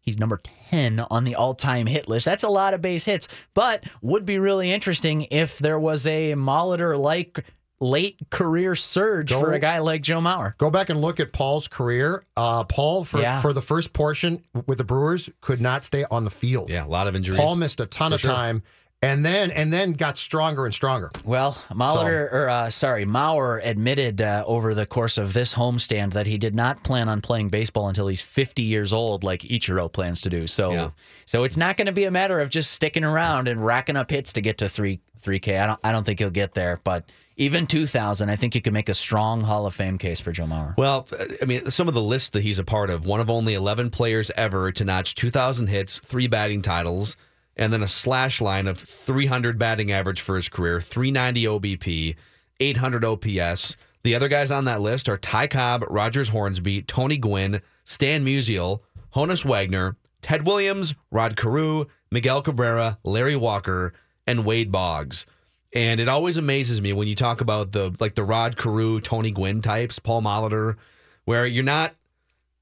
he's 0.00 0.18
number 0.18 0.40
10 0.70 1.00
on 1.10 1.24
the 1.24 1.34
all-time 1.34 1.86
hit 1.86 2.08
list. 2.08 2.24
That's 2.24 2.44
a 2.44 2.48
lot 2.48 2.72
of 2.74 2.80
base 2.82 3.04
hits, 3.04 3.28
but 3.54 3.84
would 4.02 4.24
be 4.24 4.38
really 4.38 4.70
interesting 4.72 5.26
if 5.30 5.58
there 5.58 5.78
was 5.78 6.06
a 6.06 6.32
Molitor 6.34 6.98
like 6.98 7.44
late 7.80 8.18
career 8.30 8.74
surge 8.74 9.30
Go- 9.30 9.38
for 9.40 9.52
a 9.52 9.58
guy 9.60 9.78
like 9.78 10.02
Joe 10.02 10.18
Mauer. 10.20 10.56
Go 10.58 10.68
back 10.70 10.88
and 10.88 11.00
look 11.00 11.20
at 11.20 11.32
Paul's 11.32 11.68
career. 11.68 12.24
Uh, 12.36 12.64
Paul, 12.64 13.04
for, 13.04 13.20
Yeah. 13.20 13.40
for 13.40 13.52
the 13.52 13.62
first 13.62 13.92
portion 13.92 14.42
with 14.66 14.78
the 14.78 14.84
Brewers, 14.84 15.30
could 15.40 15.60
not 15.60 15.84
stay 15.84 16.04
on 16.10 16.24
the 16.24 16.30
field. 16.30 16.70
yeah, 16.72 16.84
a 16.84 16.88
lot 16.88 17.06
of 17.06 17.14
injuries. 17.14 17.38
Paul 17.38 17.54
missed 17.56 17.78
a 17.80 17.86
ton 17.86 18.10
For 18.10 18.14
of 18.16 18.20
sure. 18.22 18.30
time, 18.32 18.62
and 19.00 19.24
then 19.24 19.50
and 19.50 19.72
then 19.72 19.92
got 19.92 20.18
stronger 20.18 20.64
and 20.64 20.74
stronger. 20.74 21.10
Well, 21.24 21.52
Molitor, 21.70 22.32
or 22.32 22.48
uh, 22.48 22.70
sorry, 22.70 23.04
Mauer 23.06 23.60
admitted 23.64 24.20
uh, 24.20 24.44
over 24.46 24.74
the 24.74 24.86
course 24.86 25.18
of 25.18 25.32
this 25.32 25.54
homestand 25.54 26.12
that 26.14 26.26
he 26.26 26.36
did 26.38 26.54
not 26.54 26.82
plan 26.82 27.08
on 27.08 27.20
playing 27.20 27.48
baseball 27.50 27.88
until 27.88 28.08
he's 28.08 28.20
50 28.20 28.62
years 28.62 28.92
old, 28.92 29.22
like 29.22 29.42
Ichiro 29.42 29.92
plans 29.92 30.20
to 30.22 30.30
do. 30.30 30.46
So, 30.46 30.72
Yeah. 30.72 30.90
so 31.26 31.44
it's 31.44 31.56
not 31.56 31.76
going 31.76 31.86
to 31.86 31.92
be 31.92 32.04
a 32.04 32.10
matter 32.10 32.40
of 32.40 32.48
just 32.50 32.72
sticking 32.72 33.04
around 33.04 33.46
and 33.48 33.64
racking 33.64 33.96
up 33.96 34.10
hits 34.10 34.32
to 34.34 34.40
get 34.40 34.58
to 34.58 34.68
three 34.68 35.00
3K. 35.22 35.60
I 35.60 35.66
don't, 35.66 35.80
I 35.84 35.92
don't 35.92 36.04
think 36.04 36.18
he'll 36.20 36.30
get 36.30 36.54
there, 36.54 36.80
but 36.84 37.10
even 37.36 37.66
2,000, 37.66 38.30
I 38.30 38.36
think 38.36 38.54
you 38.54 38.60
can 38.60 38.72
make 38.72 38.88
a 38.88 38.94
strong 38.94 39.42
Hall 39.42 39.66
of 39.66 39.74
Fame 39.74 39.98
case 39.98 40.18
for 40.20 40.32
Joe 40.32 40.44
Mauer. 40.44 40.76
Well, 40.76 41.06
I 41.40 41.44
mean, 41.44 41.70
some 41.70 41.86
of 41.88 41.94
the 41.94 42.02
lists 42.02 42.30
that 42.30 42.42
he's 42.42 42.58
a 42.58 42.64
part 42.64 42.90
of, 42.90 43.06
one 43.06 43.20
of 43.20 43.30
only 43.30 43.54
11 43.54 43.90
players 43.90 44.30
ever 44.36 44.72
to 44.72 44.84
notch 44.84 45.14
2,000 45.14 45.68
hits, 45.68 45.98
three 45.98 46.26
batting 46.26 46.62
titles, 46.62 47.16
and 47.58 47.72
then 47.72 47.82
a 47.82 47.88
slash 47.88 48.40
line 48.40 48.66
of 48.66 48.78
300 48.78 49.58
batting 49.58 49.90
average 49.90 50.20
for 50.20 50.36
his 50.36 50.48
career, 50.48 50.80
390 50.80 51.44
OBP, 51.44 52.16
800 52.60 53.04
OPS. 53.04 53.76
The 54.04 54.14
other 54.14 54.28
guys 54.28 54.50
on 54.50 54.64
that 54.66 54.80
list 54.80 55.08
are 55.08 55.16
Ty 55.16 55.48
Cobb, 55.48 55.84
Rogers 55.90 56.28
Hornsby, 56.28 56.82
Tony 56.82 57.18
Gwynn, 57.18 57.60
Stan 57.84 58.24
Musial, 58.24 58.80
Honus 59.14 59.44
Wagner, 59.44 59.96
Ted 60.22 60.46
Williams, 60.46 60.94
Rod 61.10 61.36
Carew, 61.36 61.86
Miguel 62.10 62.42
Cabrera, 62.42 62.98
Larry 63.04 63.36
Walker, 63.36 63.92
and 64.26 64.44
Wade 64.44 64.70
Boggs. 64.70 65.26
And 65.74 66.00
it 66.00 66.08
always 66.08 66.36
amazes 66.36 66.80
me 66.80 66.92
when 66.92 67.08
you 67.08 67.14
talk 67.14 67.40
about 67.40 67.72
the 67.72 67.94
like 68.00 68.14
the 68.14 68.24
Rod 68.24 68.56
Carew, 68.56 69.00
Tony 69.00 69.30
Gwynn 69.30 69.60
types, 69.60 69.98
Paul 69.98 70.22
Molitor, 70.22 70.76
where 71.24 71.46
you're 71.46 71.64
not 71.64 71.94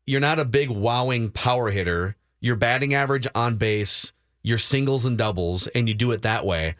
you're 0.06 0.20
not 0.20 0.38
a 0.38 0.44
big 0.44 0.70
wowing 0.70 1.30
power 1.30 1.70
hitter. 1.70 2.16
Your 2.40 2.56
batting 2.56 2.94
average 2.94 3.26
on 3.34 3.56
base, 3.56 4.12
your 4.46 4.58
singles 4.58 5.04
and 5.04 5.18
doubles, 5.18 5.66
and 5.68 5.88
you 5.88 5.94
do 5.94 6.12
it 6.12 6.22
that 6.22 6.46
way. 6.46 6.76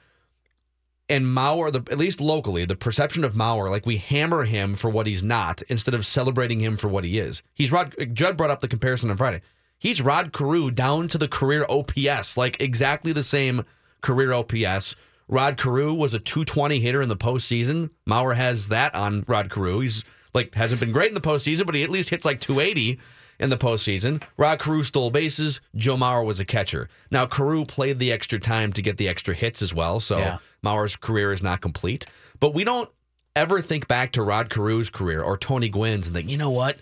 And 1.09 1.27
Mauer, 1.27 1.73
the, 1.73 1.83
at 1.91 1.99
least 1.99 2.21
locally, 2.21 2.65
the 2.65 2.77
perception 2.77 3.25
of 3.25 3.35
Mauer, 3.35 3.69
like 3.69 3.85
we 3.85 3.97
hammer 3.97 4.45
him 4.45 4.77
for 4.77 4.89
what 4.89 5.09
he's 5.09 5.25
not 5.25 5.63
instead 5.63 5.93
of 5.93 6.07
celebrating 6.07 6.61
him 6.61 6.77
for 6.77 6.87
what 6.87 7.03
he 7.03 7.19
is. 7.19 7.43
He's 7.55 7.73
Rod. 7.73 7.93
Judd 8.13 8.37
brought 8.37 8.51
up 8.51 8.61
the 8.61 8.69
comparison 8.69 9.11
on 9.11 9.17
Friday. 9.17 9.43
He's 9.79 10.01
Rod 10.01 10.33
Carew 10.33 10.71
down 10.71 11.09
to 11.09 11.19
the 11.19 11.27
career 11.27 11.67
OPS, 11.69 12.37
like 12.37 12.61
exactly 12.61 13.13
the 13.13 13.25
same 13.25 13.65
career 14.01 14.33
OPS. 14.33 14.95
Rod 15.27 15.59
Carew 15.59 15.93
was 15.93 16.15
a 16.15 16.21
220 16.21 16.79
hitter 16.79 17.03
in 17.03 17.09
the 17.09 17.17
postseason. 17.17 17.91
Mauer 18.09 18.37
has 18.37 18.69
that 18.69 18.95
on 18.95 19.25
Rod 19.27 19.51
Carew. 19.51 19.81
He's 19.81 20.05
like 20.35 20.55
hasn't 20.55 20.81
been 20.81 20.93
great 20.93 21.09
in 21.09 21.15
the 21.15 21.21
postseason, 21.21 21.67
but 21.67 21.75
he 21.75 21.83
at 21.83 21.91
least 21.91 22.11
hits 22.11 22.25
like 22.25 22.39
280 22.39 23.01
in 23.39 23.51
the 23.51 23.57
postseason. 23.57 24.23
Rod 24.37 24.59
Carew 24.59 24.83
stole 24.83 25.11
bases. 25.11 25.61
Joe 25.75 25.97
Mauer 25.97 26.25
was 26.25 26.41
a 26.41 26.45
catcher. 26.45 26.89
Now 27.11 27.27
Carew 27.27 27.65
played 27.65 27.99
the 27.99 28.13
extra 28.13 28.39
time 28.39 28.73
to 28.75 28.83
get 28.83 28.97
the 28.97 29.09
extra 29.09 29.35
hits 29.35 29.63
as 29.63 29.75
well, 29.75 30.01
so 30.01 30.19
Yeah. 30.19 30.39
Mauer's 30.65 30.97
career 30.97 31.33
is 31.33 31.43
not 31.43 31.61
complete. 31.61 32.07
But 32.41 32.55
we 32.55 32.65
don't 32.65 32.91
ever 33.35 33.61
think 33.61 33.87
back 33.89 34.13
to 34.13 34.23
Rod 34.23 34.49
Carew's 34.51 34.91
career 34.91 35.23
or 35.23 35.37
Tony 35.37 35.69
Gwynn's 35.69 36.07
and 36.07 36.17
think, 36.17 36.31
you 36.31 36.39
know 36.39 36.51
what? 36.51 36.79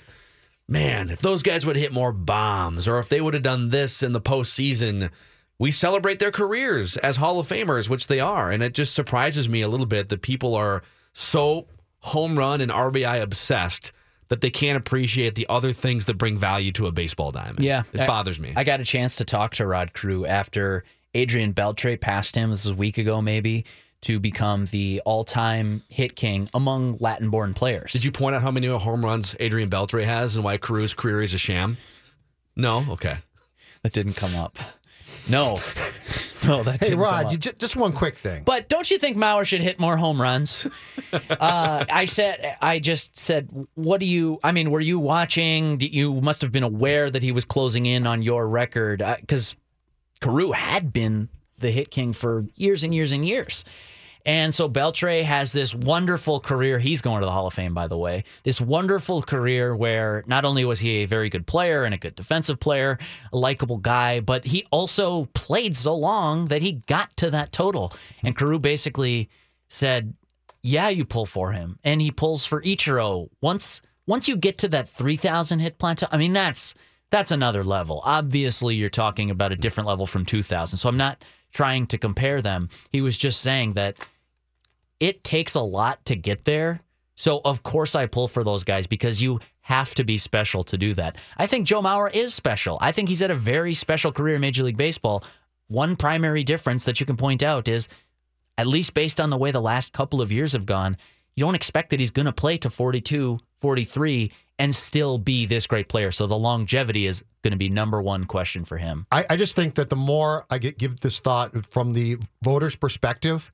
Man, 0.69 1.11
if 1.11 1.21
those 1.21 1.43
guys 1.43 1.67
would 1.67 1.77
have 1.77 1.83
hit 1.83 1.93
more 1.93 2.13
bombs 2.13 2.89
or 2.89 2.99
if 2.99 3.09
they 3.09 3.21
would 3.21 3.35
have 3.35 3.43
done 3.43 3.71
this 3.71 4.03
in 4.03 4.13
the 4.13 4.21
postseason, 4.21 5.11
we 5.59 5.71
celebrate 5.71 6.19
their 6.21 6.31
careers 6.31 6.97
as 6.99 7.17
Hall 7.17 7.39
of 7.39 7.47
Famers, 7.47 7.89
which 7.91 8.07
they 8.07 8.19
are. 8.21 8.51
And 8.51 8.63
it 8.63 8.73
just 8.73 8.95
surprises 8.95 9.49
me 9.49 9.61
a 9.61 9.69
little 9.69 9.87
bit 9.87 10.09
that 10.09 10.23
people 10.23 10.55
are 10.55 10.83
so 11.13 11.67
home 12.01 12.39
run 12.39 12.61
and 12.61 12.71
RBI 12.73 13.21
obsessed 13.21 13.93
that 14.29 14.41
they 14.41 14.51
can't 14.51 14.77
appreciate 14.77 15.35
the 15.35 15.47
other 15.49 15.72
things 15.72 16.07
that 16.07 16.14
bring 16.18 16.39
value 16.39 16.72
to 16.72 16.87
a 16.87 16.93
baseball 16.93 17.31
diamond. 17.31 17.61
Yeah, 17.64 17.83
It 17.93 18.01
I- 18.01 18.07
bothers 18.07 18.41
me. 18.41 18.53
I 18.57 18.64
got 18.64 18.81
a 18.81 18.85
chance 18.85 19.16
to 19.16 19.25
talk 19.25 19.55
to 19.57 19.66
Rod 19.66 19.93
Carew 19.93 20.27
after 20.27 20.85
Adrian 21.14 21.53
Beltre 21.55 22.01
passed 22.01 22.35
him. 22.37 22.51
This 22.51 22.64
was 22.64 22.72
a 22.72 22.77
week 22.77 22.99
ago, 22.99 23.20
maybe, 23.22 23.64
to 24.03 24.18
become 24.18 24.66
the 24.66 25.01
all-time 25.05 25.83
hit 25.89 26.16
king 26.16 26.49
among 26.53 26.97
Latin-born 27.01 27.55
players. 27.55 27.93
Did 27.93 28.05
you 28.05 28.12
point 28.12 28.35
out 28.35 28.43
how 28.43 28.51
many 28.51 28.66
home 28.66 29.05
runs 29.05 29.35
Adrian 29.41 29.70
Beltre 29.70 30.05
has 30.05 30.37
and 30.37 30.45
why 30.45 30.57
Carew's 30.59 30.93
career 30.95 31.22
is 31.22 31.33
a 31.35 31.39
sham? 31.39 31.77
No? 32.57 32.85
Okay. 32.91 33.16
That 33.83 33.93
didn't 33.93 34.14
come 34.14 34.35
up. 34.35 34.59
No, 35.29 35.59
no, 36.49 36.62
that 36.62 36.80
Hey, 36.80 36.90
didn't 36.90 37.01
Rod, 37.01 37.32
you, 37.32 37.38
ju- 37.38 37.53
just 37.59 37.76
one 37.76 37.92
quick 37.92 38.16
thing. 38.16 38.42
But 38.45 38.68
don't 38.68 38.90
you 38.90 38.99
think 38.99 39.16
Mauer 39.16 39.45
should 39.45 39.61
hit 39.61 39.78
more 39.78 39.97
home 39.97 40.20
runs? 40.20 40.66
uh, 41.12 41.84
I 41.90 42.05
said, 42.05 42.57
I 42.61 42.78
just 42.78 43.16
said, 43.16 43.51
what 43.74 44.01
do 44.01 44.07
you? 44.07 44.38
I 44.45 44.53
mean, 44.53 44.70
were 44.70 44.80
you 44.80 44.99
watching? 44.99 45.80
You 45.80 46.20
must 46.20 46.42
have 46.42 46.53
been 46.53 46.62
aware 46.62 47.11
that 47.11 47.22
he 47.22 47.32
was 47.32 47.45
closing 47.45 47.86
in 47.86 48.07
on 48.07 48.22
your 48.22 48.49
record 48.49 49.03
because 49.20 49.57
Carew 50.20 50.53
had 50.53 50.92
been 50.92 51.28
the 51.59 51.70
hit 51.70 51.90
king 51.90 52.12
for 52.12 52.47
years 52.57 52.82
and 52.82 52.95
years 52.95 53.12
and 53.12 53.26
years. 53.26 53.64
And 54.27 54.55
so 54.55 54.68
Beltre 54.68 55.22
has 55.22 55.53
this 55.53 55.75
wonderful 55.75 56.41
career. 56.41 56.79
He's 56.79 57.03
going 57.03 57.20
to 57.20 57.27
the 57.27 57.33
Hall 57.33 57.47
of 57.47 57.53
Fame, 57.53 57.75
by 57.75 57.89
the 57.89 57.99
way. 57.99 58.25
This 58.43 58.59
wonderful 58.59 59.20
career 59.20 59.77
where 59.77 60.25
not 60.27 60.47
only 60.47 60.64
was 60.64 60.81
he 60.81 61.03
a 61.03 61.07
very 61.07 61.29
good 61.29 61.47
player 61.47 61.85
and 61.85 61.95
a 61.95 61.99
good 61.99 62.14
defensive 62.14 62.59
player, 62.59 62.99
a 63.33 63.37
likable 63.37 63.77
guy, 63.77 64.20
but 64.20 64.47
he 64.47 64.66
also 64.70 65.27
played 65.35 65.77
so 65.77 65.95
long 65.95 66.47
that 66.47 66.62
he 66.62 66.72
got 66.87 67.14
to 67.18 67.31
that 67.31 67.53
total. 67.53 67.93
And 68.22 68.37
Carew 68.37 68.59
basically 68.59 69.29
said, 69.68 70.14
"Yeah, 70.62 70.89
you 70.89 71.05
pull 71.05 71.27
for 71.27 71.53
him," 71.53 71.79
and 71.85 72.01
he 72.01 72.11
pulls 72.11 72.47
for 72.47 72.62
Ichiro. 72.62 73.29
Once 73.43 73.83
once 74.07 74.27
you 74.27 74.37
get 74.37 74.57
to 74.59 74.68
that 74.68 74.89
three 74.89 75.16
thousand 75.16 75.59
hit 75.59 75.79
plateau, 75.79 76.07
I 76.11 76.16
mean 76.16 76.33
that's 76.33 76.75
that's 77.11 77.31
another 77.31 77.62
level. 77.62 78.01
Obviously, 78.05 78.75
you're 78.75 78.89
talking 78.89 79.31
about 79.31 79.53
a 79.53 79.57
different 79.57 79.87
level 79.87 80.07
from 80.07 80.25
two 80.25 80.43
thousand. 80.43 80.79
So 80.79 80.89
I'm 80.89 80.97
not 80.97 81.22
trying 81.53 81.87
to 81.89 81.99
compare 81.99 82.43
them. 82.43 82.68
He 82.91 83.01
was 83.01 83.16
just 83.16 83.41
saying 83.41 83.75
that 83.75 83.99
it 85.05 85.23
takes 85.23 85.55
a 85.55 85.61
lot 85.61 86.03
to 86.07 86.17
get 86.17 86.47
there. 86.47 86.81
So 87.15 87.43
of 87.45 87.63
course 87.63 87.95
I 87.95 88.07
pull 88.07 88.27
for 88.27 88.43
those 88.43 88.65
guys 88.65 88.87
because 88.87 89.21
you 89.21 89.39
have 89.61 89.95
to 89.97 90.05
be 90.05 90.17
special 90.17 90.65
to 90.65 90.79
do 90.79 90.95
that. 90.95 91.19
I 91.37 91.47
think 91.47 91.67
Joe 91.67 91.83
Mauer 91.83 92.11
is 92.11 92.33
special. 92.33 92.79
I 92.81 92.91
think 92.91 93.11
he's 93.11 93.21
had 93.21 93.31
a 93.31 93.35
very 93.35 93.75
special 93.75 94.13
career 94.13 94.37
in 94.37 94.41
Major 94.41 94.65
League 94.65 94.79
Baseball. 94.79 95.23
One 95.69 95.95
primary 95.95 96.43
difference 96.43 96.85
that 96.85 97.01
you 97.01 97.07
can 97.07 97.19
point 97.19 97.43
out 97.43 97.69
is 97.69 97.87
at 98.57 98.67
least 98.67 98.95
based 98.95 99.21
on 99.21 99.29
the 99.29 99.37
way 99.37 99.51
the 99.51 99.61
last 99.61 99.93
couple 99.93 100.23
of 100.23 100.33
years 100.33 100.53
have 100.55 100.65
gone, 100.65 100.97
you 101.37 101.45
don't 101.45 101.55
expect 101.55 101.91
that 101.91 102.01
he's 102.01 102.11
going 102.11 102.25
to 102.25 102.33
play 102.33 102.57
to 102.59 102.71
42, 102.71 103.39
43 103.61 104.33
and 104.59 104.75
still 104.75 105.19
be 105.19 105.45
this 105.45 105.67
great 105.67 105.91
player. 105.91 106.13
So 106.13 106.27
the 106.27 106.39
longevity 106.39 107.07
is 107.07 107.23
going 107.43 107.53
to 107.53 107.59
be 107.59 107.69
number 107.69 108.01
one 108.01 108.25
question 108.25 108.65
for 108.65 108.79
him. 108.79 109.07
I, 109.13 109.27
I 109.29 109.37
just 109.37 109.55
think 109.55 109.75
that 109.75 109.91
the 109.91 109.97
more 109.97 110.47
I 110.49 110.57
get, 110.57 110.79
give 110.79 111.01
this 111.01 111.21
thought 111.21 111.71
from 111.71 111.93
the 111.93 112.17
voters' 112.43 112.77
perspective, 112.77 113.53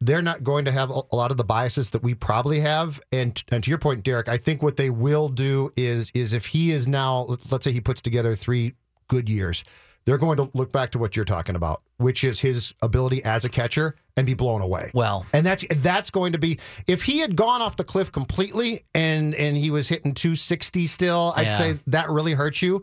they're 0.00 0.22
not 0.22 0.44
going 0.44 0.64
to 0.66 0.72
have 0.72 0.90
a, 0.90 1.02
lot 1.14 1.30
of 1.30 1.36
the 1.36 1.44
biases 1.44 1.90
that 1.90 2.02
we 2.02 2.14
probably 2.14 2.60
have. 2.60 3.00
And 3.12 3.42
and 3.50 3.62
to 3.64 3.70
your 3.70 3.78
point, 3.78 4.02
Derek, 4.04 4.28
I 4.28 4.36
think 4.38 4.62
what 4.62 4.76
they 4.76 4.90
will 4.90 5.28
do 5.28 5.72
is 5.76 6.10
is 6.14 6.32
if 6.32 6.46
he 6.46 6.70
is 6.72 6.86
now, 6.86 7.36
let's 7.50 7.64
say 7.64 7.72
he 7.72 7.80
puts 7.80 8.00
together 8.00 8.34
three 8.36 8.74
good 9.08 9.28
years, 9.28 9.64
they're 10.04 10.18
going 10.18 10.36
to 10.36 10.50
look 10.52 10.72
back 10.72 10.90
to 10.92 10.98
what 10.98 11.16
you're 11.16 11.24
talking 11.24 11.56
about, 11.56 11.80
which 11.96 12.24
is 12.24 12.40
his 12.40 12.74
ability 12.82 13.24
as 13.24 13.44
a 13.44 13.48
catcher 13.48 13.94
and 14.16 14.26
be 14.26 14.34
blown 14.34 14.60
away. 14.60 14.90
Well, 14.92 15.24
and 15.32 15.44
that's 15.46 15.64
that's 15.76 16.10
going 16.10 16.32
to 16.32 16.38
be 16.38 16.58
if 16.86 17.04
he 17.04 17.18
had 17.20 17.34
gone 17.36 17.62
off 17.62 17.76
the 17.76 17.84
cliff 17.84 18.12
completely 18.12 18.84
and 18.94 19.34
and 19.34 19.56
he 19.56 19.70
was 19.70 19.88
hitting 19.88 20.12
260 20.12 20.86
still, 20.86 21.32
I'd 21.36 21.46
Yeah. 21.46 21.56
say 21.56 21.74
that 21.86 22.10
really 22.10 22.32
hurts 22.32 22.60
you. 22.62 22.82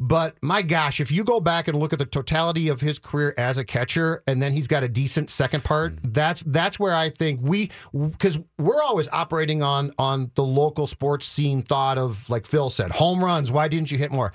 But 0.00 0.36
my 0.42 0.62
gosh, 0.62 1.00
if 1.00 1.10
you 1.10 1.24
go 1.24 1.40
back 1.40 1.66
and 1.66 1.76
look 1.78 1.92
at 1.92 1.98
the 1.98 2.06
totality 2.06 2.68
of 2.68 2.80
his 2.80 2.98
career 3.00 3.34
as 3.36 3.58
a 3.58 3.64
catcher, 3.64 4.22
and 4.28 4.40
then 4.40 4.52
he's 4.52 4.68
got 4.68 4.84
a 4.84 4.88
decent 4.88 5.28
second 5.28 5.64
part, 5.64 5.96
mm. 5.96 6.12
that's 6.14 6.42
that's 6.46 6.78
where 6.78 6.94
I 6.94 7.10
think 7.10 7.40
we 7.42 7.70
because 7.92 8.38
we're 8.58 8.82
always 8.82 9.08
operating 9.08 9.62
on 9.62 9.92
on 9.98 10.30
the 10.34 10.44
local 10.44 10.86
sports 10.86 11.26
scene 11.26 11.62
thought 11.62 11.98
of 11.98 12.30
like 12.30 12.46
Phil 12.46 12.70
said, 12.70 12.92
home 12.92 13.24
runs. 13.24 13.50
Why 13.50 13.66
didn't 13.66 13.90
you 13.90 13.98
hit 13.98 14.12
more? 14.12 14.32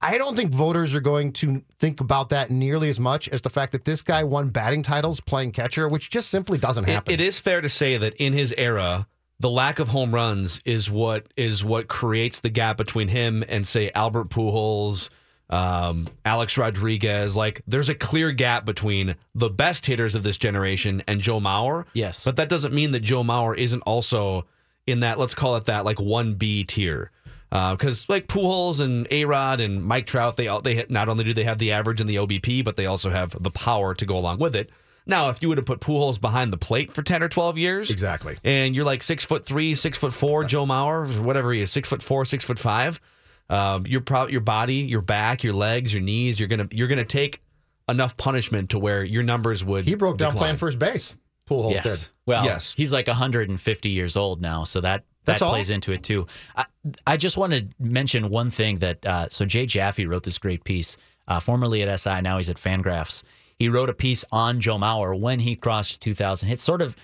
I 0.00 0.18
don't 0.18 0.36
think 0.36 0.52
voters 0.52 0.94
are 0.94 1.00
going 1.00 1.32
to 1.34 1.62
think 1.78 2.00
about 2.00 2.28
that 2.28 2.50
nearly 2.50 2.90
as 2.90 3.00
much 3.00 3.28
as 3.28 3.40
the 3.40 3.48
fact 3.50 3.72
that 3.72 3.84
this 3.84 4.02
guy 4.02 4.24
won 4.24 4.50
batting 4.50 4.82
titles 4.82 5.20
playing 5.20 5.52
catcher, 5.52 5.88
which 5.88 6.10
just 6.10 6.28
simply 6.28 6.58
doesn't 6.58 6.84
It- 6.84 6.92
happen. 6.92 7.14
it 7.14 7.20
is 7.20 7.38
fair 7.38 7.60
to 7.60 7.68
say 7.68 7.96
that 7.96 8.14
in 8.16 8.32
his 8.34 8.52
era, 8.58 9.06
the 9.38 9.50
lack 9.50 9.78
of 9.78 9.88
home 9.88 10.14
runs 10.14 10.60
is 10.64 10.90
what 10.90 11.26
is 11.36 11.64
what 11.64 11.88
creates 11.88 12.40
the 12.40 12.48
gap 12.48 12.76
between 12.76 13.08
him 13.08 13.44
and 13.48 13.66
say 13.66 13.90
Albert 13.94 14.30
Pujols, 14.30 15.10
um, 15.50 16.08
Alex 16.24 16.56
Rodriguez. 16.56 17.36
Like 17.36 17.60
there's 17.66 17.88
a 17.88 17.94
clear 17.94 18.32
gap 18.32 18.64
between 18.64 19.14
the 19.34 19.50
best 19.50 19.86
hitters 19.86 20.14
of 20.14 20.22
this 20.22 20.38
generation 20.38 21.02
and 21.06 21.20
Joe 21.20 21.40
Mauer. 21.40 21.84
Yes. 21.92 22.24
but 22.24 22.36
that 22.36 22.48
doesn't 22.48 22.72
mean 22.72 22.92
that 22.92 23.00
Joe 23.00 23.22
Mauer 23.22 23.56
isn't 23.56 23.82
also 23.82 24.46
in 24.86 25.00
that. 25.00 25.18
Let's 25.18 25.34
call 25.34 25.56
it 25.56 25.66
that, 25.66 25.84
like 25.84 26.00
one 26.00 26.34
B 26.34 26.64
tier. 26.64 27.10
Because 27.50 28.08
like 28.08 28.26
Pujols 28.26 28.80
and 28.80 29.06
A 29.10 29.24
Rod 29.24 29.60
and 29.60 29.84
Mike 29.84 30.06
Trout, 30.06 30.36
they 30.36 30.48
all 30.48 30.60
they 30.60 30.74
hit, 30.74 30.90
not 30.90 31.08
only 31.08 31.24
do 31.24 31.32
they 31.32 31.44
have 31.44 31.58
the 31.58 31.72
average 31.72 32.00
and 32.00 32.10
the 32.10 32.16
OBP, 32.16 32.64
but 32.64 32.76
they 32.76 32.86
also 32.86 33.10
have 33.10 33.40
the 33.42 33.50
power 33.50 33.94
to 33.94 34.04
go 34.06 34.16
along 34.16 34.38
with 34.38 34.56
it. 34.56 34.70
Now, 35.06 35.28
if 35.28 35.40
you 35.40 35.48
would 35.48 35.58
have 35.58 35.66
put 35.66 35.80
Pujols 35.80 36.20
behind 36.20 36.52
the 36.52 36.56
plate 36.56 36.92
for 36.92 37.02
ten 37.02 37.22
or 37.22 37.28
twelve 37.28 37.56
years, 37.56 37.90
exactly, 37.90 38.36
and 38.42 38.74
you're 38.74 38.84
like 38.84 39.02
six 39.02 39.24
foot 39.24 39.46
three, 39.46 39.74
six 39.74 39.96
foot 39.98 40.12
four, 40.12 40.44
Joe 40.44 40.66
Mauer, 40.66 41.20
whatever 41.20 41.52
he 41.52 41.60
is, 41.60 41.70
six 41.70 41.88
foot 41.88 42.02
four, 42.02 42.24
six 42.24 42.44
foot 42.44 42.58
five, 42.58 43.00
um, 43.48 43.86
your 43.86 44.00
pro- 44.00 44.26
your 44.26 44.40
body, 44.40 44.74
your 44.76 45.02
back, 45.02 45.44
your 45.44 45.54
legs, 45.54 45.94
your 45.94 46.02
knees, 46.02 46.40
you're 46.40 46.48
gonna 46.48 46.68
you're 46.72 46.88
gonna 46.88 47.04
take 47.04 47.40
enough 47.88 48.16
punishment 48.16 48.70
to 48.70 48.78
where 48.80 49.04
your 49.04 49.22
numbers 49.22 49.64
would. 49.64 49.84
he 49.84 49.94
broke 49.94 50.18
down 50.18 50.30
decline. 50.30 50.40
playing 50.42 50.56
first 50.56 50.78
base. 50.78 51.14
Pujols 51.48 51.70
yes. 51.70 52.00
did. 52.00 52.08
Well, 52.26 52.44
Yes. 52.44 52.74
he's 52.76 52.92
like 52.92 53.06
150 53.06 53.88
years 53.90 54.16
old 54.16 54.40
now, 54.42 54.64
so 54.64 54.80
that 54.80 55.04
that 55.24 55.32
That's 55.32 55.42
all? 55.42 55.50
plays 55.52 55.70
into 55.70 55.92
it 55.92 56.02
too. 56.02 56.26
I, 56.56 56.64
I 57.06 57.16
just 57.16 57.36
want 57.36 57.52
to 57.52 57.64
mention 57.78 58.28
one 58.30 58.50
thing 58.50 58.78
that 58.80 59.06
uh, 59.06 59.28
so 59.28 59.44
Jay 59.44 59.66
Jaffe 59.66 60.04
wrote 60.06 60.24
this 60.24 60.38
great 60.38 60.64
piece, 60.64 60.96
uh, 61.28 61.38
formerly 61.38 61.82
at 61.84 62.00
SI, 62.00 62.20
now 62.22 62.36
he's 62.38 62.50
at 62.50 62.56
Fangraphs. 62.56 63.22
He 63.58 63.68
wrote 63.68 63.90
a 63.90 63.94
piece 63.94 64.24
on 64.30 64.60
Joe 64.60 64.78
Mauer 64.78 65.18
when 65.18 65.40
he 65.40 65.56
crossed 65.56 66.00
2,000 66.00 66.48
hits, 66.48 66.62
sort 66.62 66.82
of 66.82 66.96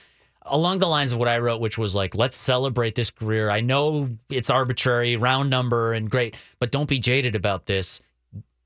along 0.44 0.78
the 0.78 0.86
lines 0.86 1.12
of 1.12 1.18
what 1.18 1.28
I 1.28 1.38
wrote, 1.38 1.60
which 1.60 1.78
was 1.78 1.94
like, 1.94 2.14
let's 2.14 2.36
celebrate 2.36 2.94
this 2.94 3.10
career. 3.10 3.48
I 3.50 3.60
know 3.60 4.10
it's 4.28 4.50
arbitrary, 4.50 5.16
round 5.16 5.50
number, 5.50 5.92
and 5.92 6.10
great, 6.10 6.36
but 6.58 6.70
don't 6.70 6.88
be 6.88 6.98
jaded 6.98 7.34
about 7.34 7.66
this. 7.66 8.00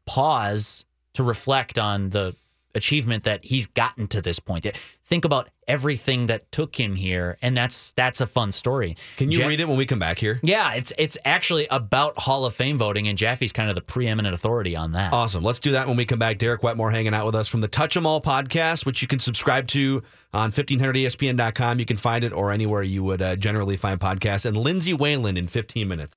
Pause 0.06 0.84
to 1.14 1.22
reflect 1.22 1.78
on 1.78 2.10
the 2.10 2.34
achievement 2.74 3.24
that 3.24 3.44
he's 3.44 3.66
gotten 3.66 4.06
to 4.08 4.20
this 4.20 4.38
point. 4.38 4.66
Think 5.06 5.24
about 5.24 5.48
everything 5.68 6.26
that 6.26 6.50
took 6.50 6.74
him 6.74 6.96
here, 6.96 7.38
and 7.40 7.56
that's 7.56 7.92
that's 7.92 8.20
a 8.20 8.26
fun 8.26 8.50
story. 8.50 8.96
Can 9.18 9.30
you 9.30 9.38
Ja- 9.38 9.46
read 9.46 9.60
it 9.60 9.68
when 9.68 9.76
we 9.78 9.86
come 9.86 10.00
back 10.00 10.18
here? 10.18 10.40
Yeah, 10.42 10.72
it's 10.74 10.92
it's 10.98 11.16
actually 11.24 11.68
about 11.70 12.18
Hall 12.18 12.44
of 12.44 12.54
Fame 12.56 12.76
voting, 12.76 13.06
and 13.06 13.16
Jaffe's 13.16 13.52
kind 13.52 13.68
of 13.70 13.76
the 13.76 13.82
preeminent 13.82 14.34
authority 14.34 14.76
on 14.76 14.92
that. 14.92 15.12
Awesome. 15.12 15.44
Let's 15.44 15.60
do 15.60 15.70
that 15.72 15.86
when 15.86 15.96
we 15.96 16.04
come 16.06 16.18
back. 16.18 16.38
Derek 16.38 16.64
Wetmore 16.64 16.90
hanging 16.90 17.14
out 17.14 17.24
with 17.24 17.36
us 17.36 17.46
from 17.46 17.60
the 17.60 17.68
Touch 17.68 17.96
'em 17.96 18.04
All 18.04 18.20
podcast, 18.20 18.84
which 18.84 19.00
you 19.00 19.06
can 19.06 19.20
subscribe 19.20 19.68
to 19.68 20.02
on 20.34 20.48
E 20.48 20.52
1500ESPN.com. 20.52 21.78
You 21.78 21.86
can 21.86 21.96
find 21.96 22.24
it 22.24 22.32
or 22.32 22.50
anywhere 22.50 22.82
you 22.82 23.04
would 23.04 23.22
uh, 23.22 23.36
generally 23.36 23.76
find 23.76 24.00
podcasts. 24.00 24.44
And 24.44 24.56
Lindsay 24.56 24.92
Whalen 24.92 25.36
in 25.36 25.46
15 25.46 25.86
minutes. 25.86 26.16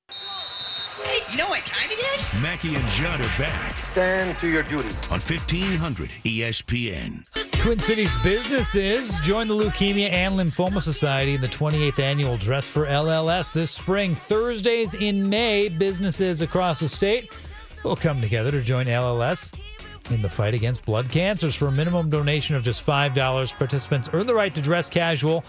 Hey, 1.04 1.20
you 1.32 1.38
know 1.38 1.48
what 1.48 1.64
time 1.66 1.90
it 1.92 2.20
is? 2.20 2.40
Mackey 2.42 2.74
and 2.76 2.84
Judd 2.88 3.22
are 3.22 3.38
back 3.38 3.76
Stand 3.92 4.38
to 4.38 4.48
your 4.48 4.62
duties. 4.64 4.96
on 5.10 5.20
E 5.20 5.24
1500 5.24 6.10
ESPN. 6.24 7.26
Twin 7.60 7.80
Cities 7.80 8.16
businesses 8.18 9.20
join 9.22 9.48
the 9.48 9.56
Leukemia 9.56 10.12
and 10.12 10.36
Lymphoma 10.40 10.80
Society 10.80 11.34
in 11.34 11.42
the 11.42 11.48
28th 11.48 11.98
annual 11.98 12.38
Dress 12.38 12.70
for 12.70 12.86
LLS 12.86 13.52
this 13.52 13.72
spring. 13.72 14.14
Thursdays 14.14 14.94
in 14.94 15.28
May, 15.28 15.70
businesses 15.70 16.42
across 16.42 16.82
the 16.82 16.88
state 16.88 17.32
will 17.84 17.96
come 17.96 18.22
together 18.22 18.52
to 18.52 18.62
join 18.62 18.86
LLS 18.86 19.60
in 20.12 20.22
the 20.22 20.30
fight 20.30 20.54
against 20.54 20.86
blood 20.86 21.10
cancers. 21.10 21.56
For 21.56 21.68
a 21.68 21.72
minimum 21.72 22.12
donation 22.12 22.56
of 22.56 22.64
just 22.64 22.86
$5, 22.86 23.58
participants 23.58 24.08
earn 24.14 24.28
the 24.28 24.36
right 24.36 24.54
to 24.54 24.62
dress 24.62 24.88
casual 24.90 25.44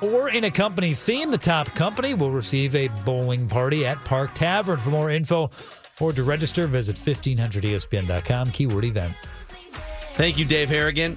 or 0.00 0.30
in 0.30 0.44
a 0.44 0.50
company 0.50 0.94
theme. 0.94 1.30
The 1.30 1.38
top 1.38 1.68
company 1.74 2.12
will 2.14 2.32
receive 2.32 2.74
a 2.74 2.88
bowling 3.04 3.48
party 3.48 3.86
at 3.86 4.04
Park 4.04 4.34
Tavern. 4.34 4.78
For 4.78 4.90
more 4.90 5.10
info 5.10 5.50
or 6.00 6.12
to 6.12 6.22
register, 6.24 6.66
visit 6.66 6.98
E 6.98 7.14
1500ESPN.com, 7.14 8.50
keyword 8.50 8.84
events. 8.84 9.64
Thank 10.14 10.38
you, 10.38 10.44
Dave 10.44 10.68
Harrigan. 10.68 11.16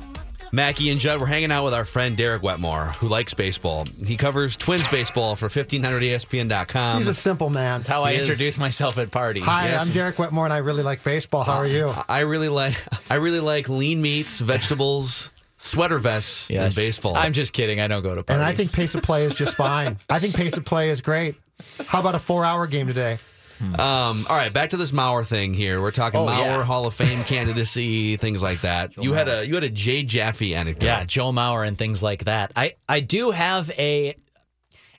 Mackey 0.54 0.92
and 0.92 1.00
Judd, 1.00 1.20
we're 1.20 1.28
hanging 1.28 1.52
out 1.52 1.66
with 1.66 1.74
our 1.74 1.84
friend 1.84 2.16
Derek 2.16 2.42
Wetmore, 2.42 2.94
who 3.00 3.10
likes 3.10 3.34
baseball. 3.34 3.86
He 4.06 4.16
covers 4.16 4.56
Twins 4.56 4.88
baseball 4.88 5.36
for 5.36 5.50
1500ESPN.com. 5.50 6.98
He's 6.98 7.08
a 7.10 7.14
simple 7.14 7.50
man. 7.50 7.80
That's 7.80 7.88
how 7.90 8.04
I 8.04 8.12
is. 8.12 8.30
introduce 8.30 8.58
myself 8.58 8.98
at 8.98 9.12
parties. 9.12 9.44
Hi, 9.46 9.68
Yes. 9.70 9.86
I'm 9.86 9.92
Derek 9.92 10.18
Wetmore, 10.18 10.46
and 10.46 10.54
I 10.54 10.60
really 10.60 10.84
like 10.84 11.04
baseball. 11.04 11.44
How 11.44 11.58
are 11.58 11.66
uh, 11.66 11.68
you? 11.68 11.94
I 12.08 12.22
really 12.22 12.50
like 12.50 12.76
I 13.12 13.16
really 13.16 13.42
like 13.42 13.68
lean 13.68 14.02
meats, 14.02 14.40
vegetables, 14.40 15.32
sweater 15.58 16.00
vests, 16.00 16.50
Yes. 16.50 16.64
and 16.66 16.76
baseball. 16.76 17.16
I'm 17.18 17.34
just 17.34 17.52
kidding. 17.52 17.82
I 17.82 17.88
don't 17.88 18.04
go 18.04 18.16
to 18.16 18.24
parties. 18.24 18.40
And 18.42 18.44
I 18.50 18.54
think 18.54 18.72
pace 18.72 18.96
of 18.96 19.04
play 19.04 19.26
is 19.26 19.36
just 19.36 19.56
fine. 19.58 19.98
I 20.10 20.20
think 20.20 20.34
pace 20.36 20.56
of 20.56 20.64
play 20.64 20.90
is 20.92 21.02
great. 21.02 21.36
How 21.88 22.00
about 22.00 22.16
a 22.16 22.20
four-hour 22.20 22.68
game 22.68 22.88
today? 22.88 23.18
Um, 23.62 24.26
all 24.30 24.36
right, 24.36 24.52
back 24.54 24.70
to 24.72 24.78
this 24.78 24.92
Mauer 24.92 25.26
thing 25.26 25.54
here. 25.54 25.82
We're 25.82 25.92
talking 25.92 26.20
Oh, 26.20 26.26
Mauer 26.26 26.40
yeah. 26.40 26.64
Hall 26.64 26.86
of 26.86 26.94
Fame 26.94 27.24
candidacy, 27.26 28.18
things 28.18 28.42
like 28.44 28.62
that. 28.62 28.96
you 28.98 29.14
had 29.14 29.28
a 29.28 29.48
you 29.48 29.56
had 29.56 29.64
a 29.64 29.70
Jay 29.70 30.04
Jaffe 30.04 30.54
anecdote. 30.56 30.86
Yeah, 30.86 31.04
Joe 31.06 31.32
Mauer 31.32 31.68
and 31.68 31.78
things 31.78 32.04
like 32.04 32.26
that. 32.26 32.52
I 32.56 32.74
I 32.88 33.00
do 33.00 33.32
have 33.32 33.70
a. 33.78 34.16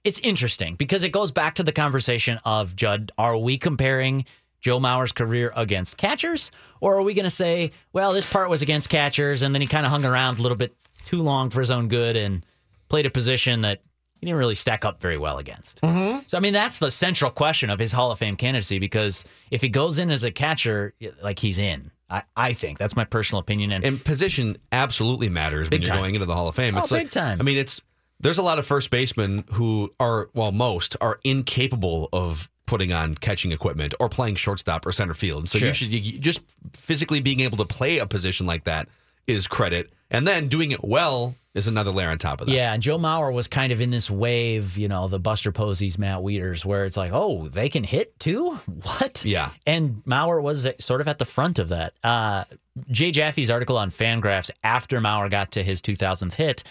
It's 0.05 0.19
interesting 0.21 0.75
because 0.77 1.03
it 1.03 1.11
goes 1.11 1.31
back 1.33 1.57
to 1.57 1.63
the 1.63 1.73
conversation 1.73 2.39
of 2.45 2.75
Judd. 2.77 3.13
Are 3.19 3.37
we 3.37 3.59
comparing 3.59 4.25
Joe 4.61 4.79
Mauer's 4.81 5.13
career 5.13 5.53
against 5.55 5.97
catchers, 5.97 6.51
or 6.81 6.97
are 6.97 7.03
we 7.03 7.15
going 7.15 7.25
to 7.25 7.31
say, 7.31 7.73
well, 7.93 8.13
this 8.13 8.31
part 8.31 8.49
was 8.49 8.63
against 8.63 8.89
catchers, 8.89 9.43
and 9.43 9.55
then 9.55 9.61
he 9.63 9.69
kind 9.69 9.85
of 9.87 9.93
hung 9.93 10.05
around 10.05 10.39
a 10.39 10.43
little 10.43 10.57
bit 10.57 10.75
too 11.05 11.23
long 11.23 11.51
for 11.51 11.61
his 11.61 11.71
own 11.71 11.89
good 11.89 12.17
and 12.17 12.45
played 12.89 13.07
a 13.07 13.11
position 13.11 13.61
that 13.63 13.83
he 14.21 14.27
didn't 14.27 14.39
really 14.39 14.55
stack 14.55 14.85
up 14.85 15.01
very 15.01 15.17
well 15.19 15.39
against. 15.39 15.81
Mm-hmm. 15.81 16.21
So 16.27 16.37
I 16.37 16.41
mean, 16.41 16.53
that's 16.53 16.79
the 16.79 16.91
central 16.91 17.31
question 17.31 17.71
of 17.71 17.79
his 17.79 17.93
Hall 17.93 18.11
of 18.11 18.19
Fame 18.19 18.37
candidacy 18.37 18.79
because 18.79 19.25
if 19.51 19.61
he 19.63 19.69
goes 19.69 19.99
in 19.99 20.11
as 20.11 20.25
a 20.25 20.31
catcher, 20.31 20.95
like 21.23 21.39
he's 21.39 21.59
in. 21.59 21.91
I, 22.11 22.23
I 22.37 22.53
think 22.55 22.79
that's 22.79 22.97
my 22.97 23.05
personal 23.05 23.41
opinion. 23.41 23.71
And 23.71 23.85
And 23.85 24.03
position 24.03 24.57
absolutely 24.73 25.29
matters 25.29 25.69
when 25.69 25.83
you're 25.83 25.87
time. 25.89 25.99
going 25.99 26.15
into 26.15 26.27
the 26.27 26.35
Hall 26.35 26.49
of 26.49 26.55
Fame. 26.55 26.75
Oh, 26.75 26.81
It's 26.81 26.89
big 26.91 26.99
like, 26.99 27.11
time. 27.11 27.39
I 27.39 27.45
mean, 27.45 27.59
it's 27.59 27.83
there's 28.21 28.39
a 28.39 28.43
lot 28.43 28.59
of 28.59 28.67
first 28.67 28.91
basemen 28.91 29.45
who 29.53 29.93
are 30.01 30.31
well, 30.35 30.51
most 30.51 30.97
are 31.01 31.21
incapable 31.23 32.09
of 32.13 32.51
putting 32.67 32.93
on 32.93 33.15
catching 33.15 33.53
equipment 33.53 33.95
or 34.01 34.09
playing 34.09 34.37
shortstop 34.37 34.85
or 34.87 34.93
center 34.93 35.15
field. 35.15 35.49
So 35.49 35.59
Sure. 35.59 35.69
you 35.69 35.75
should 35.75 35.89
you, 35.93 36.19
just 36.19 36.41
physically 36.73 37.21
being 37.21 37.41
able 37.41 37.57
to 37.59 37.65
play 37.65 37.99
a 37.99 38.07
position 38.07 38.47
like 38.47 38.65
that 38.65 38.89
is 39.29 39.47
credit, 39.47 39.93
and 40.11 40.27
then 40.27 40.49
doing 40.49 40.73
it 40.73 40.83
well 40.83 41.37
is 41.55 41.69
another 41.69 41.91
layer 41.91 42.09
on 42.09 42.19
top 42.19 42.41
of 42.41 42.47
that. 42.47 42.53
Yeah, 42.53 42.73
and 42.73 42.83
Joe 42.83 42.99
Mauer 42.99 43.33
was 43.33 43.49
kind 43.49 43.73
of 43.73 43.81
in 43.81 43.91
this 43.91 44.11
wave, 44.11 44.79
you 44.79 44.89
know, 44.89 45.09
the 45.09 45.19
Buster 45.19 45.53
Posies, 45.53 45.99
Matt 45.99 46.19
Wieters, 46.19 46.65
where 46.65 46.85
it's 46.85 46.97
like, 46.97 47.11
oh, 47.13 47.49
they 47.49 47.69
can 47.69 47.85
hit 47.85 48.19
too? 48.19 48.59
What? 48.83 49.25
Yeah. 49.25 49.51
And 49.67 50.03
Mauer 50.07 50.43
was 50.43 50.67
sort 50.79 51.01
of 51.01 51.09
at 51.09 51.19
the 51.19 51.25
front 51.25 51.59
of 51.59 51.69
that. 51.69 51.95
Uh, 52.03 52.45
Jay 52.91 53.11
Jaffe's 53.11 53.51
article 53.51 53.77
on 53.77 53.91
Fangraphs 53.91 54.51
after 54.63 55.01
Mauer 55.01 55.31
got 55.31 55.53
to 55.53 55.63
his 55.63 55.83
2000th 55.83 56.35
hit, 56.35 56.63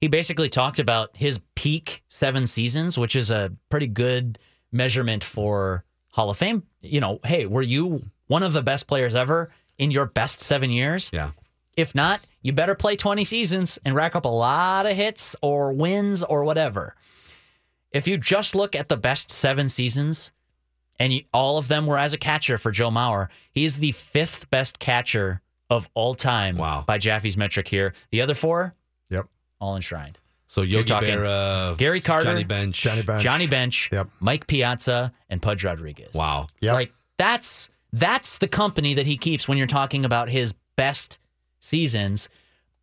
he 0.00 0.08
basically 0.08 0.48
talked 0.48 0.78
about 0.78 1.16
his 1.16 1.40
peak 1.54 2.04
seven 2.08 2.46
seasons, 2.46 2.98
which 2.98 3.16
is 3.16 3.30
a 3.30 3.50
pretty 3.70 3.86
good 3.86 4.38
measurement 4.72 5.24
for 5.24 5.84
Hall 6.10 6.28
of 6.30 6.36
Fame. 6.36 6.62
You 6.82 7.00
know, 7.00 7.18
hey, 7.24 7.46
were 7.46 7.62
you 7.62 8.04
one 8.26 8.42
of 8.42 8.52
the 8.52 8.62
best 8.62 8.86
players 8.86 9.14
ever 9.14 9.50
in 9.78 9.90
your 9.90 10.06
best 10.06 10.40
seven 10.40 10.70
years? 10.70 11.10
Yeah. 11.12 11.30
If 11.76 11.94
not, 11.94 12.20
you 12.42 12.52
better 12.52 12.74
play 12.74 12.96
20 12.96 13.24
seasons 13.24 13.78
and 13.84 13.94
rack 13.94 14.14
up 14.14 14.24
a 14.24 14.28
lot 14.28 14.86
of 14.86 14.92
hits 14.96 15.34
or 15.42 15.72
wins 15.72 16.22
or 16.22 16.44
whatever. 16.44 16.94
If 17.90 18.06
you 18.08 18.16
just 18.18 18.54
look 18.54 18.74
at 18.74 18.88
the 18.88 18.96
best 18.96 19.30
seven 19.30 19.68
seasons, 19.68 20.32
and 20.98 21.12
you, 21.12 21.22
all 21.32 21.58
of 21.58 21.68
them 21.68 21.86
were 21.86 21.98
as 21.98 22.12
a 22.12 22.18
catcher 22.18 22.58
for 22.58 22.70
Joe 22.70 22.90
Mauer, 22.90 23.28
he 23.52 23.64
is 23.64 23.78
the 23.78 23.92
fifth 23.92 24.48
best 24.50 24.78
catcher 24.78 25.40
of 25.70 25.88
all 25.94 26.14
time 26.14 26.56
Wow. 26.56 26.84
by 26.86 26.98
Jaffe's 26.98 27.36
metric 27.36 27.66
here. 27.68 27.94
The 28.10 28.20
other 28.20 28.34
four, 28.34 28.74
Yep. 29.10 29.26
all 29.60 29.76
enshrined. 29.76 30.18
So 30.46 30.62
You're 30.62 30.84
talking 30.84 31.08
Berra, 31.10 31.76
Gary 31.78 32.00
Carter, 32.00 32.24
Johnny 32.30 32.44
Bench, 32.44 32.80
Johnny 32.80 33.02
Bench. 33.02 33.22
Johnny 33.22 33.46
Bench, 33.48 33.88
Yep. 33.92 34.08
Mike 34.20 34.46
Piazza, 34.46 35.12
and 35.28 35.42
Pudge 35.42 35.64
Rodriguez. 35.64 36.14
Wow. 36.14 36.46
Yep. 36.60 36.72
Like 36.74 36.92
that's 37.16 37.70
that's 37.92 38.38
the 38.38 38.46
company 38.48 38.94
that 38.94 39.06
he 39.06 39.16
keeps 39.16 39.48
when 39.48 39.56
you're 39.58 39.66
talking 39.66 40.04
about 40.04 40.28
his 40.28 40.52
best 40.76 41.18
seasons. 41.64 42.28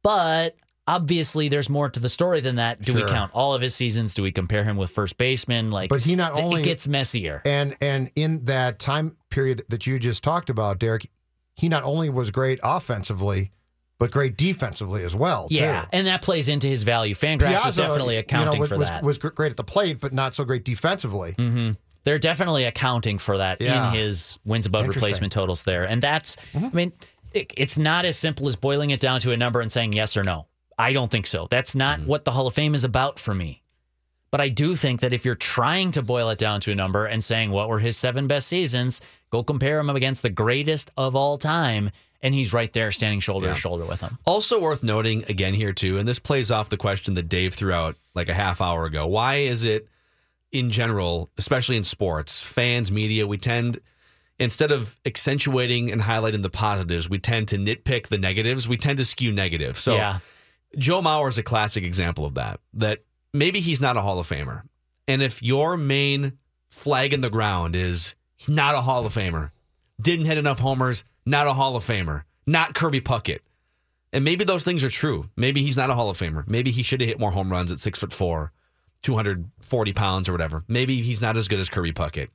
But 0.03 0.55
obviously 0.87 1.47
there's 1.47 1.69
more 1.69 1.89
to 1.89 1.99
the 1.99 2.09
story 2.09 2.41
than 2.41 2.55
that. 2.55 2.81
Do 2.81 2.93
we 2.93 3.03
count 3.05 3.31
all 3.33 3.53
of 3.53 3.61
his 3.61 3.75
seasons? 3.75 4.13
Do 4.13 4.23
we 4.23 4.31
compare 4.31 4.63
him 4.63 4.77
with 4.77 4.91
first 4.91 5.17
baseman? 5.17 5.71
Like 5.71 5.89
But 5.89 6.01
he 6.01 6.15
not 6.15 6.33
th- 6.33 6.43
only 6.43 6.61
it 6.61 6.65
gets 6.65 6.87
messier. 6.87 7.41
and 7.45 7.75
and 7.81 8.09
in 8.15 8.45
that 8.45 8.79
time 8.79 9.15
period 9.29 9.63
that 9.69 9.85
you 9.87 9.99
just 9.99 10.23
talked 10.23 10.49
about, 10.49 10.79
Derek, 10.79 11.09
he 11.53 11.69
not 11.69 11.83
only 11.83 12.09
was 12.09 12.31
great 12.31 12.59
offensively, 12.63 13.51
but 13.99 14.09
great 14.09 14.35
defensively 14.35 15.03
as 15.03 15.15
well. 15.15 15.47
Yeah, 15.51 15.83
too. 15.83 15.87
and 15.93 16.07
that 16.07 16.23
plays 16.23 16.47
into 16.47 16.67
his 16.67 16.81
value. 16.81 17.13
Fangraphs 17.13 17.55
is 17.57 17.61
Piazza, 17.61 17.81
definitely 17.83 18.15
you 18.15 18.21
know, 18.21 18.25
accounting 18.25 18.59
was, 18.59 18.69
for 18.69 18.77
was, 18.77 18.89
that. 18.89 19.03
Was 19.03 19.17
gr- 19.19 19.29
great 19.29 19.51
at 19.51 19.57
the 19.57 19.63
plate, 19.63 19.99
but 19.99 20.11
not 20.11 20.33
so 20.33 20.43
great 20.43 20.65
defensively. 20.65 21.33
hmm 21.37 21.71
They're 22.03 22.17
definitely 22.17 22.63
accounting 22.63 23.19
for 23.19 23.37
that 23.37 23.61
Yeah. 23.61 23.89
in 23.91 23.95
his 23.95 24.39
wins 24.43 24.65
above 24.65 24.81
Mm-hmm. 24.85 24.91
replacement 24.93 25.31
totals 25.31 25.61
there. 25.63 25.83
And 25.83 26.01
that's, 26.01 26.35
I 26.55 26.69
mean, 26.69 26.93
it's 27.33 27.77
not 27.77 28.05
as 28.05 28.17
simple 28.17 28.47
as 28.47 28.55
boiling 28.55 28.89
it 28.89 28.99
down 28.99 29.19
to 29.21 29.31
a 29.31 29.37
number 29.37 29.61
and 29.61 29.71
saying 29.71 29.93
yes 29.93 30.17
or 30.17 30.23
no. 30.23 30.47
I 30.77 30.93
don't 30.93 31.11
think 31.11 31.27
so. 31.27 31.47
That's 31.49 31.75
not 31.75 31.99
Mm-hmm. 31.99 32.07
what 32.09 32.25
the 32.25 32.31
Hall 32.31 32.47
of 32.47 32.53
Fame 32.53 32.73
is 32.75 32.83
about 32.83 33.19
for 33.19 33.33
me. 33.35 33.61
But 34.31 34.41
I 34.41 34.49
do 34.49 34.75
think 34.75 35.01
that 35.01 35.13
if 35.13 35.25
you're 35.25 35.35
trying 35.35 35.91
to 35.91 36.01
boil 36.01 36.29
it 36.29 36.37
down 36.39 36.61
to 36.61 36.71
a 36.71 36.75
number 36.75 37.05
and 37.05 37.21
saying 37.23 37.51
what 37.51 37.67
were 37.67 37.79
his 37.79 37.97
seven 37.97 38.27
best 38.27 38.47
seasons, 38.47 39.01
go 39.29 39.43
compare 39.43 39.77
him 39.79 39.89
against 39.89 40.21
the 40.23 40.29
greatest 40.29 40.89
of 40.97 41.15
all 41.15 41.37
time. 41.37 41.91
And 42.21 42.33
he's 42.33 42.53
right 42.53 42.71
there 42.71 42.91
standing 42.91 43.19
shoulder 43.19 43.47
Yeah. 43.47 43.53
to 43.55 43.59
shoulder 43.59 43.83
with 43.85 43.99
him. 43.99 44.17
Also 44.25 44.61
worth 44.61 44.83
noting 44.83 45.23
again 45.27 45.53
here 45.53 45.73
too, 45.73 45.97
and 45.97 46.07
this 46.07 46.19
plays 46.19 46.49
off 46.51 46.69
the 46.69 46.77
question 46.77 47.15
that 47.15 47.27
Dave 47.29 47.53
threw 47.55 47.73
out 47.73 47.97
like 48.15 48.29
a 48.29 48.33
half 48.33 48.61
hour 48.61 48.85
ago. 48.85 49.05
Why 49.07 49.37
is 49.37 49.63
it 49.63 49.87
in 50.51 50.69
general, 50.69 51.29
especially 51.37 51.77
in 51.77 51.83
sports, 51.83 52.41
fans, 52.41 52.91
media, 52.91 53.25
we 53.27 53.37
tend 53.37 53.79
instead 54.41 54.71
of 54.71 54.99
accentuating 55.05 55.91
and 55.91 56.01
highlighting 56.01 56.41
the 56.41 56.49
positives, 56.49 57.07
we 57.07 57.19
tend 57.19 57.47
to 57.49 57.57
nitpick 57.57 58.07
the 58.07 58.17
negatives. 58.17 58.67
We 58.67 58.75
tend 58.75 58.97
to 58.97 59.05
skew 59.05 59.31
negative. 59.31 59.77
So 59.77 59.95
yeah. 59.95 60.19
Joe 60.77 60.99
Mauer 60.99 61.29
is 61.29 61.37
a 61.37 61.43
classic 61.43 61.83
example 61.83 62.25
of 62.25 62.33
that. 62.33 62.59
That 62.73 63.03
maybe 63.33 63.59
he's 63.59 63.79
not 63.79 63.97
a 63.97 64.01
Hall 64.01 64.17
of 64.17 64.27
Famer. 64.27 64.63
And 65.07 65.21
if 65.21 65.43
your 65.43 65.77
main 65.77 66.39
flag 66.69 67.13
in 67.13 67.21
the 67.21 67.29
ground 67.29 67.75
is 67.75 68.15
not 68.47 68.73
a 68.73 68.81
Hall 68.81 69.05
of 69.05 69.13
Famer, 69.13 69.51
didn't 70.01 70.25
hit 70.25 70.39
enough 70.39 70.59
homers, 70.59 71.03
not 71.23 71.45
a 71.45 71.53
Hall 71.53 71.75
of 71.75 71.83
Famer, 71.83 72.23
not 72.47 72.73
Kirby 72.73 73.01
Puckett. 73.01 73.41
And 74.11 74.25
maybe 74.25 74.43
those 74.43 74.63
things 74.63 74.83
are 74.83 74.89
true. 74.89 75.29
Maybe 75.37 75.61
he's 75.61 75.77
not 75.77 75.91
a 75.91 75.93
Hall 75.93 76.09
of 76.09 76.17
Famer. 76.17 76.47
Maybe 76.47 76.71
he 76.71 76.81
should 76.81 76.99
have 76.99 77.07
hit 77.07 77.19
more 77.19 77.31
home 77.31 77.51
runs 77.51 77.71
at 77.71 77.79
six 77.79 77.99
foot 77.99 78.11
four, 78.11 78.51
240 79.03 79.93
pounds 79.93 80.27
or 80.27 80.31
whatever. 80.31 80.63
Maybe 80.67 81.03
he's 81.03 81.21
not 81.21 81.37
as 81.37 81.47
good 81.47 81.59
as 81.59 81.69
Kirby 81.69 81.93
Puckett. 81.93 82.29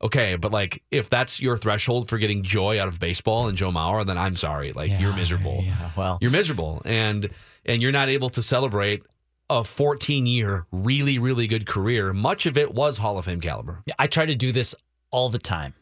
Okay, 0.00 0.36
but 0.36 0.52
like 0.52 0.82
if 0.90 1.08
that's 1.10 1.40
your 1.40 1.56
threshold 1.58 2.08
for 2.08 2.18
getting 2.18 2.42
joy 2.42 2.80
out 2.80 2.86
of 2.86 3.00
baseball 3.00 3.48
and 3.48 3.58
Joe 3.58 3.70
Mauer, 3.70 4.06
then 4.06 4.16
I'm 4.16 4.36
sorry. 4.36 4.72
Like 4.72 4.92
you're 5.00 5.14
miserable. 5.14 5.58
Yeah. 5.62 5.90
Well, 5.96 6.18
You're 6.20 6.30
miserable. 6.30 6.82
And 6.84 7.28
and 7.66 7.82
you're 7.82 7.92
not 7.92 8.08
able 8.08 8.30
to 8.30 8.42
celebrate 8.42 9.02
a 9.50 9.64
14 9.64 10.26
year 10.26 10.66
really, 10.70 11.18
really 11.18 11.46
good 11.46 11.66
career. 11.66 12.12
Much 12.12 12.46
of 12.46 12.56
it 12.56 12.72
was 12.72 12.98
Hall 12.98 13.18
of 13.18 13.24
Fame 13.24 13.40
caliber. 13.40 13.82
I 13.98 14.06
try 14.06 14.26
to 14.26 14.34
do 14.34 14.52
this 14.52 14.74
all 15.10 15.30
the 15.30 15.38
time. 15.38 15.74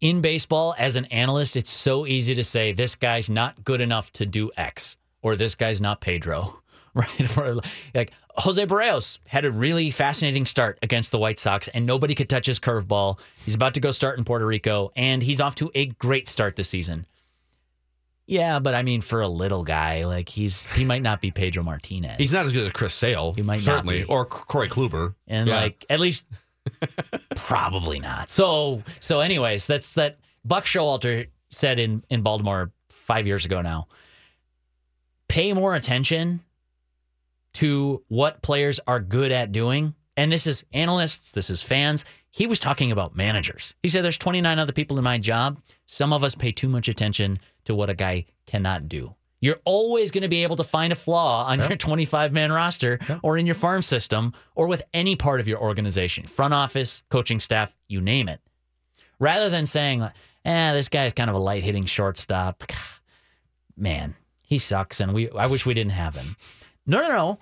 In 0.00 0.20
baseball, 0.20 0.74
as 0.78 0.96
an 0.96 1.06
analyst, 1.06 1.56
it's 1.56 1.70
so 1.70 2.06
easy 2.06 2.34
to 2.34 2.44
say 2.44 2.72
this 2.72 2.94
guy's 2.94 3.30
not 3.30 3.64
good 3.64 3.80
enough 3.80 4.12
to 4.12 4.26
do 4.26 4.50
X 4.56 4.96
or 5.22 5.34
this 5.34 5.54
guy's 5.54 5.80
not 5.80 6.00
Pedro, 6.02 6.60
right? 7.36 7.58
Like 7.94 8.12
Jose 8.36 8.64
Berrios 8.66 9.18
had 9.28 9.44
a 9.44 9.50
really 9.50 9.90
fascinating 9.90 10.46
start 10.46 10.78
against 10.82 11.12
the 11.12 11.18
White 11.18 11.38
Sox 11.38 11.68
and 11.68 11.84
nobody 11.86 12.14
could 12.14 12.28
touch 12.28 12.46
his 12.46 12.58
curveball. 12.58 13.18
He's 13.44 13.54
about 13.54 13.74
to 13.74 13.80
go 13.80 13.90
start 13.90 14.18
in 14.18 14.24
Puerto 14.24 14.46
Rico 14.46 14.90
and 14.96 15.22
he's 15.22 15.40
off 15.40 15.54
to 15.56 15.70
a 15.74 15.86
great 15.86 16.26
start 16.28 16.56
this 16.56 16.68
season. 16.68 17.06
Yeah, 18.28 18.58
but 18.58 18.74
I 18.74 18.82
mean, 18.82 19.02
for 19.02 19.20
a 19.20 19.28
little 19.28 19.62
guy, 19.62 20.04
like 20.04 20.28
he's 20.28 20.64
he 20.74 20.84
might 20.84 21.02
not 21.02 21.20
be 21.20 21.30
Pedro 21.30 21.62
Martinez. 21.62 22.16
He's 22.18 22.32
not 22.32 22.44
as 22.46 22.52
good 22.52 22.64
as 22.64 22.72
Chris 22.72 22.92
Sale, 22.92 23.34
He 23.34 23.42
might 23.42 23.58
not 23.58 23.76
certainly, 23.76 23.98
be. 24.00 24.04
or 24.06 24.24
Corey 24.24 24.68
Kluber. 24.68 25.14
and 25.28 25.46
Yeah. 25.48 25.60
like 25.60 25.84
at 25.88 26.00
least 26.00 26.24
probably 27.36 28.00
not. 28.00 28.30
So 28.30 28.82
so 29.00 29.20
anyways, 29.20 29.66
that's 29.66 29.94
that 29.94 30.18
Buck 30.44 30.64
Showalter 30.64 31.28
said 31.50 31.78
in 31.78 32.02
in 32.10 32.22
Baltimore 32.22 32.72
5 32.90 33.26
years 33.26 33.44
ago 33.44 33.62
now. 33.62 33.86
Pay 35.28 35.52
more 35.52 35.74
attention 35.74 36.40
to 37.56 38.02
what 38.08 38.42
players 38.42 38.80
are 38.86 39.00
good 39.00 39.32
at 39.32 39.50
doing. 39.50 39.94
And 40.16 40.30
this 40.30 40.46
is 40.46 40.64
analysts, 40.74 41.32
this 41.32 41.48
is 41.48 41.62
fans. 41.62 42.04
He 42.30 42.46
was 42.46 42.60
talking 42.60 42.92
about 42.92 43.16
managers. 43.16 43.74
He 43.82 43.88
said 43.88 44.04
there's 44.04 44.18
29 44.18 44.58
other 44.58 44.72
people 44.72 44.98
in 44.98 45.04
my 45.04 45.16
job. 45.16 45.58
Some 45.86 46.12
of 46.12 46.22
us 46.22 46.34
pay 46.34 46.52
too 46.52 46.68
much 46.68 46.88
attention 46.88 47.38
to 47.64 47.74
what 47.74 47.88
a 47.88 47.94
guy 47.94 48.26
cannot 48.46 48.88
do. 48.88 49.14
You're 49.40 49.60
always 49.64 50.10
going 50.10 50.22
to 50.22 50.28
be 50.28 50.42
able 50.42 50.56
to 50.56 50.64
find 50.64 50.92
a 50.92 50.96
flaw 50.96 51.46
on 51.46 51.60
your 51.60 51.76
25 51.76 52.32
man 52.32 52.52
roster 52.52 52.98
or 53.22 53.38
in 53.38 53.46
your 53.46 53.54
farm 53.54 53.80
system 53.80 54.34
or 54.54 54.66
with 54.66 54.82
any 54.92 55.16
part 55.16 55.40
of 55.40 55.48
your 55.48 55.58
organization, 55.58 56.26
front 56.26 56.52
office, 56.52 57.02
coaching 57.10 57.40
staff, 57.40 57.74
you 57.88 58.02
name 58.02 58.28
it. 58.28 58.40
Rather 59.18 59.48
than 59.48 59.64
saying, 59.64 60.06
eh, 60.44 60.72
this 60.74 60.90
guy's 60.90 61.14
kind 61.14 61.30
of 61.30 61.36
a 61.36 61.40
light 61.40 61.64
hitting 61.64 61.86
shortstop. 61.86 62.64
Man, 63.78 64.14
he 64.42 64.58
sucks 64.58 65.00
and 65.00 65.14
we 65.14 65.30
I 65.30 65.46
wish 65.46 65.64
we 65.64 65.74
didn't 65.74 65.92
have 65.92 66.14
him. 66.14 66.36
No, 66.86 67.00
no, 67.00 67.08
no. 67.08 67.38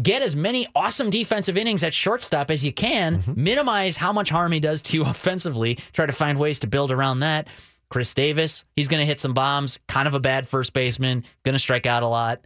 Get 0.00 0.22
as 0.22 0.36
many 0.36 0.68
awesome 0.74 1.10
defensive 1.10 1.56
innings 1.56 1.82
at 1.82 1.92
shortstop 1.92 2.50
as 2.50 2.64
you 2.64 2.72
can. 2.72 3.18
Mm-hmm. 3.18 3.42
Minimize 3.42 3.96
how 3.96 4.12
much 4.12 4.30
harm 4.30 4.52
he 4.52 4.60
does 4.60 4.82
to 4.82 4.96
you 4.96 5.04
offensively. 5.06 5.74
Try 5.92 6.06
to 6.06 6.12
find 6.12 6.38
ways 6.38 6.60
to 6.60 6.66
build 6.66 6.92
around 6.92 7.20
that. 7.20 7.48
Chris 7.88 8.14
Davis, 8.14 8.64
he's 8.76 8.86
going 8.86 9.00
to 9.00 9.06
hit 9.06 9.18
some 9.18 9.34
bombs. 9.34 9.80
Kind 9.88 10.06
of 10.06 10.14
a 10.14 10.20
bad 10.20 10.46
first 10.46 10.72
baseman. 10.72 11.24
Going 11.44 11.54
to 11.54 11.58
strike 11.58 11.86
out 11.86 12.04
a 12.04 12.06
lot. 12.06 12.44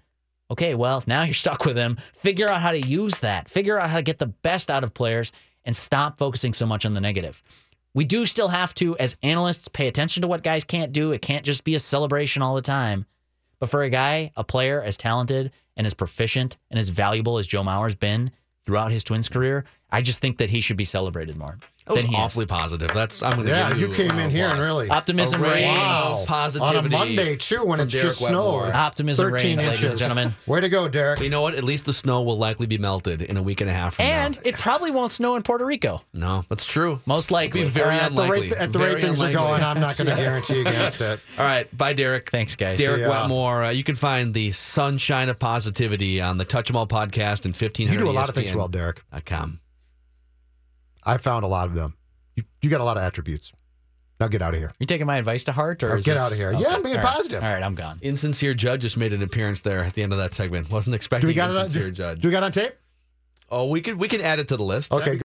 Okay, 0.51 0.75
well, 0.75 1.03
now 1.07 1.23
you're 1.23 1.35
stuck 1.35 1.67
with 1.67 1.77
him. 1.77 1.99
Figure 2.15 2.49
out 2.49 2.63
how 2.63 2.71
to 2.71 2.81
use 2.81 3.19
that. 3.21 3.51
Figure 3.51 3.79
out 3.79 3.91
how 3.91 3.97
to 3.97 4.03
get 4.03 4.19
the 4.19 4.27
best 4.27 4.71
out 4.71 4.85
of 4.85 4.95
players 4.95 5.33
and 5.67 5.77
stop 5.77 6.19
focusing 6.19 6.55
so 6.55 6.65
much 6.65 6.87
on 6.87 6.95
the 6.95 7.01
negative. 7.01 7.43
We 7.93 8.05
do 8.05 8.27
still 8.27 8.49
have 8.49 8.75
to, 8.77 8.97
as 8.97 9.17
analysts, 9.23 9.69
pay 9.69 9.87
attention 9.87 10.23
to 10.23 10.29
what 10.29 10.43
guys 10.43 10.65
can't 10.65 10.93
do. 10.93 11.13
It 11.13 11.23
can't 11.23 11.45
just 11.45 11.63
be 11.63 11.75
a 11.75 11.79
celebration 11.81 12.43
all 12.43 12.55
the 12.55 12.61
time. 12.63 13.07
But 13.61 13.69
for 13.69 13.83
a 13.83 13.91
guy, 13.91 14.33
a 14.37 14.45
player 14.45 14.83
as 14.83 14.97
talented 14.97 15.53
and 15.77 15.87
as 15.87 15.95
proficient 15.95 16.57
and 16.71 16.79
as 16.79 16.89
valuable 16.89 17.39
as 17.39 17.47
Joe 17.47 17.63
Mauer's 17.63 17.95
been 17.95 18.31
throughout 18.65 18.93
his 18.93 19.05
Twins 19.05 19.29
career, 19.29 19.65
I 19.91 20.03
just 20.03 20.21
think 20.21 20.39
that 20.39 20.51
he 20.51 20.61
should 20.61 20.77
be 20.77 20.85
celebrated 20.85 21.37
more. 21.37 21.59
That 21.87 21.95
was 21.97 22.05
awfully 22.15 22.45
is. 22.47 22.51
positive. 22.51 22.89
That's 22.95 23.23
I'm 23.23 23.33
going 23.33 23.45
to 23.45 23.51
Yeah, 23.51 23.69
give 23.69 23.79
you 23.79 23.89
you 23.89 23.95
came 23.95 24.19
in 24.19 24.31
here 24.31 24.49
and 24.49 24.59
really 24.59 24.89
Optimism 24.89 25.45
A 25.45 25.51
reigns. 25.51 26.23
of 26.23 26.27
positivity 26.27 26.79
on 26.79 26.87
a 26.87 26.89
Monday 26.89 27.37
too 27.37 27.63
when 27.63 27.79
it's 27.79 27.93
Derek 27.93 28.07
just 28.09 28.23
Wetmore. 28.23 28.63
snowed. 28.63 28.75
Optimism 28.75 29.31
13 29.31 29.59
reigns, 29.59 29.69
ladies 29.69 29.91
and 29.91 29.99
gentlemen. 30.01 30.33
Way 30.47 30.63
to 30.63 30.69
go, 30.71 30.89
Derek. 30.89 31.21
You 31.21 31.29
know 31.29 31.43
what? 31.43 31.55
At 31.55 31.63
least 31.63 31.85
the 31.85 31.93
snow 31.93 32.23
will 32.23 32.39
likely 32.39 32.67
be 32.67 32.79
melted 32.79 33.21
in 33.23 33.37
a 33.37 33.43
week 33.43 33.61
and 33.61 33.69
a 33.69 33.73
half 33.75 33.97
from 33.97 34.07
And 34.07 34.39
it 34.45 34.57
probably 34.57 34.91
won't 34.91 35.13
snow 35.13 35.37
in 35.37 35.43
Puerto 35.43 35.67
Rico. 35.67 36.03
No, 36.15 36.45
that's 36.49 36.65
true. 36.65 37.01
Most 37.05 37.31
likely. 37.31 37.61
It'd 37.61 37.75
be 37.75 37.81
very 37.81 37.95
at 37.97 38.15
the 38.15 38.23
unlikely. 38.23 38.41
rate, 38.49 38.53
at 38.55 38.73
the 38.73 38.79
Very 38.79 38.95
rate 38.95 39.03
things 39.05 39.19
unlikely. 39.21 39.43
are 39.43 39.47
going, 39.51 39.63
I'm 39.63 39.81
not 39.81 39.97
going 39.99 40.09
to 40.09 40.17
guarantee 40.17 40.61
against 40.63 41.01
it. 41.03 41.21
All 41.39 41.45
right, 41.45 41.77
bye, 41.77 41.93
Derek. 41.93 42.31
Thanks, 42.31 42.57
guys. 42.57 42.79
Derek 42.79 43.03
See. 43.03 43.07
Wetmore. 43.07 43.65
Uh, 43.67 43.71
you 43.71 43.85
can 43.85 43.95
find 43.95 44.33
the 44.33 44.51
sunshine 44.53 45.29
of 45.29 45.39
positivity 45.39 46.21
on 46.23 46.39
the 46.39 46.47
Touch 46.47 46.71
'Em 46.71 46.77
All 46.77 46.87
podcast 46.89 47.45
and 47.45 47.55
1500 47.55 47.93
You 47.93 47.99
do 47.99 48.11
a 48.11 48.11
lot 48.11 48.31
of 48.31 48.35
things 48.35 48.55
well, 48.55 48.69
Derek. 48.69 49.03
dot 49.13 49.27
com. 49.27 49.61
I 51.05 51.17
found 51.19 51.45
a 51.45 51.49
lot 51.49 51.67
of 51.67 51.75
them. 51.75 51.97
You, 52.37 52.43
you 52.63 52.71
got 52.71 52.81
a 52.81 52.85
lot 52.85 52.97
of 52.97 53.03
attributes. 53.03 53.53
Now 54.21 54.29
get 54.29 54.43
out 54.43 54.55
of 54.55 54.61
here. 54.61 54.71
You 54.79 54.87
taking 54.87 55.07
my 55.07 55.17
advice 55.19 55.45
to 55.45 55.53
heart, 55.53 55.83
or 55.83 55.89
Now 55.89 55.95
is 55.97 56.05
get 56.05 56.15
this- 56.15 56.23
out 56.23 56.31
of 56.33 56.39
here. 56.39 56.51
Okay. 56.51 56.61
Yeah, 56.61 56.69
I'm 56.75 56.83
being 56.83 56.97
All 56.97 57.03
right. 57.03 57.15
positive. 57.15 57.43
All 57.43 57.53
right, 57.53 57.63
I'm 57.63 57.75
gone. 57.75 57.99
Insincere 58.01 58.55
Judge 58.55 58.83
just 58.83 58.97
made 58.97 59.13
an 59.13 59.23
appearance 59.23 59.61
there 59.61 59.83
at 59.85 59.95
the 59.95 60.03
end 60.03 60.13
of 60.13 60.19
that 60.19 60.35
segment. 60.35 60.71
Wasn't 60.71 60.95
expecting 60.95 61.27
Do 61.27 61.29
we 61.29 61.35
got 61.35 61.51
it? 61.51 61.57
On, 61.57 61.63
Insincere 61.63 61.87
do, 61.89 61.93
Judge. 61.93 62.21
do 62.21 62.29
we 62.29 62.33
got 62.33 62.43
on 62.43 62.53
tape? 62.53 62.75
oh, 63.51 63.67
we 63.67 63.81
could 63.83 63.97
we 63.99 64.09
can 64.09 64.21
add 64.21 64.39
it 64.39 64.49
to 64.49 64.57
the 64.57 64.65
list. 64.65 64.91
Okay, 64.93 65.17